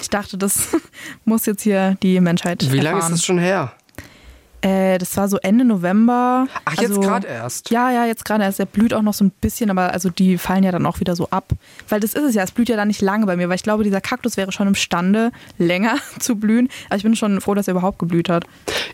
Ich 0.00 0.08
dachte, 0.08 0.38
das 0.38 0.68
muss 1.24 1.44
jetzt 1.46 1.62
hier 1.62 1.96
die 2.02 2.18
Menschheit 2.20 2.62
Wie 2.72 2.78
lange 2.78 2.98
ist 2.98 3.04
erfahren. 3.04 3.12
das 3.12 3.24
schon 3.24 3.38
her? 3.38 3.74
Äh, 4.62 4.98
das 4.98 5.16
war 5.16 5.28
so 5.28 5.38
Ende 5.38 5.64
November. 5.64 6.46
Ach, 6.64 6.72
jetzt 6.74 6.90
Also- 6.90 7.00
gerade 7.00 7.26
erst. 7.26 7.70
Ja, 7.70 7.90
ja, 7.90 8.06
jetzt 8.06 8.24
gerade 8.24 8.44
erst. 8.44 8.60
Er 8.60 8.66
blüht 8.66 8.94
auch 8.94 9.02
noch 9.02 9.12
so 9.14 9.24
ein 9.24 9.30
bisschen, 9.30 9.70
aber 9.70 9.92
also 9.92 10.08
die 10.08 10.38
fallen 10.38 10.62
ja 10.62 10.70
dann 10.72 10.86
auch 10.86 11.00
wieder 11.00 11.16
so 11.16 11.28
ab. 11.30 11.50
Weil 11.88 11.98
das 12.00 12.14
ist 12.14 12.22
es 12.22 12.34
ja, 12.34 12.42
es 12.44 12.52
blüht 12.52 12.68
ja 12.68 12.76
dann 12.76 12.88
nicht 12.88 13.00
lange 13.02 13.26
bei 13.26 13.36
mir, 13.36 13.48
weil 13.48 13.56
ich 13.56 13.64
glaube, 13.64 13.82
dieser 13.84 14.00
Kaktus 14.00 14.36
wäre 14.36 14.52
schon 14.52 14.68
imstande, 14.68 15.32
länger 15.58 15.96
zu 16.20 16.36
blühen. 16.36 16.68
Also 16.88 16.98
ich 16.98 17.02
bin 17.04 17.16
schon 17.16 17.40
froh, 17.40 17.54
dass 17.54 17.66
er 17.68 17.72
überhaupt 17.72 17.98
geblüht 17.98 18.28
hat. 18.28 18.44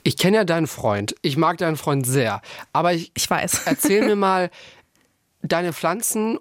Ich 0.04 0.16
kenne 0.16 0.38
ja 0.38 0.44
deinen 0.44 0.66
Freund. 0.66 1.14
Ich 1.22 1.36
mag 1.36 1.58
deinen 1.58 1.76
Freund 1.76 2.06
sehr. 2.06 2.40
Aber 2.72 2.94
ich, 2.94 3.12
Ich 3.14 3.28
weiß. 3.28 3.62
erzähl 3.66 4.04
mir 4.06 4.16
mal, 4.16 4.50
deine 5.42 5.72
Pflanzen, 5.72 6.38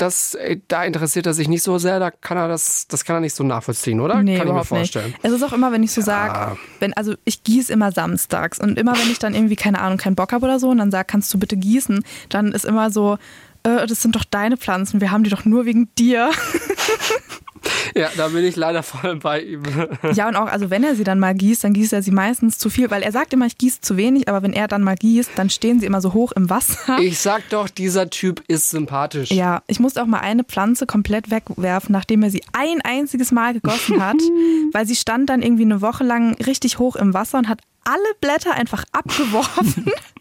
das, 0.00 0.34
äh, 0.34 0.58
da 0.68 0.84
interessiert 0.84 1.26
er 1.26 1.34
sich 1.34 1.48
nicht 1.48 1.62
so 1.62 1.78
sehr. 1.78 1.98
Da 2.00 2.10
kann 2.10 2.36
er 2.36 2.48
das, 2.48 2.86
das 2.88 3.04
kann 3.04 3.16
er 3.16 3.20
nicht 3.20 3.34
so 3.34 3.44
nachvollziehen, 3.44 4.00
oder? 4.00 4.22
Nee, 4.22 4.38
kann 4.38 4.48
ich 4.48 4.52
mir 4.52 4.64
vorstellen. 4.64 5.06
nicht. 5.06 5.18
Es 5.22 5.32
ist 5.32 5.42
auch 5.42 5.52
immer, 5.52 5.72
wenn 5.72 5.82
ich 5.82 5.92
so 5.92 6.00
sage, 6.00 6.56
wenn, 6.78 6.94
also 6.94 7.14
ich 7.24 7.42
gieße 7.42 7.72
immer 7.72 7.92
samstags 7.92 8.58
und 8.58 8.78
immer, 8.78 8.92
wenn 8.92 9.10
ich 9.10 9.18
dann 9.18 9.34
irgendwie, 9.34 9.56
keine 9.56 9.80
Ahnung, 9.80 9.98
keinen 9.98 10.16
Bock 10.16 10.32
habe 10.32 10.46
oder 10.46 10.58
so 10.58 10.70
und 10.70 10.78
dann 10.78 10.90
sage, 10.90 11.06
kannst 11.06 11.32
du 11.34 11.38
bitte 11.38 11.56
gießen, 11.56 12.02
dann 12.28 12.52
ist 12.52 12.64
immer 12.64 12.90
so, 12.90 13.18
äh, 13.62 13.86
das 13.86 14.02
sind 14.02 14.16
doch 14.16 14.24
deine 14.24 14.56
Pflanzen, 14.56 15.00
wir 15.00 15.10
haben 15.10 15.24
die 15.24 15.30
doch 15.30 15.44
nur 15.44 15.66
wegen 15.66 15.88
dir. 15.96 16.30
Ja, 17.94 18.08
da 18.16 18.28
bin 18.28 18.44
ich 18.44 18.56
leider 18.56 18.82
voll 18.82 19.16
bei 19.16 19.42
ihm. 19.42 19.62
Ja, 20.14 20.28
und 20.28 20.36
auch, 20.36 20.46
also 20.46 20.70
wenn 20.70 20.82
er 20.84 20.94
sie 20.94 21.04
dann 21.04 21.18
mal 21.18 21.34
gießt, 21.34 21.64
dann 21.64 21.72
gießt 21.72 21.92
er 21.92 22.02
sie 22.02 22.10
meistens 22.10 22.58
zu 22.58 22.70
viel, 22.70 22.90
weil 22.90 23.02
er 23.02 23.12
sagt 23.12 23.32
immer, 23.32 23.46
ich 23.46 23.58
gieße 23.58 23.80
zu 23.80 23.96
wenig, 23.96 24.28
aber 24.28 24.42
wenn 24.42 24.52
er 24.52 24.68
dann 24.68 24.82
mal 24.82 24.96
gießt, 24.96 25.30
dann 25.36 25.50
stehen 25.50 25.80
sie 25.80 25.86
immer 25.86 26.00
so 26.00 26.12
hoch 26.12 26.32
im 26.32 26.50
Wasser. 26.50 26.98
Ich 27.00 27.18
sag 27.18 27.48
doch, 27.50 27.68
dieser 27.68 28.10
Typ 28.10 28.42
ist 28.48 28.70
sympathisch. 28.70 29.30
Ja, 29.30 29.62
ich 29.66 29.80
musste 29.80 30.02
auch 30.02 30.06
mal 30.06 30.20
eine 30.20 30.44
Pflanze 30.44 30.86
komplett 30.86 31.30
wegwerfen, 31.30 31.92
nachdem 31.92 32.22
er 32.22 32.30
sie 32.30 32.42
ein 32.52 32.80
einziges 32.82 33.32
Mal 33.32 33.54
gegossen 33.54 34.04
hat, 34.04 34.16
weil 34.72 34.86
sie 34.86 34.96
stand 34.96 35.30
dann 35.30 35.42
irgendwie 35.42 35.64
eine 35.64 35.80
Woche 35.80 36.04
lang 36.04 36.34
richtig 36.34 36.78
hoch 36.78 36.96
im 36.96 37.14
Wasser 37.14 37.38
und 37.38 37.48
hat 37.48 37.60
alle 37.84 37.98
Blätter 38.20 38.54
einfach 38.54 38.84
abgeworfen 38.92 39.86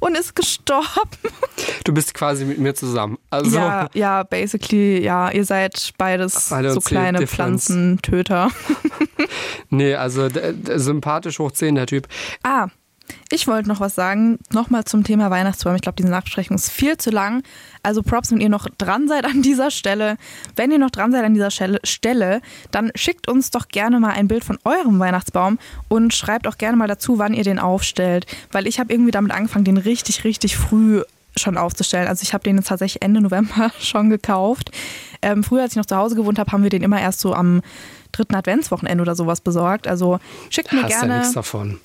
und 0.00 0.16
ist 0.16 0.34
gestorben. 0.34 0.86
Du 1.84 1.92
bist 1.92 2.14
quasi 2.14 2.44
mit 2.44 2.58
mir 2.58 2.74
zusammen. 2.74 3.18
Also 3.30 3.56
Ja, 3.56 3.88
ja, 3.94 4.22
basically, 4.22 5.02
ja, 5.02 5.30
ihr 5.30 5.44
seid 5.44 5.92
beides 5.98 6.48
Beide 6.50 6.72
so 6.72 6.80
kleine. 6.80 7.26
Pflanzentöter. 7.26 8.50
Nee, 9.70 9.94
also 9.94 10.28
sympathisch 10.76 11.38
hoch 11.38 11.52
10, 11.52 11.76
der 11.76 11.86
Typ. 11.86 12.06
Ah, 12.42 12.66
ich 13.30 13.46
wollte 13.46 13.68
noch 13.68 13.80
was 13.80 13.94
sagen, 13.94 14.38
nochmal 14.52 14.84
zum 14.84 15.04
Thema 15.04 15.30
Weihnachtsbaum. 15.30 15.74
Ich 15.74 15.82
glaube, 15.82 15.96
diese 15.96 16.10
Nachbesprechung 16.10 16.56
ist 16.56 16.70
viel 16.70 16.96
zu 16.96 17.10
lang. 17.10 17.42
Also 17.82 18.02
Props, 18.02 18.30
wenn 18.30 18.40
ihr 18.40 18.48
noch 18.48 18.68
dran 18.78 19.08
seid 19.08 19.24
an 19.24 19.42
dieser 19.42 19.70
Stelle. 19.70 20.16
Wenn 20.56 20.70
ihr 20.70 20.78
noch 20.78 20.90
dran 20.90 21.12
seid 21.12 21.24
an 21.24 21.34
dieser 21.34 21.50
Stelle, 21.50 22.40
dann 22.70 22.92
schickt 22.94 23.28
uns 23.28 23.50
doch 23.50 23.68
gerne 23.68 24.00
mal 24.00 24.10
ein 24.10 24.28
Bild 24.28 24.44
von 24.44 24.58
eurem 24.64 24.98
Weihnachtsbaum 24.98 25.58
und 25.88 26.14
schreibt 26.14 26.46
auch 26.46 26.58
gerne 26.58 26.76
mal 26.76 26.88
dazu, 26.88 27.18
wann 27.18 27.34
ihr 27.34 27.44
den 27.44 27.58
aufstellt. 27.58 28.26
Weil 28.50 28.66
ich 28.66 28.78
habe 28.78 28.92
irgendwie 28.92 29.12
damit 29.12 29.32
angefangen, 29.32 29.64
den 29.64 29.78
richtig, 29.78 30.24
richtig 30.24 30.56
früh 30.56 31.02
schon 31.36 31.56
aufzustellen. 31.56 32.08
Also 32.08 32.22
ich 32.22 32.34
habe 32.34 32.44
den 32.44 32.56
jetzt 32.56 32.68
tatsächlich 32.68 33.02
Ende 33.02 33.20
November 33.20 33.70
schon 33.80 34.10
gekauft. 34.10 34.70
Ähm, 35.22 35.44
früher, 35.44 35.62
als 35.62 35.72
ich 35.72 35.76
noch 35.76 35.86
zu 35.86 35.96
Hause 35.96 36.14
gewohnt 36.14 36.38
habe, 36.38 36.52
haben 36.52 36.62
wir 36.62 36.70
den 36.70 36.82
immer 36.82 37.00
erst 37.00 37.20
so 37.20 37.32
am 37.34 37.62
dritten 38.12 38.34
Adventswochenende 38.34 39.02
oder 39.02 39.14
sowas 39.14 39.40
besorgt. 39.40 39.88
Also 39.88 40.18
schickt 40.50 40.72
mir 40.72 40.82
Hast 40.82 40.92
ja 40.92 41.00
gerne. 41.00 41.18
nichts 41.18 41.32
davon. 41.32 41.80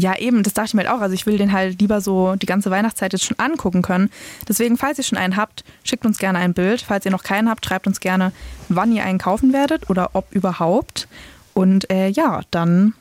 Ja, 0.00 0.16
eben, 0.16 0.42
das 0.42 0.54
dachte 0.54 0.68
ich 0.68 0.74
mir 0.74 0.82
halt 0.82 0.90
auch. 0.90 1.02
Also 1.02 1.14
ich 1.14 1.26
will 1.26 1.36
den 1.36 1.52
halt 1.52 1.80
lieber 1.80 2.00
so 2.00 2.34
die 2.36 2.46
ganze 2.46 2.70
Weihnachtszeit 2.70 3.12
jetzt 3.12 3.24
schon 3.24 3.38
angucken 3.38 3.82
können. 3.82 4.10
Deswegen, 4.48 4.78
falls 4.78 4.96
ihr 4.96 5.04
schon 5.04 5.18
einen 5.18 5.36
habt, 5.36 5.62
schickt 5.84 6.06
uns 6.06 6.18
gerne 6.18 6.38
ein 6.38 6.54
Bild. 6.54 6.80
Falls 6.80 7.04
ihr 7.04 7.10
noch 7.10 7.22
keinen 7.22 7.50
habt, 7.50 7.66
schreibt 7.66 7.86
uns 7.86 8.00
gerne, 8.00 8.32
wann 8.68 8.92
ihr 8.92 9.04
einen 9.04 9.18
kaufen 9.18 9.52
werdet 9.52 9.90
oder 9.90 10.10
ob 10.14 10.32
überhaupt. 10.32 11.06
Und 11.52 11.90
äh, 11.90 12.08
ja, 12.08 12.40
dann 12.50 12.94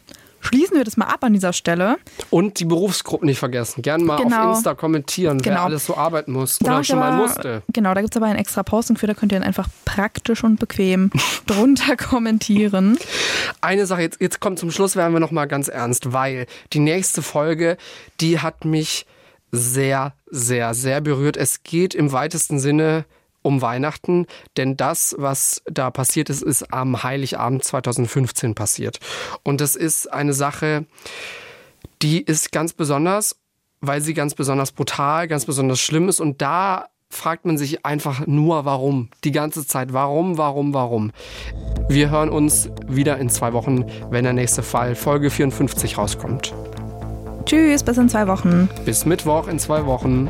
schließen 0.50 0.76
wir 0.78 0.84
das 0.84 0.98
mal 0.98 1.06
ab 1.06 1.24
an 1.24 1.34
dieser 1.34 1.54
Stelle. 1.54 1.98
Und 2.30 2.60
die 2.60 2.66
Berufsgruppen 2.66 3.28
nicht 3.28 3.40
vergessen. 3.40 3.82
Gern 3.82 4.04
mal 4.04 4.18
Genau. 4.22 4.50
auf 4.50 4.56
Insta 4.58 4.74
kommentieren, 4.74 5.40
wer 5.44 5.54
Genau. 5.54 5.66
alles 5.66 5.86
so 5.86 5.96
arbeiten 5.96 6.32
muss 6.32 6.58
Da 6.60 6.74
oder 6.76 6.84
schon 6.84 7.00
mal 7.00 7.12
aber- 7.14 7.18
musste. 7.28 7.62
Genau, 7.72 7.94
da 7.94 8.02
gibt 8.02 8.14
es 8.16 8.18
aber 8.22 8.26
ein 8.32 8.36
extra 8.36 8.64
Posting 8.64 8.98
für, 8.98 9.08
da 9.08 9.14
könnt 9.14 9.32
ihr 9.32 9.40
dann 9.40 9.48
einfach 9.48 9.68
praktisch 9.86 10.44
und 10.44 10.60
bequem 10.60 11.12
drunter 11.48 11.96
kommentieren. 11.96 12.98
Eine 13.62 13.86
Sache, 13.86 14.02
jetzt, 14.02 14.20
jetzt 14.22 14.40
kommt 14.40 14.60
zum 14.60 14.72
Schluss, 14.72 14.96
werden 14.96 15.14
wir 15.14 15.20
noch 15.20 15.32
mal 15.32 15.46
ganz 15.46 15.68
ernst, 15.68 16.12
weil 16.14 16.48
die 16.74 16.80
nächste 16.80 17.22
Folge, 17.22 17.78
die 18.22 18.40
hat 18.40 18.66
mich 18.66 19.06
sehr, 19.52 20.14
sehr, 20.30 20.74
sehr 20.74 21.02
berührt. 21.02 21.38
Es 21.38 21.64
geht 21.64 21.96
im 21.96 22.12
weitesten 22.12 22.60
Sinne 22.60 23.06
um 23.42 23.62
Weihnachten, 23.62 24.26
denn 24.58 24.78
das, 24.78 25.16
was 25.18 25.62
da 25.66 25.92
passiert 25.92 26.30
ist, 26.30 26.44
ist 26.44 26.74
am 26.74 27.04
Heiligabend 27.04 27.64
2015 27.64 28.56
passiert. 28.56 29.00
Und 29.44 29.62
das 29.62 29.76
ist 29.76 30.12
eine 30.12 30.34
Sache, 30.34 30.86
die 32.02 32.22
ist 32.22 32.52
ganz 32.52 32.74
besonders, 32.74 33.36
weil 33.82 34.02
sie 34.02 34.14
ganz 34.14 34.36
besonders 34.36 34.72
brutal, 34.72 35.28
ganz 35.28 35.46
besonders 35.46 35.80
schlimm 35.80 36.10
ist. 36.10 36.20
Und 36.20 36.42
da 36.42 36.88
fragt 37.10 37.46
man 37.46 37.58
sich 37.58 37.86
einfach 37.86 38.28
nur, 38.28 38.66
warum. 38.66 39.10
Die 39.24 39.32
ganze 39.32 39.66
Zeit, 39.66 39.94
warum, 39.94 40.38
warum, 40.38 40.74
warum. 40.74 41.12
Wir 41.88 42.10
hören 42.10 42.30
uns 42.30 42.70
wieder 42.88 43.18
in 43.18 43.30
zwei 43.30 43.54
Wochen, 43.54 43.86
wenn 44.10 44.24
der 44.24 44.34
nächste 44.34 44.64
Fall 44.64 44.96
Folge 44.96 45.30
54 45.30 45.98
rauskommt. 45.98 46.54
Tschüss, 47.46 47.84
bis 47.84 47.98
in 47.98 48.10
zwei 48.10 48.28
Wochen. 48.28 48.70
Bis 48.86 49.06
Mittwoch 49.06 49.48
in 49.48 49.58
zwei 49.58 49.86
Wochen. 49.86 50.30